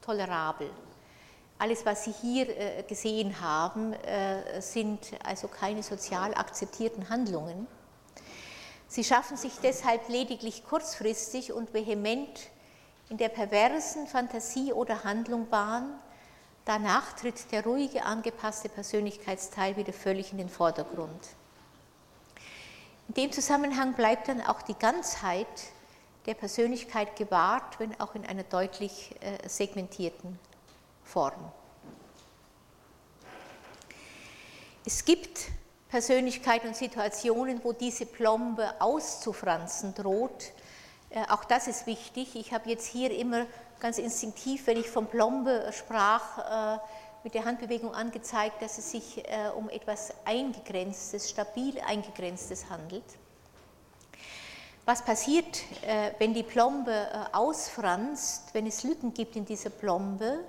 tolerabel. 0.00 0.70
Alles, 1.58 1.84
was 1.84 2.04
Sie 2.04 2.14
hier 2.22 2.82
gesehen 2.84 3.40
haben, 3.40 3.94
sind 4.60 5.00
also 5.22 5.48
keine 5.48 5.82
sozial 5.82 6.34
akzeptierten 6.34 7.10
Handlungen. 7.10 7.66
Sie 8.90 9.04
schaffen 9.04 9.36
sich 9.36 9.52
deshalb 9.62 10.08
lediglich 10.08 10.64
kurzfristig 10.64 11.52
und 11.52 11.72
vehement 11.72 12.40
in 13.08 13.18
der 13.18 13.28
perversen 13.28 14.08
Fantasie 14.08 14.72
oder 14.72 15.04
Handlung 15.04 15.48
Bahn. 15.48 15.96
Danach 16.64 17.12
tritt 17.12 17.52
der 17.52 17.62
ruhige, 17.62 18.02
angepasste 18.04 18.68
Persönlichkeitsteil 18.68 19.76
wieder 19.76 19.92
völlig 19.92 20.32
in 20.32 20.38
den 20.38 20.48
Vordergrund. 20.48 21.28
In 23.06 23.14
dem 23.14 23.30
Zusammenhang 23.30 23.94
bleibt 23.94 24.26
dann 24.26 24.40
auch 24.40 24.60
die 24.60 24.74
Ganzheit 24.74 25.46
der 26.26 26.34
Persönlichkeit 26.34 27.14
gewahrt, 27.14 27.78
wenn 27.78 27.98
auch 28.00 28.16
in 28.16 28.26
einer 28.26 28.42
deutlich 28.42 29.14
äh, 29.20 29.48
segmentierten 29.48 30.36
Form. 31.04 31.52
Es 34.84 35.04
gibt 35.04 35.46
Persönlichkeiten 35.90 36.68
und 36.68 36.76
Situationen, 36.76 37.60
wo 37.64 37.72
diese 37.72 38.06
Plombe 38.06 38.80
auszufranzen 38.80 39.92
droht. 39.92 40.52
Äh, 41.10 41.24
auch 41.28 41.44
das 41.44 41.66
ist 41.66 41.86
wichtig. 41.86 42.36
Ich 42.36 42.52
habe 42.52 42.70
jetzt 42.70 42.86
hier 42.86 43.10
immer 43.10 43.46
ganz 43.80 43.98
instinktiv, 43.98 44.66
wenn 44.68 44.76
ich 44.76 44.88
von 44.88 45.06
Plombe 45.06 45.68
sprach, 45.72 46.76
äh, 46.76 46.78
mit 47.24 47.34
der 47.34 47.44
Handbewegung 47.44 47.92
angezeigt, 47.92 48.62
dass 48.62 48.78
es 48.78 48.92
sich 48.92 49.18
äh, 49.18 49.48
um 49.56 49.68
etwas 49.68 50.14
Eingegrenztes, 50.24 51.28
stabil 51.28 51.78
Eingegrenztes 51.80 52.70
handelt. 52.70 53.04
Was 54.86 55.04
passiert, 55.04 55.62
wenn 56.18 56.34
die 56.34 56.42
Plombe 56.42 57.28
ausfranst, 57.32 58.48
wenn 58.54 58.66
es 58.66 58.82
Lücken 58.82 59.14
gibt 59.14 59.36
in 59.36 59.44
dieser 59.44 59.70
Plombe? 59.70 60.40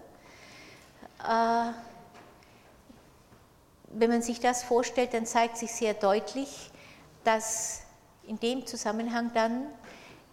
Wenn 3.93 4.09
man 4.09 4.21
sich 4.21 4.39
das 4.39 4.63
vorstellt, 4.63 5.13
dann 5.13 5.25
zeigt 5.25 5.57
sich 5.57 5.71
sehr 5.71 5.93
deutlich, 5.93 6.71
dass 7.23 7.81
in 8.23 8.39
dem 8.39 8.65
Zusammenhang 8.65 9.31
dann 9.33 9.67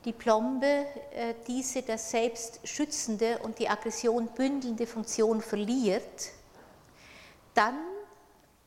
die 0.04 0.12
Plombe 0.12 0.86
äh, 1.12 1.34
diese 1.46 1.82
das 1.82 2.11
Selbst 2.11 2.61
schützende 2.64 3.38
und 3.38 3.59
die 3.59 3.68
Aggression 3.68 4.28
bündelnde 4.28 4.86
Funktion 4.86 5.40
verliert, 5.40 6.30
dann, 7.54 7.76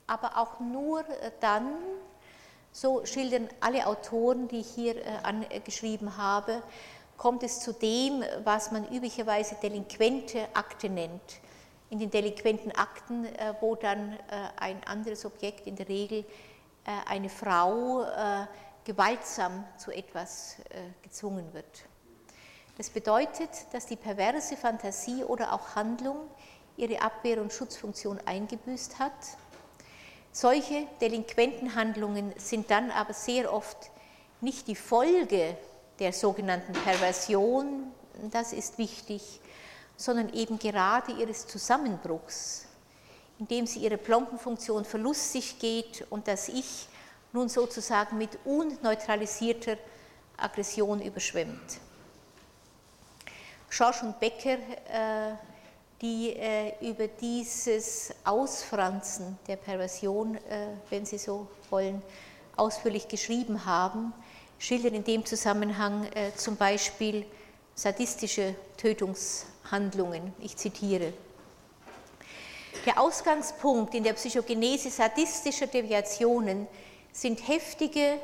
aber 0.07 0.37
auch 0.37 0.59
nur 0.59 0.99
äh, 0.99 1.31
dann, 1.39 1.73
so 2.73 3.05
schildern 3.05 3.49
alle 3.59 3.85
Autoren, 3.85 4.47
die 4.47 4.61
ich 4.61 4.69
hier 4.69 4.95
äh, 4.95 5.03
angeschrieben 5.23 6.17
habe, 6.17 6.61
kommt 7.17 7.43
es 7.43 7.59
zu 7.59 7.73
dem, 7.73 8.23
was 8.43 8.71
man 8.71 8.87
üblicherweise 8.89 9.55
delinquente 9.61 10.47
Akte 10.53 10.89
nennt 10.89 11.21
in 11.91 11.99
den 11.99 12.09
delinquenten 12.09 12.71
Akten, 12.71 13.25
äh, 13.25 13.53
wo 13.59 13.75
dann 13.75 14.13
äh, 14.13 14.17
ein 14.55 14.81
anderes 14.85 15.25
Objekt, 15.25 15.67
in 15.67 15.75
der 15.75 15.89
Regel 15.89 16.19
äh, 16.85 16.91
eine 17.07 17.29
Frau, 17.29 18.05
gewaltsam 18.83 19.63
zu 19.77 19.91
etwas 19.91 20.55
gezwungen 21.03 21.53
wird. 21.53 21.83
Das 22.79 22.89
bedeutet, 22.89 23.51
dass 23.71 23.85
die 23.85 23.95
perverse 23.95 24.57
Fantasie 24.57 25.23
oder 25.23 25.53
auch 25.53 25.75
Handlung 25.75 26.17
ihre 26.77 26.99
Abwehr- 26.99 27.39
und 27.39 27.53
Schutzfunktion 27.53 28.19
eingebüßt 28.25 28.97
hat. 28.97 29.13
Solche 30.31 30.87
delinquenten 30.99 31.75
Handlungen 31.75 32.33
sind 32.37 32.71
dann 32.71 32.89
aber 32.89 33.13
sehr 33.13 33.53
oft 33.53 33.91
nicht 34.39 34.67
die 34.67 34.75
Folge 34.75 35.55
der 35.99 36.11
sogenannten 36.11 36.73
Perversion, 36.73 37.91
das 38.31 38.51
ist 38.51 38.79
wichtig, 38.79 39.41
sondern 40.01 40.33
eben 40.33 40.57
gerade 40.57 41.11
ihres 41.11 41.45
Zusammenbruchs, 41.45 42.65
indem 43.37 43.67
sie 43.67 43.79
ihre 43.79 43.97
Plombenfunktion 43.97 44.83
verlustig 44.83 45.59
geht 45.59 46.05
und 46.09 46.27
das 46.27 46.49
Ich 46.49 46.87
nun 47.33 47.49
sozusagen 47.49 48.17
mit 48.17 48.39
unneutralisierter 48.43 49.77
Aggression 50.37 51.01
überschwemmt. 51.03 51.79
Schorsch 53.69 54.01
und 54.01 54.19
Becker, 54.19 54.57
äh, 54.89 55.35
die 56.01 56.33
äh, 56.33 56.73
über 56.81 57.07
dieses 57.07 58.11
Ausfranzen 58.25 59.37
der 59.47 59.55
Perversion, 59.55 60.35
äh, 60.35 60.67
wenn 60.89 61.05
Sie 61.05 61.19
so 61.19 61.47
wollen, 61.69 62.01
ausführlich 62.57 63.07
geschrieben 63.07 63.65
haben, 63.67 64.13
schildern 64.57 64.95
in 64.95 65.03
dem 65.03 65.25
Zusammenhang 65.25 66.05
zum 66.35 66.55
Beispiel 66.55 67.25
sadistische 67.73 68.53
Tötungs 68.77 69.45
Handlungen. 69.71 70.33
Ich 70.39 70.57
zitiere. 70.57 71.13
Der 72.85 72.99
Ausgangspunkt 72.99 73.93
in 73.93 74.03
der 74.03 74.13
Psychogenese 74.13 74.89
sadistischer 74.89 75.67
Deviationen 75.67 76.67
sind 77.11 77.47
heftige, 77.47 78.19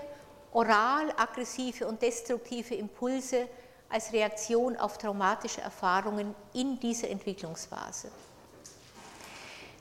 oral 0.51 1.13
aggressive 1.17 1.87
und 1.87 2.01
destruktive 2.01 2.75
Impulse 2.75 3.47
als 3.89 4.11
Reaktion 4.13 4.75
auf 4.77 4.97
traumatische 4.97 5.61
Erfahrungen 5.61 6.35
in 6.53 6.79
dieser 6.79 7.09
Entwicklungsphase. 7.09 8.09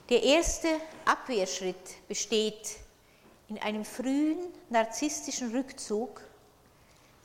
Der 0.08 0.22
erste 0.22 0.68
Abwehrschritt 1.04 2.06
besteht 2.06 2.76
in 3.48 3.58
einem 3.58 3.84
frühen 3.84 4.38
narzisstischen 4.68 5.50
Rückzug 5.52 6.20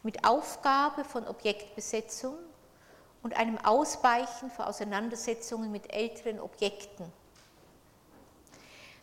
mit 0.04 0.24
Aufgabe 0.26 1.04
von 1.04 1.28
Objektbesetzung 1.28 2.36
und 3.24 3.36
einem 3.36 3.58
Ausweichen 3.60 4.50
vor 4.50 4.68
Auseinandersetzungen 4.68 5.72
mit 5.72 5.94
älteren 5.94 6.40
Objekten. 6.40 7.06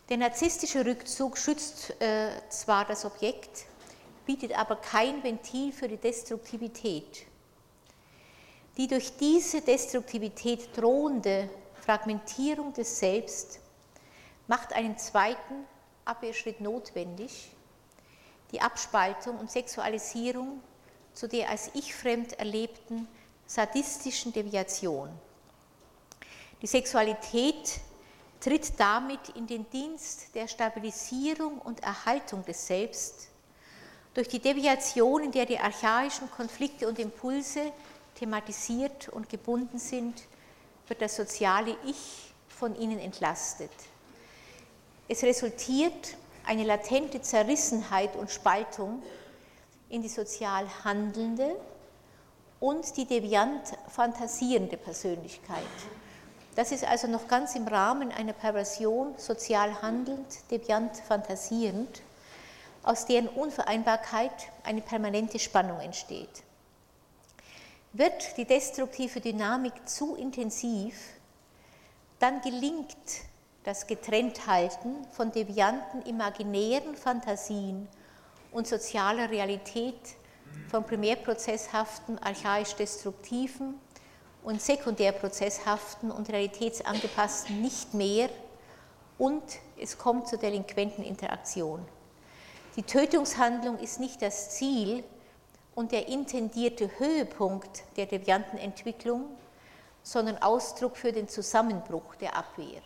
Der 0.08 0.16
narzisstische 0.16 0.84
Rückzug 0.84 1.36
schützt 1.36 2.00
äh, 2.00 2.30
zwar 2.48 2.84
das 2.86 3.04
Objekt, 3.04 3.66
bietet 4.26 4.58
aber 4.58 4.76
kein 4.76 5.22
Ventil 5.22 5.72
für 5.72 5.86
die 5.86 5.98
Destruktivität. 5.98 7.26
Die 8.76 8.86
durch 8.86 9.16
diese 9.16 9.60
Destruktivität 9.60 10.76
drohende 10.76 11.50
Fragmentierung 11.80 12.72
des 12.72 12.98
Selbst 12.98 13.60
macht 14.46 14.72
einen 14.72 14.96
zweiten 14.98 15.66
Abwehrschritt 16.04 16.60
notwendig, 16.60 17.50
die 18.52 18.60
Abspaltung 18.60 19.38
und 19.38 19.50
Sexualisierung 19.50 20.62
zu 21.12 21.28
der 21.28 21.50
als 21.50 21.70
ich 21.74 21.94
fremd 21.94 22.38
erlebten 22.38 23.08
sadistischen 23.48 24.32
Deviation. 24.32 25.08
Die 26.62 26.66
Sexualität 26.66 27.80
tritt 28.40 28.78
damit 28.78 29.30
in 29.30 29.46
den 29.46 29.68
Dienst 29.70 30.34
der 30.34 30.46
Stabilisierung 30.46 31.58
und 31.58 31.82
Erhaltung 31.82 32.44
des 32.44 32.66
Selbst 32.66 33.28
durch 34.14 34.28
die 34.28 34.38
Deviation, 34.38 35.24
in 35.24 35.32
der 35.32 35.46
die 35.46 35.58
archaischen 35.58 36.30
Konflikte 36.30 36.88
und 36.88 36.98
Impulse 36.98 37.72
thematisiert 38.16 39.08
und 39.08 39.28
gebunden 39.28 39.78
sind, 39.78 40.22
wird 40.86 41.00
das 41.00 41.16
soziale 41.16 41.76
Ich 41.86 42.32
von 42.48 42.74
ihnen 42.74 42.98
entlastet. 42.98 43.70
Es 45.06 45.22
resultiert 45.22 46.16
eine 46.44 46.64
latente 46.64 47.22
Zerrissenheit 47.22 48.16
und 48.16 48.30
Spaltung 48.30 49.02
in 49.88 50.02
die 50.02 50.08
sozial 50.08 50.66
Handelnde 50.84 51.56
und 52.60 52.96
die 52.96 53.04
deviant 53.04 53.62
fantasierende 53.88 54.76
Persönlichkeit. 54.76 55.62
Das 56.56 56.72
ist 56.72 56.84
also 56.84 57.06
noch 57.06 57.28
ganz 57.28 57.54
im 57.54 57.68
Rahmen 57.68 58.10
einer 58.10 58.32
Perversion, 58.32 59.14
sozial 59.16 59.80
handelnd, 59.80 60.26
deviant 60.50 60.96
fantasierend, 60.96 62.02
aus 62.82 63.06
deren 63.06 63.28
Unvereinbarkeit 63.28 64.32
eine 64.64 64.80
permanente 64.80 65.38
Spannung 65.38 65.78
entsteht. 65.80 66.42
Wird 67.92 68.36
die 68.36 68.44
destruktive 68.44 69.20
Dynamik 69.20 69.88
zu 69.88 70.16
intensiv, 70.16 70.94
dann 72.18 72.40
gelingt 72.40 72.96
das 73.62 73.86
Getrennthalten 73.86 75.06
von 75.12 75.30
devianten 75.30 76.02
imaginären 76.02 76.96
Fantasien 76.96 77.86
und 78.50 78.66
sozialer 78.66 79.30
Realität 79.30 80.00
von 80.70 80.84
primärprozesshaften, 80.84 82.18
archaisch-destruktiven 82.18 83.74
und 84.42 84.62
sekundärprozesshaften 84.62 86.10
und 86.10 86.30
realitätsangepassten 86.30 87.60
nicht 87.60 87.94
mehr 87.94 88.28
und 89.18 89.42
es 89.80 89.98
kommt 89.98 90.28
zur 90.28 90.38
delinquenten 90.38 91.04
Interaktion. 91.04 91.86
Die 92.76 92.82
Tötungshandlung 92.82 93.78
ist 93.78 93.98
nicht 93.98 94.22
das 94.22 94.50
Ziel 94.50 95.02
und 95.74 95.92
der 95.92 96.08
intendierte 96.08 96.90
Höhepunkt 96.98 97.84
der 97.96 98.06
devianten 98.06 98.58
Entwicklung, 98.58 99.24
sondern 100.02 100.38
Ausdruck 100.38 100.96
für 100.96 101.12
den 101.12 101.28
Zusammenbruch 101.28 102.14
der 102.16 102.36
Abwehr. 102.36 102.82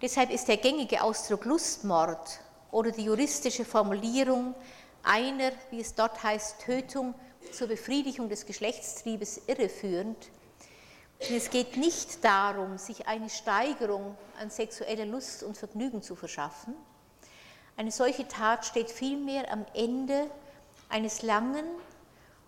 Deshalb 0.00 0.30
ist 0.30 0.48
der 0.48 0.56
gängige 0.56 1.02
Ausdruck 1.02 1.44
Lustmord 1.44 2.40
oder 2.70 2.90
die 2.90 3.04
juristische 3.04 3.64
Formulierung 3.64 4.54
einer, 5.02 5.52
wie 5.70 5.80
es 5.80 5.94
dort 5.94 6.22
heißt, 6.22 6.60
Tötung 6.60 7.14
zur 7.52 7.68
Befriedigung 7.68 8.28
des 8.28 8.46
Geschlechtstriebes 8.46 9.42
irreführend. 9.46 10.30
es 11.18 11.50
geht 11.50 11.76
nicht 11.76 12.24
darum, 12.24 12.78
sich 12.78 13.06
eine 13.06 13.30
Steigerung 13.30 14.16
an 14.40 14.50
sexueller 14.50 15.06
Lust 15.06 15.42
und 15.42 15.56
Vergnügen 15.56 16.02
zu 16.02 16.16
verschaffen. 16.16 16.74
Eine 17.76 17.90
solche 17.90 18.28
Tat 18.28 18.66
steht 18.66 18.90
vielmehr 18.90 19.50
am 19.50 19.64
Ende 19.74 20.30
eines 20.88 21.22
langen 21.22 21.64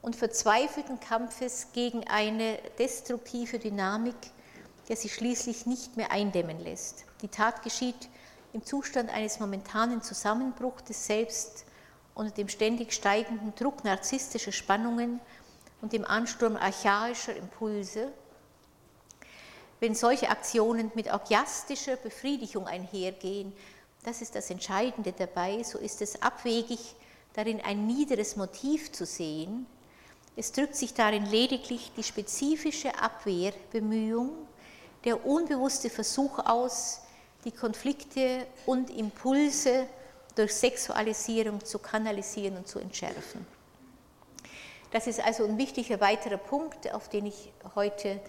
und 0.03 0.17
verzweifelten 0.17 1.01
Kampfes 1.01 1.69
gegen 1.73 2.07
eine 2.09 2.59
destruktive 2.79 3.59
Dynamik, 3.59 4.17
der 4.89 4.97
sich 4.97 5.15
schließlich 5.15 5.65
nicht 5.65 5.97
mehr 5.97 6.11
eindämmen 6.11 6.61
lässt. 6.61 7.07
Die 7.23 7.29
Tat 7.29 7.63
geschieht 7.63 8.09
im 8.53 8.65
Zustand 8.65 9.11
eines 9.11 9.41
momentanen 9.41 10.03
Zusammenbruchs 10.03 10.85
des 10.85 11.07
Selbst 11.07 11.64
unter 12.15 12.33
dem 12.33 12.49
ständig 12.49 12.93
steigenden 12.93 13.55
Druck 13.55 13.85
narzisstischer 13.85 14.53
Spannungen 14.53 15.21
und 15.83 15.93
dem 15.93 16.05
Ansturm 16.05 16.57
archaischer 16.57 17.37
Impulse. 17.37 18.13
Wenn 19.81 19.95
solche 19.95 20.31
Aktionen 20.31 20.91
mit 20.95 21.13
orgiastischer 21.13 21.97
Befriedigung 21.97 22.67
einhergehen, 22.67 23.53
das 24.05 24.23
ist 24.23 24.35
das 24.35 24.51
Entscheidende 24.51 25.13
dabei, 25.13 25.63
so 25.63 25.79
ist 25.79 26.01
es 26.03 26.23
abwegig, 26.23 26.95
darin 27.35 27.61
ein 27.61 27.87
niederes 27.87 28.37
Motiv 28.37 28.93
zu 28.93 29.05
sehen. 29.05 29.67
Es 30.37 30.53
drückt 30.53 30.77
sich 30.77 30.95
darin 30.95 31.27
lediglich 31.27 31.93
die 31.97 32.03
spezifische 32.03 32.99
Abwehrbemühung, 32.99 34.31
der 35.05 35.27
unbewusste 35.27 35.91
Versuch 35.91 36.39
aus, 36.39 37.01
die 37.45 37.53
Konflikte 37.53 38.47
und 38.67 38.91
Impulse 38.91 39.87
durch 40.35 40.55
Sexualisierung 40.55 41.65
zu 41.65 41.79
kanalisieren 41.79 42.57
und 42.57 42.69
zu 42.69 42.79
entschärfen. 42.79 43.47
Das 44.95 45.09
ist 45.09 45.21
also 45.21 45.45
ein 45.45 45.59
wichtiger 45.59 46.01
weiterer 46.01 46.37
Punkt, 46.37 46.93
auf 46.95 47.09
den 47.09 47.27
ich 47.27 47.53
heute 47.75 48.21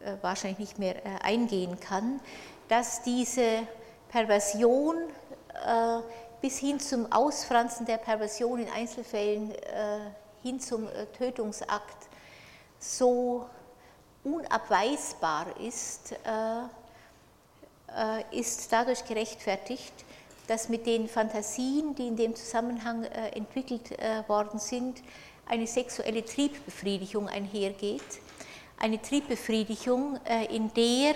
äh, 0.00 0.14
wahrscheinlich 0.22 0.58
nicht 0.58 0.78
mehr 0.78 1.04
äh, 1.04 1.08
eingehen 1.22 1.78
kann, 1.80 2.20
dass 2.68 3.02
diese 3.02 3.66
Perversion 4.08 4.96
äh, 5.66 5.98
bis 6.40 6.58
hin 6.58 6.78
zum 6.78 7.12
Ausfranzen 7.12 7.84
der 7.84 7.98
Perversion 7.98 8.60
in 8.60 8.70
Einzelfällen 8.70 9.52
hin 10.40 10.60
zum 10.60 10.88
Tötungsakt 11.18 12.06
so 12.78 13.44
unabweisbar 14.22 15.46
ist, 15.60 16.14
ist 18.30 18.72
dadurch 18.72 19.04
gerechtfertigt, 19.04 19.92
dass 20.48 20.70
mit 20.70 20.86
den 20.86 21.08
Fantasien, 21.08 21.94
die 21.94 22.08
in 22.08 22.16
dem 22.16 22.34
Zusammenhang 22.34 23.04
äh, 23.04 23.28
entwickelt 23.36 23.92
äh, 23.92 24.26
worden 24.28 24.58
sind, 24.58 25.02
eine 25.46 25.66
sexuelle 25.66 26.24
Triebbefriedigung 26.24 27.28
einhergeht. 27.28 28.02
Eine 28.78 29.00
Triebbefriedigung, 29.00 30.18
äh, 30.24 30.46
in 30.54 30.72
der 30.74 31.14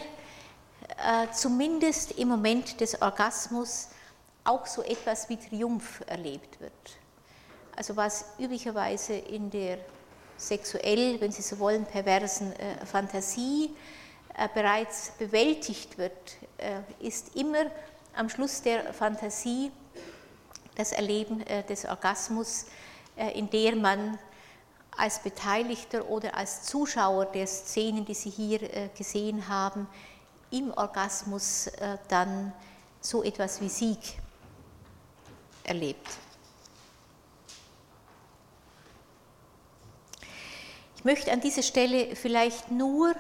zumindest 1.32 2.18
im 2.18 2.28
Moment 2.28 2.80
des 2.80 3.00
Orgasmus 3.00 3.88
auch 4.44 4.66
so 4.66 4.82
etwas 4.82 5.28
wie 5.28 5.36
Triumph 5.36 6.02
erlebt 6.06 6.60
wird. 6.60 6.72
Also 7.74 7.96
was 7.96 8.26
üblicherweise 8.38 9.14
in 9.14 9.48
der 9.48 9.78
sexuell, 10.36 11.20
wenn 11.20 11.32
Sie 11.32 11.40
so 11.40 11.58
wollen, 11.58 11.86
perversen 11.86 12.52
Fantasie 12.84 13.70
bereits 14.54 15.12
bewältigt 15.18 15.96
wird, 15.96 16.36
ist 17.00 17.36
immer 17.36 17.70
am 18.14 18.28
Schluss 18.28 18.62
der 18.62 18.92
Fantasie 18.92 19.70
das 20.74 20.92
Erleben 20.92 21.40
äh, 21.46 21.62
des 21.64 21.84
Orgasmus, 21.84 22.66
äh, 23.16 23.38
in 23.38 23.48
der 23.50 23.76
man 23.76 24.18
als 24.96 25.18
Beteiligter 25.20 26.08
oder 26.08 26.34
als 26.34 26.64
Zuschauer 26.64 27.26
der 27.26 27.46
Szenen, 27.46 28.04
die 28.04 28.14
Sie 28.14 28.30
hier 28.30 28.62
äh, 28.62 28.88
gesehen 28.96 29.48
haben, 29.48 29.86
im 30.50 30.70
Orgasmus 30.74 31.70
dann 32.08 32.52
so 33.00 33.22
etwas 33.22 33.58
wie 33.62 33.70
Sieg 33.70 33.98
erlebt. 35.64 36.06
Ich 40.96 41.04
möchte 41.04 41.32
an 41.32 41.40
dieser 41.40 41.62
Stelle 41.62 42.14
vielleicht 42.16 42.70
nur 42.70 43.14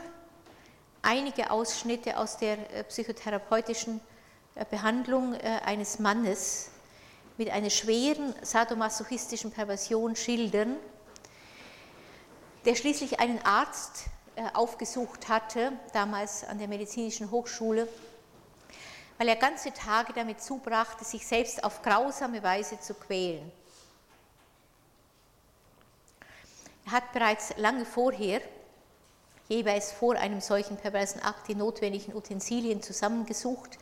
einige 1.00 1.50
Ausschnitte 1.50 2.18
aus 2.18 2.36
der 2.36 2.58
psychotherapeutischen 2.82 4.02
Behandlung 4.70 5.34
äh, 5.34 5.60
eines 5.64 5.98
Mannes 5.98 6.70
mit 7.38 7.50
einer 7.50 7.70
schweren 7.70 8.34
sadomasochistischen 8.42 9.50
Perversion 9.50 10.14
schildern, 10.14 10.76
der 12.64 12.74
schließlich 12.74 13.18
einen 13.18 13.42
Arzt 13.44 14.04
äh, 14.36 14.42
aufgesucht 14.52 15.28
hatte, 15.28 15.72
damals 15.92 16.44
an 16.44 16.58
der 16.58 16.68
medizinischen 16.68 17.30
Hochschule, 17.30 17.88
weil 19.18 19.28
er 19.28 19.36
ganze 19.36 19.72
Tage 19.72 20.12
damit 20.12 20.42
zubrachte, 20.42 21.04
sich 21.04 21.26
selbst 21.26 21.64
auf 21.64 21.82
grausame 21.82 22.42
Weise 22.42 22.78
zu 22.78 22.94
quälen. 22.94 23.50
Er 26.84 26.92
hat 26.92 27.12
bereits 27.12 27.56
lange 27.56 27.86
vorher, 27.86 28.42
jeweils 29.48 29.92
vor 29.92 30.14
einem 30.16 30.40
solchen 30.40 30.76
perversen 30.76 31.22
Akt, 31.22 31.48
die 31.48 31.54
notwendigen 31.54 32.14
Utensilien 32.14 32.82
zusammengesucht 32.82 33.78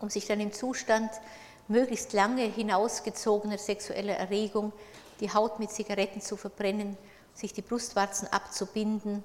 um 0.00 0.10
sich 0.10 0.26
dann 0.26 0.40
im 0.40 0.52
Zustand 0.52 1.10
möglichst 1.68 2.12
lange 2.12 2.44
hinausgezogener 2.44 3.58
sexueller 3.58 4.14
Erregung 4.14 4.72
die 5.20 5.32
Haut 5.32 5.58
mit 5.58 5.70
Zigaretten 5.70 6.20
zu 6.20 6.36
verbrennen, 6.36 6.96
sich 7.34 7.52
die 7.52 7.62
Brustwarzen 7.62 8.28
abzubinden, 8.28 9.24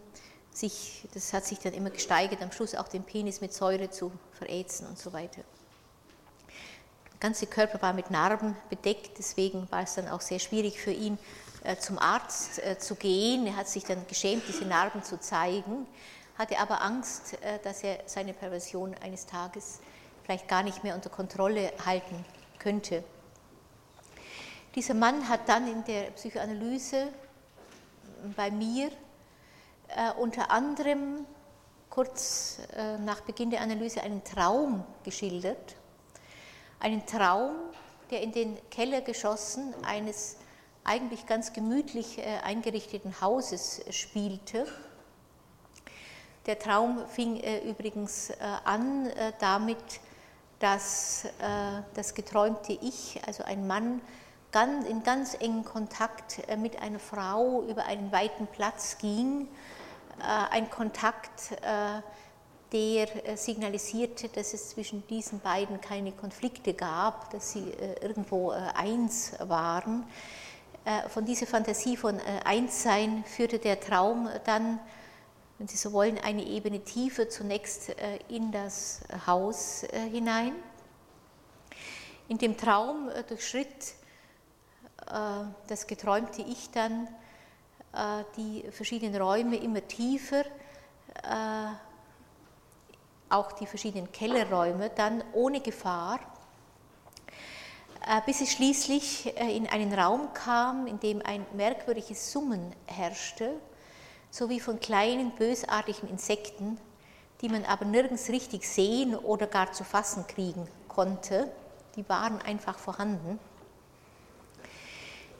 sich, 0.52 1.08
das 1.14 1.34
hat 1.34 1.46
sich 1.46 1.60
dann 1.60 1.74
immer 1.74 1.90
gesteigert, 1.90 2.42
am 2.42 2.52
Schluss 2.52 2.76
auch 2.76 2.88
den 2.88 3.04
Penis 3.04 3.42
mit 3.42 3.54
Säure 3.54 3.90
zu 3.90 4.12
verätzen 4.34 4.88
und 4.88 5.00
so 5.00 5.14
weiter. 5.14 5.42
Der 7.12 7.20
ganze 7.20 7.48
Körper 7.48 7.82
war 7.82 7.94
mit 7.94 8.12
Narben 8.12 8.56
bedeckt, 8.70 9.18
deswegen 9.18 9.68
war 9.72 9.84
es 9.84 9.96
dann 9.96 10.10
auch 10.10 10.22
sehr 10.22 10.40
schwierig 10.40 10.80
für 10.80 10.92
ihn, 10.92 11.18
äh, 11.64 11.78
zum 11.78 11.98
Arzt 11.98 12.60
äh, 12.60 12.78
zu 12.78 12.96
gehen. 12.96 13.48
Er 13.48 13.56
hat 13.56 13.68
sich 13.68 13.86
dann 13.86 14.06
geschämt, 14.08 14.44
diese 14.48 14.66
Narben 14.66 15.04
zu 15.04 15.20
zeigen, 15.20 15.88
hatte 16.38 16.60
aber 16.60 16.82
Angst, 16.82 17.42
äh, 17.42 17.60
dass 17.64 17.84
er 17.84 18.00
seine 18.06 18.34
Perversion 18.34 18.94
eines 19.02 19.26
Tages 19.26 19.80
vielleicht 20.24 20.48
gar 20.48 20.64
nicht 20.64 20.84
mehr 20.84 20.96
unter 20.96 21.10
Kontrolle 21.10 21.72
halten 21.86 22.26
könnte. 22.60 23.04
Dieser 24.76 24.94
Mann 24.94 25.30
hat 25.30 25.48
dann 25.48 25.68
in 25.68 25.84
der 25.84 26.12
Psychoanalyse 26.12 27.10
bei 28.36 28.50
mir 28.50 28.90
äh, 29.90 30.12
unter 30.18 30.50
anderem 30.50 31.26
kurz 31.90 32.58
äh, 32.76 32.98
nach 32.98 33.22
Beginn 33.22 33.52
der 33.52 33.62
Analyse 33.62 34.02
einen 34.02 34.24
Traum 34.24 34.84
geschildert. 35.04 35.76
Einen 36.80 37.06
Traum, 37.06 37.52
der 38.10 38.22
in 38.22 38.32
den 38.32 38.58
Kellergeschossen 38.72 39.74
eines 39.84 40.38
eigentlich 40.84 41.28
ganz 41.28 41.54
gemütlich 41.54 42.18
äh, 42.18 42.40
eingerichteten 42.44 43.22
Hauses 43.22 43.82
spielte. 43.92 44.66
Der 46.46 46.60
Traum 46.60 47.08
fing 47.08 47.38
äh, 47.38 47.60
übrigens 47.60 48.32
äh, 48.32 48.36
an 48.66 49.06
äh, 49.08 49.32
damit, 49.40 49.78
dass 50.64 51.26
äh, 51.26 51.30
das 51.94 52.14
geträumte 52.14 52.72
Ich, 52.72 53.20
also 53.28 53.44
ein 53.44 53.68
Mann, 53.68 54.00
ganz, 54.54 54.88
in 54.88 55.04
ganz 55.04 55.34
engen 55.34 55.66
Kontakt 55.66 56.40
äh, 56.48 56.56
mit 56.56 56.82
einer 56.82 57.00
Frau 57.00 57.64
über 57.64 57.86
einen 57.86 58.14
weiten 58.14 58.48
Platz 58.48 58.98
ging. 58.98 59.50
Äh, 60.22 60.56
ein 60.56 60.70
Kontakt, 60.70 61.52
äh, 61.52 62.02
der 62.72 63.28
äh, 63.28 63.36
signalisierte, 63.36 64.30
dass 64.30 64.54
es 64.54 64.70
zwischen 64.70 65.06
diesen 65.08 65.42
beiden 65.42 65.82
keine 65.82 66.14
Konflikte 66.14 66.74
gab, 66.74 67.30
dass 67.32 67.52
sie 67.52 67.70
äh, 67.72 68.02
irgendwo 68.02 68.52
eins 68.52 69.34
waren. 69.40 70.06
Von 71.08 71.24
dieser 71.24 71.48
Fantasie 71.48 71.96
von 71.96 72.20
Einssein 72.44 73.24
führte 73.24 73.58
der 73.58 73.80
Traum 73.80 74.28
dann 74.44 74.80
wenn 75.58 75.68
Sie 75.68 75.78
so 75.78 75.94
wollen, 75.94 76.18
eine 76.18 76.44
Ebene 76.44 76.84
tiefer 76.84 77.30
zunächst 77.30 77.90
äh, 77.90 78.20
in 78.28 78.52
das 78.52 79.02
Haus 79.28 79.84
äh, 79.84 80.10
hinein. 80.10 80.54
In 82.28 82.38
dem 82.38 82.58
Traum 82.58 83.10
äh, 83.10 83.24
durchschritt 83.24 83.96
das 85.68 85.86
geträumte 85.86 86.42
Ich 86.44 86.72
dann 86.72 87.10
die 88.38 88.64
verschiedenen 88.72 89.22
Räume 89.22 89.58
immer 89.58 89.86
tiefer, 89.86 90.46
auch 93.30 93.52
die 93.52 93.68
verschiedenen 93.68 94.14
Kellerräume, 94.14 94.92
dann 94.92 95.22
ohne 95.34 95.60
Gefahr, 95.60 96.22
bis 98.26 98.40
es 98.40 98.54
schließlich 98.54 99.38
in 99.38 99.68
einen 99.68 99.94
Raum 99.94 100.34
kam, 100.34 100.88
in 100.88 101.02
dem 101.02 101.22
ein 101.22 101.46
merkwürdiges 101.54 102.32
Summen 102.32 102.74
herrschte 102.88 103.60
sowie 104.34 104.60
von 104.60 104.80
kleinen 104.80 105.30
bösartigen 105.36 106.10
Insekten, 106.10 106.80
die 107.42 107.50
man 107.50 107.66
aber 107.66 107.86
nirgends 107.86 108.30
richtig 108.30 108.68
sehen 108.68 109.16
oder 109.16 109.46
gar 109.46 109.72
zu 109.72 109.84
fassen 109.84 110.26
kriegen 110.26 110.68
konnte. 110.88 111.52
Die 111.96 112.10
waren 112.10 112.42
einfach 112.42 112.80
vorhanden. 112.80 113.40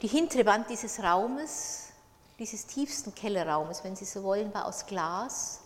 Die 0.04 0.08
hintere 0.08 0.46
Wand 0.46 0.70
dieses 0.70 1.02
Raumes, 1.02 1.88
dieses 2.38 2.68
tiefsten 2.68 3.16
Kellerraumes, 3.16 3.84
wenn 3.84 3.96
Sie 3.96 4.06
so 4.06 4.22
wollen, 4.22 4.54
war 4.54 4.66
aus 4.66 4.86
Glas 4.86 5.62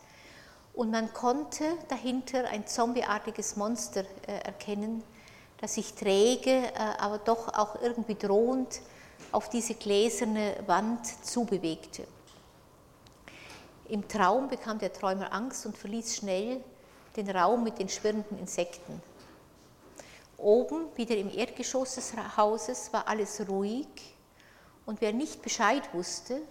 und 0.74 0.90
man 0.90 1.14
konnte 1.14 1.66
dahinter 1.90 2.46
ein 2.48 2.66
zombieartiges 2.66 3.58
Monster 3.58 4.06
äh, 4.26 4.38
erkennen, 4.46 5.04
das 5.60 5.74
sich 5.74 5.96
träge, 5.96 6.68
äh, 6.68 6.72
aber 6.98 7.18
doch 7.18 7.54
auch 7.58 7.82
irgendwie 7.82 8.16
drohend 8.16 8.80
auf 9.34 9.50
diese 9.50 9.74
gläserne 9.74 10.56
Wand 10.66 11.06
zubewegte. 11.26 12.08
Im 13.90 14.08
Traum 14.08 14.50
bekam 14.50 14.80
der 14.80 14.92
Träumer 14.92 15.32
Angst 15.32 15.66
und 15.66 15.78
verließ 15.78 16.18
schnell 16.18 16.62
den 17.16 17.30
Raum 17.30 17.64
mit 17.64 17.80
den 17.80 17.88
schwirrenden 17.88 18.38
Insekten. 18.38 19.02
Oben, 20.38 20.88
wieder 20.96 21.16
im 21.16 21.30
Erdgeschoss 21.34 21.96
des 21.96 22.14
Hauses, 22.36 22.92
war 22.92 23.08
alles 23.08 23.48
ruhig 23.48 23.88
und 24.86 25.02
wer 25.02 25.14
nicht 25.14 25.42
Bescheid 25.42 25.94
wusste, 25.94 26.42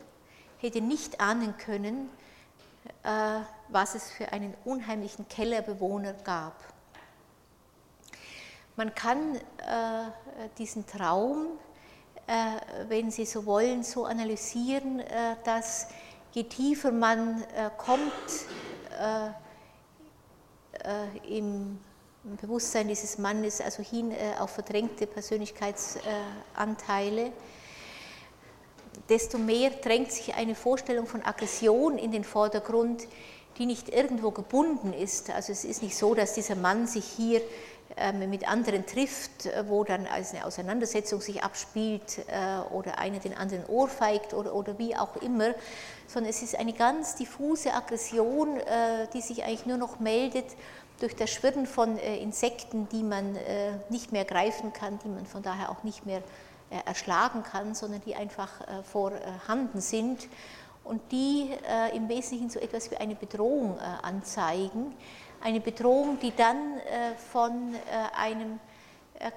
hätte 0.59 0.81
nicht 0.81 1.21
ahnen 1.21 1.57
können, 1.59 2.09
äh, 3.03 3.41
was 3.69 3.95
es 3.95 4.11
für 4.11 4.33
einen 4.33 4.55
unheimlichen 4.65 5.29
Kellerbewohner 5.29 6.15
gab. 6.15 6.55
Man 8.77 8.95
kann 8.95 9.37
äh, 9.37 9.41
diesen 10.59 10.87
Traum, 10.87 11.59
äh, 12.27 12.89
wenn 12.89 13.11
Sie 13.11 13.27
so 13.27 13.47
wollen, 13.47 13.83
so 13.83 14.05
analysieren, 14.07 15.03
dass 15.45 15.89
je 16.37 16.45
tiefer 16.45 16.93
man 16.93 17.43
kommt 17.79 18.13
im 21.27 21.81
Bewusstsein 22.43 22.89
dieses 22.89 23.17
Mannes, 23.17 23.63
also 23.63 23.83
hin 23.83 24.13
auf 24.39 24.51
verdrängte 24.51 25.07
Persönlichkeitsanteile, 25.07 27.33
desto 29.09 29.39
mehr 29.39 29.71
drängt 29.71 30.13
sich 30.13 30.35
eine 30.35 30.55
Vorstellung 30.55 31.07
von 31.07 31.25
Aggression 31.25 31.97
in 31.97 32.13
den 32.13 32.25
Vordergrund, 32.25 33.09
die 33.57 33.65
nicht 33.65 33.89
irgendwo 33.89 34.31
gebunden 34.31 34.93
ist. 34.93 35.31
Also 35.31 35.53
es 35.53 35.65
ist 35.65 35.83
nicht 35.83 35.97
so, 35.97 36.15
dass 36.15 36.35
dieser 36.35 36.57
Mann 36.57 36.87
sich 36.87 37.07
hier 37.07 37.41
mit 38.29 38.47
anderen 38.47 38.85
trifft, 38.85 39.47
äh, 39.47 39.65
wo 39.69 39.85
dann 39.85 40.07
eine 40.07 40.45
Auseinandersetzung 40.45 41.21
sich 41.21 41.43
abspielt 41.43 42.19
äh, 42.29 42.75
oder 42.75 42.99
einer 42.99 43.21
den 43.21 43.37
anderen 43.37 43.65
ohrfeigt 43.67 44.35
oder, 44.35 44.55
oder 44.55 44.79
wie 44.79 44.95
auch 44.97 45.17
immer, 45.17 45.55
sondern 46.07 46.31
es 46.31 46.43
ist 46.43 46.57
eine 46.57 46.73
ganz 46.73 47.15
diffuse 47.15 47.73
Aggression, 47.73 48.59
äh, 48.59 49.07
die 49.15 49.23
sich 49.23 49.45
eigentlich 49.45 49.67
nur 49.67 49.79
noch 49.79 49.99
meldet 49.99 50.47
durch 51.01 51.15
das 51.15 51.31
Schwirren 51.31 51.67
von 51.67 51.99
Insekten, 51.99 52.89
die 52.89 53.03
man 53.03 53.37
nicht 53.91 54.13
mehr 54.13 54.25
greifen 54.25 54.73
kann, 54.73 54.99
die 55.05 55.09
man 55.09 55.27
von 55.27 55.43
daher 55.43 55.69
auch 55.69 55.83
nicht 55.83 56.07
mehr 56.07 56.23
erschlagen 56.87 57.43
kann, 57.43 57.75
sondern 57.75 58.01
die 58.07 58.15
einfach 58.15 58.49
vorhanden 58.83 59.83
sind 59.83 60.27
und 60.85 61.03
die 61.13 61.51
im 61.95 62.09
Wesentlichen 62.09 62.49
so 62.49 62.59
etwas 62.61 62.91
wie 62.91 62.97
eine 62.97 63.15
Bedrohung 63.15 63.79
anzeigen. 63.79 64.95
Eine 65.41 65.61
Bedrohung, 65.61 66.19
die 66.21 66.35
dann 66.35 66.81
von 67.31 67.75
einem 68.17 68.59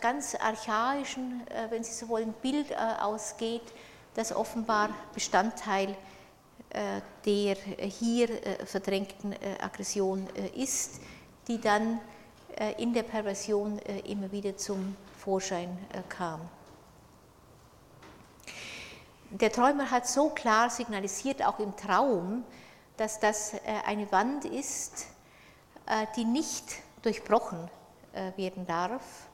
ganz 0.02 0.36
archaischen, 0.36 1.41
wenn 1.70 1.84
Sie 1.84 1.93
so 1.93 2.10
wollen, 2.10 2.34
Bild 2.41 2.76
ausgeht, 2.78 3.62
das 4.16 4.36
offenbar 4.36 4.89
Bestandteil 5.14 5.95
der 7.26 7.56
hier 7.56 8.30
verdrängten 8.66 9.36
Aggression 9.60 10.28
ist, 10.56 11.00
die 11.47 11.60
dann 11.60 12.00
in 12.78 12.93
der 12.93 13.04
Perversion 13.04 13.80
immer 14.06 14.32
wieder 14.32 14.56
zum 14.58 14.95
Vorschein 15.18 15.78
kam. 16.10 16.41
Der 19.32 19.52
Träumer 19.52 19.91
hat 19.91 20.08
so 20.08 20.30
klar 20.30 20.72
signalisiert, 20.72 21.45
auch 21.45 21.60
im 21.60 21.76
Traum, 21.78 22.43
dass 22.97 23.20
das 23.20 23.54
äh, 23.54 23.60
eine 23.86 24.12
Wand 24.12 24.45
ist, 24.45 25.04
äh, 25.04 25.18
die 26.16 26.26
nicht 26.26 26.64
durchbrochen 27.02 27.70
äh, 28.14 28.32
werden 28.38 28.68
darf, 28.68 29.28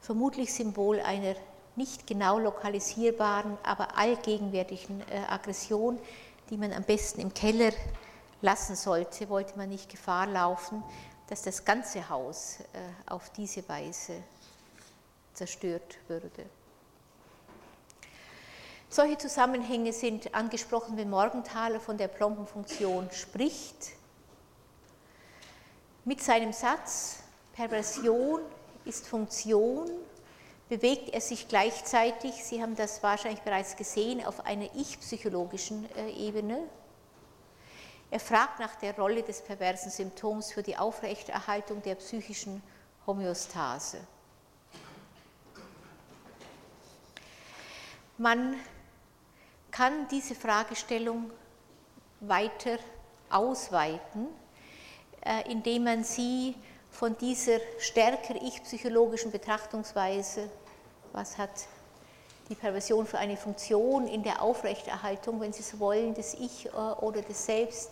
vermutlich 0.00 0.52
Symbol 0.52 1.00
einer 1.00 1.34
nicht 1.74 2.06
genau 2.06 2.38
lokalisierbaren, 2.38 3.58
aber 3.62 3.98
allgegenwärtigen 3.98 5.02
Aggression, 5.28 5.98
die 6.48 6.56
man 6.56 6.72
am 6.72 6.84
besten 6.84 7.20
im 7.20 7.34
Keller 7.34 7.72
lassen 8.40 8.76
sollte, 8.76 9.28
wollte 9.28 9.58
man 9.58 9.68
nicht 9.68 9.90
Gefahr 9.90 10.26
laufen, 10.26 10.82
dass 11.28 11.42
das 11.42 11.66
ganze 11.66 12.08
Haus 12.08 12.60
auf 13.04 13.28
diese 13.30 13.68
Weise 13.68 14.22
zerstört 15.34 15.98
würde. 16.08 16.46
Solche 18.88 19.18
Zusammenhänge 19.18 19.92
sind 19.92 20.34
angesprochen, 20.34 20.96
wenn 20.96 21.10
Morgenthaler 21.10 21.80
von 21.80 21.98
der 21.98 22.08
Plombenfunktion 22.08 23.10
spricht. 23.10 23.88
Mit 26.08 26.22
seinem 26.22 26.52
Satz, 26.52 27.18
Perversion 27.52 28.40
ist 28.84 29.08
Funktion, 29.08 29.90
bewegt 30.68 31.08
er 31.08 31.20
sich 31.20 31.48
gleichzeitig, 31.48 32.44
Sie 32.44 32.62
haben 32.62 32.76
das 32.76 33.02
wahrscheinlich 33.02 33.42
bereits 33.42 33.74
gesehen, 33.74 34.24
auf 34.24 34.46
einer 34.46 34.72
ich-psychologischen 34.76 35.84
äh, 35.96 36.12
Ebene. 36.12 36.62
Er 38.08 38.20
fragt 38.20 38.60
nach 38.60 38.76
der 38.76 38.94
Rolle 38.94 39.24
des 39.24 39.42
perversen 39.42 39.90
Symptoms 39.90 40.52
für 40.52 40.62
die 40.62 40.76
Aufrechterhaltung 40.76 41.82
der 41.82 41.96
psychischen 41.96 42.62
Homöostase. 43.04 43.98
Man 48.16 48.54
kann 49.72 50.06
diese 50.06 50.36
Fragestellung 50.36 51.32
weiter 52.20 52.78
ausweiten, 53.28 54.28
indem 55.48 55.84
man 55.84 56.04
sie 56.04 56.54
von 56.90 57.16
dieser 57.18 57.58
stärker 57.78 58.36
ich-psychologischen 58.40 59.30
Betrachtungsweise, 59.30 60.48
was 61.12 61.36
hat 61.36 61.50
die 62.48 62.54
Perversion 62.54 63.06
für 63.06 63.18
eine 63.18 63.36
Funktion 63.36 64.06
in 64.06 64.22
der 64.22 64.40
Aufrechterhaltung, 64.40 65.40
wenn 65.40 65.52
Sie 65.52 65.62
so 65.62 65.78
wollen, 65.78 66.14
des 66.14 66.32
Ich 66.34 66.64
äh, 66.66 66.70
oder 66.70 67.20
des 67.22 67.44
Selbst, 67.44 67.90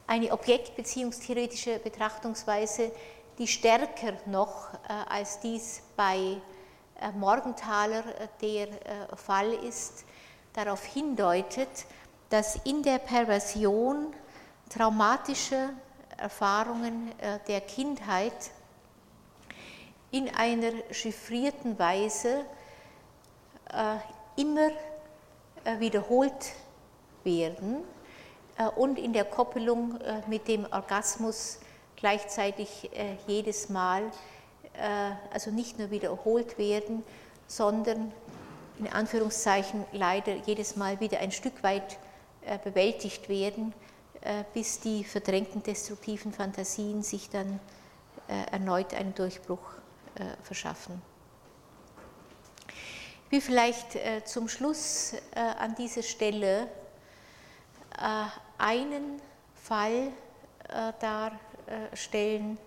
Eine 0.07 0.33
objektbeziehungstheoretische 0.33 1.81
Betrachtungsweise, 1.81 2.93
die 3.39 3.49
stärker 3.49 4.13
noch 4.27 4.73
äh, 4.75 4.77
als 5.09 5.41
dies 5.41 5.83
bei 5.97 6.19
äh, 6.19 6.37
Morgenthaler 7.15 8.05
äh, 8.21 8.29
der 8.41 9.17
Fall 9.17 9.53
ist, 9.53 10.05
darauf 10.53 10.85
hindeutet, 10.85 11.69
dass 12.31 12.57
in 12.65 12.83
der 12.83 12.99
Perversion 12.99 14.15
traumatische 14.71 15.71
Erfahrungen 16.17 17.13
der 17.47 17.61
Kindheit 17.61 18.51
in 20.11 20.35
einer 20.35 20.73
chiffrierten 20.91 21.79
Weise 21.79 22.47
immer 24.35 24.71
wiederholt 25.79 26.55
werden 27.23 27.85
äh, 28.57 28.67
und 28.69 28.99
in 28.99 29.13
der 29.13 29.25
Koppelung 29.25 30.01
äh, 30.01 30.23
mit 30.27 30.49
dem 30.49 30.65
Orgasmus 30.65 31.59
gleichzeitig 31.97 32.91
äh, 32.95 33.17
jedes 33.27 33.69
Mal, 33.69 34.11
also 35.33 35.51
nicht 35.51 35.79
nur 35.79 35.91
wiederholt 35.91 36.59
werden, 36.59 37.03
sondern 37.47 38.13
in 38.79 38.89
Anführungszeichen 38.89 39.85
leider 39.93 40.35
jedes 40.35 40.77
Mal 40.77 41.01
wieder 41.01 41.21
ein 41.21 41.33
Stück 41.33 41.63
weit 41.63 41.99
bewältigt 42.65 43.29
werden, 43.29 43.73
bis 44.53 44.81
die 44.81 45.05
verdrängten 45.05 45.63
destruktiven 45.63 46.33
Fantasien 46.33 47.03
sich 47.03 47.31
dann 47.31 47.61
erneut 48.51 48.93
einen 48.95 49.15
Durchbruch 49.15 49.71
verschaffen. 50.43 51.01
Wie 53.31 53.41
vielleicht 53.41 53.99
zum 54.25 54.49
Schluss 54.49 55.15
an 55.35 55.75
dieser 55.75 56.03
Stelle 56.03 56.69
einen 58.59 59.21
Fall 59.55 60.13
äh, 60.69 60.93
darstellen, 61.01 62.59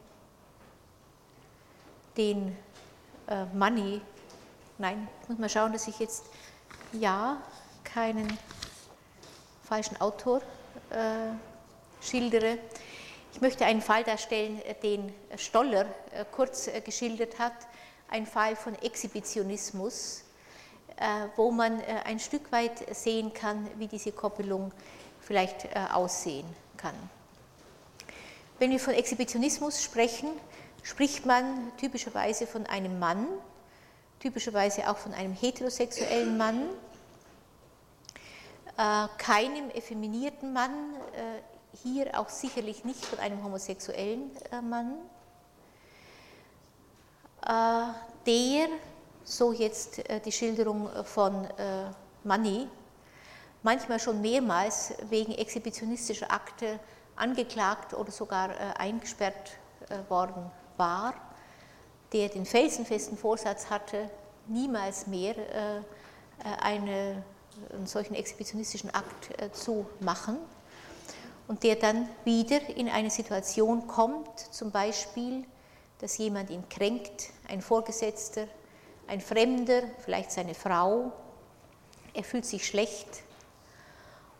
den 2.19 2.53
äh, 3.29 3.45
Money, 3.53 4.01
nein, 4.77 5.07
ich 5.23 5.29
muss 5.29 5.39
mal 5.39 5.49
schauen, 5.49 5.71
dass 5.71 5.87
ich 5.87 5.97
jetzt 5.99 6.25
ja 6.91 7.41
keinen 7.85 8.37
falschen 9.63 9.99
Autor 10.01 10.41
äh, 10.89 11.31
schildere. 12.01 12.57
Ich 13.31 13.39
möchte 13.39 13.65
einen 13.65 13.81
Fall 13.81 14.03
darstellen, 14.03 14.61
den 14.83 15.13
Stoller 15.37 15.85
äh, 16.11 16.25
kurz 16.29 16.67
äh, 16.67 16.81
geschildert 16.81 17.39
hat, 17.39 17.53
ein 18.09 18.25
Fall 18.25 18.57
von 18.57 18.75
Exhibitionismus, 18.75 20.25
äh, 20.97 21.27
wo 21.37 21.51
man 21.51 21.79
ein 22.03 22.19
Stück 22.19 22.51
weit 22.51 22.93
sehen 22.93 23.33
kann, 23.33 23.69
wie 23.77 23.87
diese 23.87 24.11
Koppelung 24.11 24.73
vielleicht 25.21 25.65
äh, 25.65 25.85
aussehen 25.93 26.47
kann. 26.75 26.95
Wenn 28.57 28.71
wir 28.71 28.79
von 28.81 28.93
Exhibitionismus 28.93 29.81
sprechen, 29.81 30.27
spricht 30.89 31.27
man 31.27 31.71
typischerweise 31.77 32.47
von 32.47 32.65
einem 32.65 32.97
Mann, 32.97 33.27
typischerweise 34.19 34.89
auch 34.89 34.97
von 34.97 35.13
einem 35.13 35.33
heterosexuellen 35.33 36.35
Mann, 36.35 36.63
äh, 38.75 39.07
keinem 39.19 39.69
effeminierten 39.69 40.51
Mann, 40.51 40.71
äh, 41.13 41.77
hier 41.83 42.19
auch 42.19 42.29
sicherlich 42.29 42.85
nicht 42.85 43.05
von 43.05 43.19
einem 43.19 43.43
homosexuellen 43.43 44.31
äh, 44.51 44.61
Mann, 44.61 44.95
äh, 47.45 47.93
der, 48.25 48.69
so 49.23 49.53
jetzt 49.53 49.99
äh, 50.09 50.19
die 50.21 50.31
Schilderung 50.31 50.89
von 51.05 51.47
Manni, 52.23 52.67
manchmal 53.61 53.99
schon 53.99 54.21
mehrmals 54.21 54.95
wegen 55.09 55.33
exhibitionistischer 55.33 56.31
Akte 56.31 56.79
angeklagt 57.15 57.93
oder 57.93 58.11
sogar 58.11 58.49
eingesperrt 58.77 59.51
worden 60.09 60.51
war, 60.79 61.13
der 62.13 62.29
den 62.29 62.45
felsenfesten 62.45 63.17
Vorsatz 63.17 63.69
hatte, 63.69 64.09
niemals 64.47 65.05
mehr 65.05 65.35
eine, 66.61 67.23
einen 67.71 67.85
solchen 67.85 68.15
exhibitionistischen 68.15 68.91
Akt 68.91 69.29
zu 69.55 69.85
machen 69.99 70.39
und 71.47 71.63
der 71.63 71.75
dann 71.75 72.07
wieder 72.25 72.67
in 72.69 72.89
eine 72.89 73.09
Situation 73.09 73.87
kommt, 73.87 74.39
zum 74.51 74.71
Beispiel, 74.71 75.45
dass 75.99 76.17
jemand 76.17 76.49
ihn 76.49 76.67
kränkt, 76.69 77.29
ein 77.47 77.61
Vorgesetzter, 77.61 78.47
ein 79.07 79.19
Fremder, 79.19 79.81
vielleicht 79.99 80.31
seine 80.31 80.53
Frau, 80.53 81.11
er 82.13 82.23
fühlt 82.23 82.45
sich 82.45 82.67
schlecht. 82.67 83.23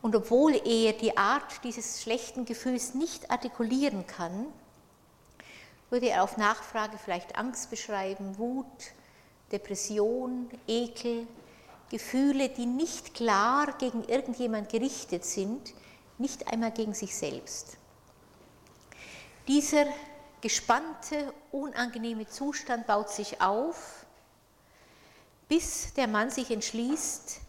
Und 0.02 0.16
obwohl 0.16 0.56
er 0.66 0.94
die 0.94 1.18
Art 1.18 1.64
dieses 1.64 2.02
schlechten 2.02 2.46
Gefühls 2.46 2.94
nicht 2.94 3.32
artikulieren 3.32 4.06
kann, 4.06 4.46
würde 5.90 6.10
er 6.10 6.24
auf 6.24 6.38
Nachfrage 6.38 6.98
vielleicht 6.98 7.38
Angst 7.38 7.70
beschreiben, 7.70 8.38
Wut, 8.38 8.66
Depression, 9.52 10.50
Ekel, 10.68 11.28
Gefühle, 11.90 12.50
die 12.50 12.66
nicht 12.66 13.16
klar 13.16 13.74
gegen 13.80 14.04
irgendjemand 14.04 14.70
gerichtet 14.70 15.26
sind, 15.26 15.74
nicht 16.18 16.48
einmal 16.48 16.72
gegen 16.72 16.94
sich 16.94 17.16
selbst. 17.16 17.78
Dieser 19.48 19.86
gespannte, 20.42 21.34
unangenehme 21.52 22.28
Zustand 22.28 22.86
baut 22.86 23.10
sich 23.10 23.42
auf, 23.42 24.06
bis 25.48 25.94
der 25.96 26.08
Mann 26.08 26.30
sich 26.30 26.52
entschließt, 26.52 27.40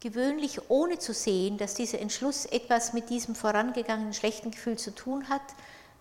gewöhnlich 0.00 0.70
ohne 0.70 0.98
zu 0.98 1.12
sehen, 1.12 1.58
dass 1.58 1.74
dieser 1.74 1.98
Entschluss 1.98 2.46
etwas 2.46 2.94
mit 2.94 3.10
diesem 3.10 3.34
vorangegangenen 3.34 4.14
schlechten 4.14 4.50
Gefühl 4.50 4.78
zu 4.78 4.94
tun 4.94 5.28
hat, 5.28 5.42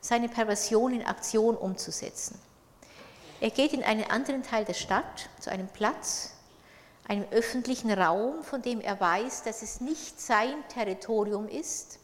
seine 0.03 0.27
Perversion 0.27 0.93
in 0.93 1.05
Aktion 1.05 1.55
umzusetzen. 1.55 2.37
Er 3.39 3.49
geht 3.49 3.73
in 3.73 3.83
einen 3.83 4.03
anderen 4.03 4.43
Teil 4.43 4.65
der 4.65 4.73
Stadt, 4.73 5.29
zu 5.39 5.49
einem 5.49 5.69
Platz, 5.69 6.33
einem 7.07 7.25
öffentlichen 7.31 7.89
Raum, 7.91 8.43
von 8.43 8.61
dem 8.61 8.81
er 8.81 8.99
weiß, 8.99 9.43
dass 9.43 9.61
es 9.61 9.79
nicht 9.79 10.19
sein 10.19 10.55
Territorium 10.67 11.47
ist, 11.47 11.99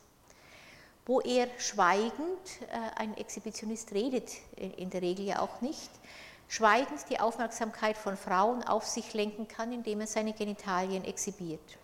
wo 1.06 1.20
er 1.20 1.48
schweigend, 1.58 2.14
äh, 2.70 3.00
ein 3.00 3.18
Exhibitionist 3.18 3.92
redet 3.92 4.30
in 4.56 4.90
der 4.90 5.02
Regel 5.02 5.26
ja 5.26 5.40
auch 5.40 5.60
nicht, 5.60 5.90
schweigend 6.48 7.02
die 7.10 7.20
Aufmerksamkeit 7.20 7.98
von 7.98 8.16
Frauen 8.16 8.64
auf 8.64 8.86
sich 8.86 9.14
lenken 9.14 9.48
kann, 9.48 9.74
indem 9.74 10.02
er 10.02 10.08
seine 10.08 10.34
Genitalien 10.34 11.04
exhibiert. 11.04 11.78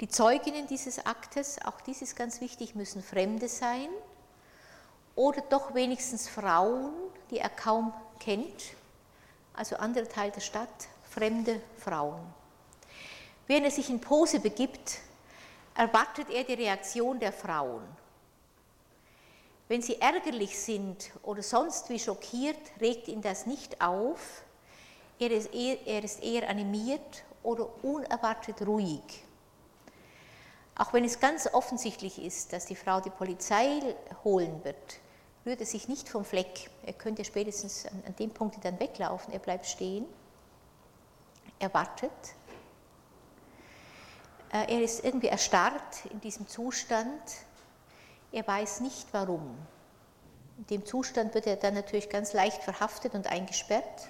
Die 0.00 0.08
Zeuginnen 0.08 0.66
dieses 0.66 1.06
Aktes, 1.06 1.58
auch 1.64 1.80
dies 1.80 2.02
ist 2.02 2.16
ganz 2.16 2.40
wichtig, 2.40 2.74
müssen 2.74 3.02
Fremde 3.02 3.48
sein 3.48 3.88
oder 5.18 5.40
doch 5.40 5.74
wenigstens 5.74 6.28
Frauen, 6.28 6.92
die 7.28 7.38
er 7.38 7.48
kaum 7.48 7.92
kennt, 8.20 8.76
also 9.52 9.74
andere 9.74 10.06
Teil 10.06 10.30
der 10.30 10.40
Stadt, 10.40 10.86
fremde 11.10 11.60
Frauen. 11.76 12.20
Wenn 13.48 13.64
er 13.64 13.72
sich 13.72 13.90
in 13.90 14.00
Pose 14.00 14.38
begibt, 14.38 15.00
erwartet 15.74 16.30
er 16.30 16.44
die 16.44 16.54
Reaktion 16.54 17.18
der 17.18 17.32
Frauen. 17.32 17.82
Wenn 19.66 19.82
sie 19.82 20.00
ärgerlich 20.00 20.56
sind 20.56 21.10
oder 21.24 21.42
sonst 21.42 21.90
wie 21.90 21.98
schockiert, 21.98 22.80
regt 22.80 23.08
ihn 23.08 23.20
das 23.20 23.44
nicht 23.44 23.80
auf. 23.80 24.44
Er 25.18 25.32
ist 25.32 25.52
eher, 25.52 25.84
er 25.84 26.04
ist 26.04 26.22
eher 26.22 26.48
animiert 26.48 27.24
oder 27.42 27.68
unerwartet 27.82 28.64
ruhig. 28.64 29.24
Auch 30.76 30.92
wenn 30.92 31.04
es 31.04 31.18
ganz 31.18 31.48
offensichtlich 31.52 32.22
ist, 32.22 32.52
dass 32.52 32.66
die 32.66 32.76
Frau 32.76 33.00
die 33.00 33.10
Polizei 33.10 33.96
holen 34.22 34.62
wird, 34.62 35.00
rührt 35.46 35.60
er 35.60 35.66
sich 35.66 35.88
nicht 35.88 36.08
vom 36.08 36.24
Fleck. 36.24 36.70
Er 36.84 36.92
könnte 36.92 37.24
spätestens 37.24 37.86
an, 37.86 38.02
an 38.06 38.16
dem 38.16 38.30
Punkt 38.30 38.64
dann 38.64 38.78
weglaufen. 38.80 39.32
Er 39.32 39.38
bleibt 39.38 39.66
stehen. 39.66 40.06
Er 41.58 41.72
wartet. 41.74 42.10
Äh, 44.52 44.74
er 44.74 44.82
ist 44.82 45.04
irgendwie 45.04 45.28
erstarrt 45.28 46.06
in 46.10 46.20
diesem 46.20 46.46
Zustand. 46.46 47.22
Er 48.32 48.46
weiß 48.46 48.80
nicht 48.80 49.08
warum. 49.12 49.56
In 50.58 50.66
dem 50.66 50.86
Zustand 50.86 51.34
wird 51.34 51.46
er 51.46 51.56
dann 51.56 51.74
natürlich 51.74 52.08
ganz 52.10 52.32
leicht 52.32 52.62
verhaftet 52.62 53.14
und 53.14 53.26
eingesperrt. 53.26 54.08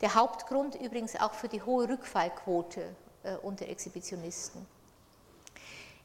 Der 0.00 0.14
Hauptgrund 0.14 0.76
übrigens 0.76 1.16
auch 1.16 1.34
für 1.34 1.48
die 1.48 1.62
hohe 1.62 1.88
Rückfallquote 1.88 2.94
äh, 3.22 3.34
unter 3.36 3.68
Exhibitionisten. 3.68 4.66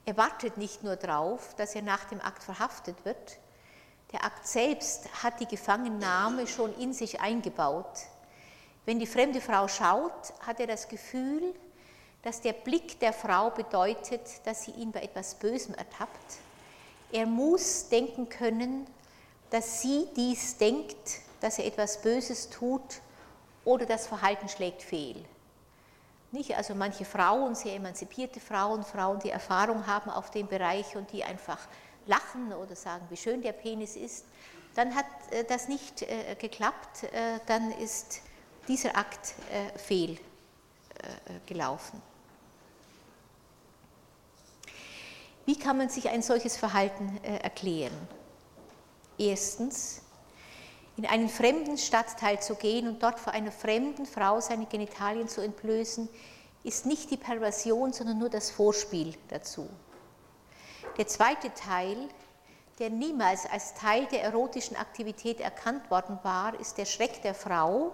Er 0.05 0.17
wartet 0.17 0.57
nicht 0.57 0.83
nur 0.83 0.95
darauf, 0.95 1.55
dass 1.55 1.75
er 1.75 1.81
nach 1.81 2.05
dem 2.05 2.21
Akt 2.21 2.43
verhaftet 2.43 3.05
wird. 3.05 3.37
Der 4.11 4.23
Akt 4.23 4.47
selbst 4.47 5.09
hat 5.23 5.39
die 5.39 5.47
Gefangennahme 5.47 6.47
schon 6.47 6.77
in 6.77 6.93
sich 6.93 7.19
eingebaut. 7.19 8.05
Wenn 8.85 8.99
die 8.99 9.07
fremde 9.07 9.41
Frau 9.41 9.67
schaut, 9.67 10.33
hat 10.45 10.59
er 10.59 10.67
das 10.67 10.87
Gefühl, 10.87 11.55
dass 12.21 12.41
der 12.41 12.53
Blick 12.53 12.99
der 12.99 13.13
Frau 13.13 13.49
bedeutet, 13.49 14.21
dass 14.45 14.63
sie 14.63 14.71
ihn 14.71 14.91
bei 14.91 15.01
etwas 15.01 15.35
Bösem 15.35 15.75
ertappt. 15.75 16.37
Er 17.11 17.25
muss 17.25 17.89
denken 17.89 18.29
können, 18.29 18.87
dass 19.49 19.81
sie 19.81 20.07
dies 20.15 20.57
denkt, 20.57 21.21
dass 21.39 21.59
er 21.59 21.65
etwas 21.65 22.01
Böses 22.01 22.49
tut 22.49 23.01
oder 23.63 23.85
das 23.85 24.07
Verhalten 24.07 24.49
schlägt 24.49 24.81
fehl. 24.81 25.23
Nicht? 26.31 26.55
Also 26.57 26.75
manche 26.75 27.05
Frauen, 27.05 27.55
sehr 27.55 27.75
emanzipierte 27.75 28.39
Frauen, 28.39 28.83
Frauen, 28.83 29.19
die 29.19 29.29
Erfahrung 29.29 29.87
haben 29.87 30.09
auf 30.09 30.31
dem 30.31 30.47
Bereich 30.47 30.95
und 30.95 31.11
die 31.11 31.23
einfach 31.23 31.59
lachen 32.07 32.53
oder 32.53 32.75
sagen, 32.75 33.05
wie 33.09 33.17
schön 33.17 33.41
der 33.41 33.53
Penis 33.53 33.95
ist, 33.95 34.25
dann 34.75 34.93
hat 34.93 35.05
äh, 35.31 35.43
das 35.45 35.67
nicht 35.67 36.03
äh, 36.03 36.35
geklappt, 36.39 37.03
äh, 37.03 37.39
dann 37.47 37.71
ist 37.71 38.21
dieser 38.67 38.95
Akt 38.95 39.33
äh, 39.51 39.75
fehlgelaufen. 39.77 41.99
Wie 45.45 45.57
kann 45.57 45.77
man 45.77 45.89
sich 45.89 46.09
ein 46.09 46.21
solches 46.23 46.57
Verhalten 46.57 47.19
erklären? 47.23 47.93
Erstens, 49.19 50.01
in 50.97 51.05
einen 51.05 51.29
fremden 51.29 51.77
Stadtteil 51.77 52.41
zu 52.41 52.55
gehen 52.55 52.87
und 52.87 53.03
dort 53.03 53.19
vor 53.19 53.31
einer 53.31 53.51
fremden 53.51 54.07
Frau 54.07 54.41
seine 54.41 54.65
Genitalien 54.65 55.27
zu 55.27 55.41
entblößen, 55.41 56.09
ist 56.63 56.87
nicht 56.87 57.11
die 57.11 57.17
Perversion, 57.17 57.93
sondern 57.93 58.17
nur 58.17 58.29
das 58.29 58.49
Vorspiel 58.49 59.13
dazu. 59.29 59.69
Der 60.97 61.07
zweite 61.07 61.53
Teil, 61.53 61.97
der 62.79 62.89
niemals 62.89 63.45
als 63.45 63.73
Teil 63.73 64.05
der 64.05 64.23
erotischen 64.23 64.77
Aktivität 64.77 65.41
erkannt 65.41 65.89
worden 65.91 66.19
war, 66.23 66.57
ist 66.59 66.77
der 66.77 66.85
Schreck 66.85 67.21
der 67.21 67.35
Frau, 67.35 67.91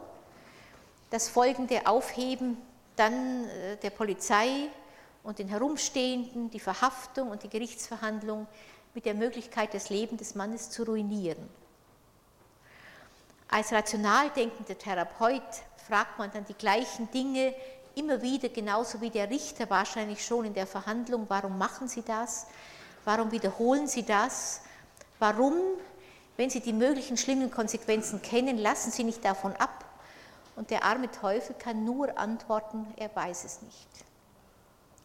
das 1.10 1.28
folgende 1.28 1.88
Aufheben 1.88 2.58
dann 2.96 3.48
äh, 3.50 3.78
der 3.78 3.90
Polizei 3.90 4.70
und 5.24 5.40
den 5.40 5.48
Herumstehenden, 5.48 6.52
die 6.52 6.60
Verhaftung 6.60 7.32
und 7.32 7.44
die 7.44 7.50
Gerichtsverhandlung 7.50 8.48
mit 8.94 9.06
der 9.06 9.14
Möglichkeit, 9.14 9.74
das 9.74 9.90
Leben 9.90 10.18
des 10.18 10.36
Mannes 10.36 10.70
zu 10.70 10.84
ruinieren. 10.84 11.50
Als 13.50 13.72
rational 13.72 14.30
denkender 14.30 14.78
Therapeut 14.78 15.42
fragt 15.88 16.20
man 16.20 16.32
dann 16.32 16.46
die 16.46 16.54
gleichen 16.54 17.10
Dinge 17.12 17.54
immer 17.96 18.22
wieder, 18.22 18.50
genauso 18.50 19.02
wie 19.02 19.10
der 19.10 19.30
Richter 19.30 19.70
wahrscheinlich 19.70 20.26
schon 20.26 20.46
in 20.46 20.54
der 20.54 20.68
Verhandlung, 20.68 21.26
warum 21.28 21.58
machen 21.58 21.88
Sie 21.88 22.02
das? 22.02 22.48
Warum 23.06 23.32
wiederholen 23.32 23.88
Sie 23.88 24.04
das? 24.04 24.62
Warum, 25.20 25.56
wenn 26.38 26.50
Sie 26.50 26.60
die 26.60 26.74
möglichen 26.74 27.18
schlimmen 27.18 27.52
Konsequenzen 27.52 28.22
kennen, 28.22 28.58
lassen 28.58 28.92
Sie 28.92 29.04
nicht 29.04 29.24
davon 29.26 29.56
ab? 29.56 29.86
Und 30.56 30.70
der 30.70 30.84
arme 30.84 31.10
Teufel 31.10 31.56
kann 31.58 31.86
nur 31.86 32.18
antworten, 32.18 32.86
er 32.98 33.16
weiß 33.16 33.46
es 33.46 33.62
nicht. 33.62 33.88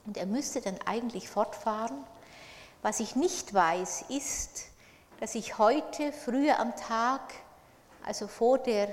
Und 0.04 0.16
er 0.16 0.26
müsste 0.26 0.60
dann 0.60 0.78
eigentlich 0.84 1.28
fortfahren. 1.28 2.04
Was 2.82 3.00
ich 3.00 3.16
nicht 3.16 3.54
weiß, 3.54 4.04
ist, 4.08 4.66
dass 5.20 5.34
ich 5.34 5.58
heute, 5.58 6.12
früher 6.12 6.60
am 6.60 6.76
Tag, 6.76 7.20
also 8.04 8.28
vor 8.28 8.58
der 8.58 8.88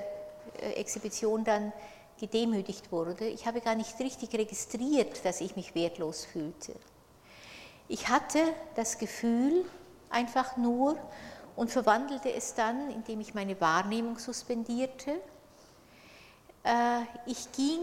äh, 0.60 0.72
Exhibition 0.74 1.44
dann 1.44 1.72
gedemütigt 2.18 2.90
wurde. 2.90 3.26
Ich 3.26 3.46
habe 3.46 3.60
gar 3.60 3.74
nicht 3.74 3.98
richtig 4.00 4.32
registriert, 4.34 5.24
dass 5.24 5.40
ich 5.40 5.56
mich 5.56 5.74
wertlos 5.74 6.24
fühlte. 6.24 6.74
Ich 7.88 8.08
hatte 8.08 8.40
das 8.74 8.98
Gefühl 8.98 9.64
einfach 10.10 10.56
nur 10.56 10.96
und 11.56 11.70
verwandelte 11.70 12.32
es 12.32 12.54
dann, 12.54 12.90
indem 12.90 13.20
ich 13.20 13.34
meine 13.34 13.60
Wahrnehmung 13.60 14.18
suspendierte, 14.18 15.20
äh, 16.64 17.00
ich 17.26 17.52
ging 17.52 17.80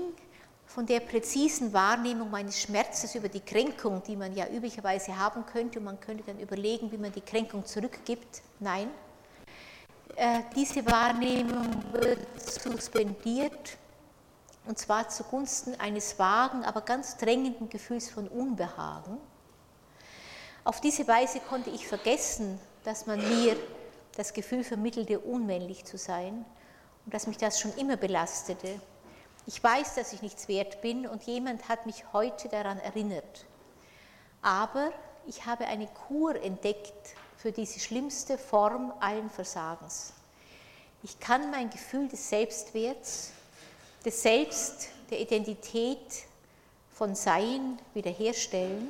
von 0.65 0.85
der 0.85 1.01
präzisen 1.01 1.73
Wahrnehmung 1.73 2.31
meines 2.31 2.59
Schmerzes 2.59 3.13
über 3.13 3.29
die 3.29 3.41
Kränkung, 3.41 4.01
die 4.03 4.15
man 4.15 4.33
ja 4.33 4.47
üblicherweise 4.47 5.17
haben 5.17 5.45
könnte, 5.45 5.79
und 5.79 5.85
man 5.85 5.99
könnte 5.99 6.23
dann 6.25 6.39
überlegen, 6.39 6.91
wie 6.91 6.97
man 6.97 7.11
die 7.11 7.21
Kränkung 7.21 7.65
zurückgibt. 7.65 8.41
Nein, 8.59 8.89
äh, 10.15 10.41
diese 10.55 10.85
Wahrnehmung 10.85 11.83
wird 11.91 12.25
suspendiert 12.41 13.77
und 14.65 14.77
zwar 14.77 15.09
zugunsten 15.09 15.79
eines 15.79 16.17
vagen, 16.17 16.63
aber 16.63 16.81
ganz 16.81 17.17
drängenden 17.17 17.69
Gefühls 17.69 18.09
von 18.09 18.27
Unbehagen. 18.27 19.17
Auf 20.63 20.79
diese 20.79 21.07
Weise 21.07 21.39
konnte 21.39 21.71
ich 21.71 21.87
vergessen, 21.87 22.59
dass 22.83 23.07
man 23.07 23.17
mir 23.19 23.55
das 24.15 24.33
Gefühl 24.33 24.63
vermittelte, 24.63 25.19
unmännlich 25.19 25.85
zu 25.85 25.97
sein 25.97 26.45
und 27.05 27.13
dass 27.13 27.25
mich 27.25 27.37
das 27.37 27.59
schon 27.59 27.73
immer 27.77 27.97
belastete. 27.97 28.79
Ich 29.47 29.63
weiß, 29.63 29.95
dass 29.95 30.13
ich 30.13 30.21
nichts 30.21 30.47
wert 30.47 30.81
bin 30.81 31.07
und 31.07 31.23
jemand 31.23 31.67
hat 31.67 31.87
mich 31.87 32.13
heute 32.13 32.47
daran 32.47 32.77
erinnert. 32.79 33.45
Aber 34.43 34.91
ich 35.25 35.47
habe 35.47 35.65
eine 35.65 35.87
Kur 35.87 36.35
entdeckt 36.35 37.15
für 37.37 37.51
diese 37.51 37.79
schlimmste 37.79 38.37
Form 38.37 38.93
allen 38.99 39.31
Versagens. 39.31 40.13
Ich 41.01 41.19
kann 41.19 41.49
mein 41.49 41.71
Gefühl 41.71 42.07
des 42.07 42.29
Selbstwerts, 42.29 43.31
des 44.05 44.21
Selbst, 44.21 44.89
der 45.09 45.19
Identität 45.19 46.27
von 46.93 47.15
Sein 47.15 47.79
wiederherstellen, 47.95 48.87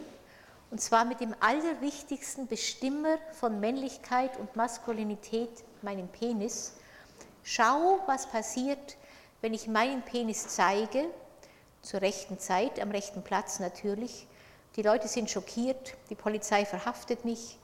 und 0.72 0.80
zwar 0.80 1.04
mit 1.04 1.20
dem 1.20 1.36
allerwichtigsten 1.42 2.48
Bestimmer 2.48 3.18
von 3.34 3.60
Männlichkeit 3.60 4.38
und 4.40 4.56
Maskulinität, 4.56 5.50
meinem 5.82 6.08
Penis. 6.08 6.74
Schau, 7.44 8.00
was 8.08 8.26
passiert, 8.28 8.98
wenn 9.42 9.54
ich 9.54 9.68
meinen 9.68 10.02
Penis 10.02 10.48
zeige, 10.48 11.10
zur 11.82 12.02
rechten 12.02 12.40
Zeit, 12.40 12.80
am 12.80 12.92
rechten 12.92 13.22
Platz 13.22 13.60
natürlich. 13.60 14.28
Die 14.78 14.82
Leute 14.82 15.10
sind 15.10 15.30
schockiert, 15.30 15.96
die 16.10 16.16
Polizei 16.16 16.66
verhaftet 16.66 17.26
mich, 17.26 17.58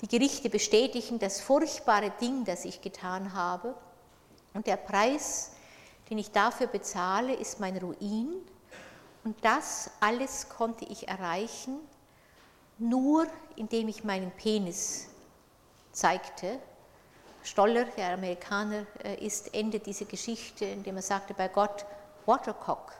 die 0.00 0.08
Gerichte 0.08 0.48
bestätigen 0.48 1.18
das 1.18 1.40
furchtbare 1.40 2.10
Ding, 2.20 2.44
das 2.44 2.64
ich 2.64 2.80
getan 2.80 3.34
habe. 3.34 3.74
Und 4.54 4.66
der 4.66 4.76
Preis, 4.76 5.52
den 6.08 6.18
ich 6.18 6.30
dafür 6.30 6.68
bezahle, 6.68 7.34
ist 7.34 7.60
mein 7.60 7.76
Ruin. 7.76 8.32
Und 9.24 9.44
das 9.44 9.90
alles 10.00 10.48
konnte 10.48 10.84
ich 10.84 11.08
erreichen, 11.08 11.78
nur 12.78 13.26
indem 13.56 13.88
ich 13.88 14.04
meinen 14.04 14.30
Penis 14.32 15.08
zeigte. 15.92 16.58
Stoller, 17.42 17.84
der 17.84 18.14
Amerikaner 18.14 18.86
äh, 19.04 19.24
ist, 19.24 19.54
endet 19.54 19.86
diese 19.86 20.04
Geschichte, 20.04 20.64
indem 20.64 20.96
er 20.96 21.02
sagte 21.02 21.32
bei 21.32 21.48
Gott, 21.48 21.86
Watercock. 22.26 22.92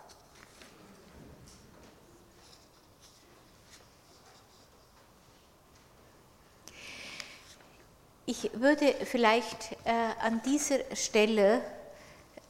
Ich 8.24 8.50
würde 8.54 8.92
vielleicht 9.04 9.72
äh, 9.84 9.90
an 10.20 10.42
dieser 10.42 10.78
Stelle 10.96 11.60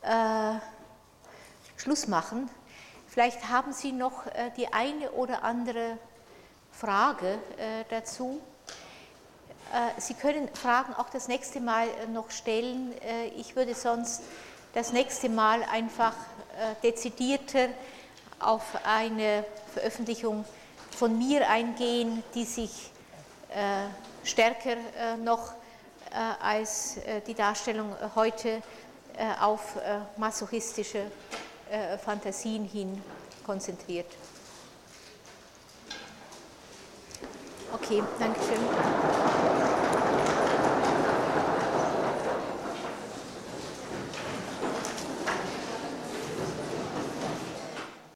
äh, 0.03 0.55
Schluss 1.77 2.07
machen. 2.07 2.49
Vielleicht 3.07 3.49
haben 3.49 3.73
Sie 3.73 3.93
noch 3.93 4.27
äh, 4.27 4.51
die 4.57 4.73
eine 4.73 5.13
oder 5.13 5.43
andere 5.43 5.99
Frage 6.79 7.39
äh, 7.57 7.85
dazu. 7.89 8.39
Äh, 9.73 9.99
Sie 9.99 10.13
können 10.13 10.49
Fragen 10.55 10.93
auch 10.95 11.09
das 11.09 11.27
nächste 11.27 11.59
Mal 11.61 11.89
äh, 11.89 12.07
noch 12.07 12.31
stellen. 12.31 12.93
Ich 13.37 13.57
würde 13.57 13.75
sonst 13.75 14.21
das 14.75 14.93
nächste 14.93 15.31
Mal 15.31 15.63
einfach 15.63 16.13
dezidierter 16.83 17.69
auf 18.41 18.63
eine 18.85 19.45
Veröffentlichung 19.73 20.45
von 20.91 21.17
mir 21.17 21.49
eingehen, 21.49 22.23
die 22.35 22.45
sich 22.45 22.91
stärker 24.25 24.77
noch 25.23 25.55
als 26.43 26.99
die 27.27 27.35
Darstellung 27.35 27.95
heute 28.15 28.63
auf 29.41 29.77
masochistische 30.19 31.11
Fantasien 32.05 32.65
hin 32.67 33.03
konzentriert. 33.47 34.09
Okay, 37.73 38.03
danke 38.19 38.41
schön. 38.41 39.56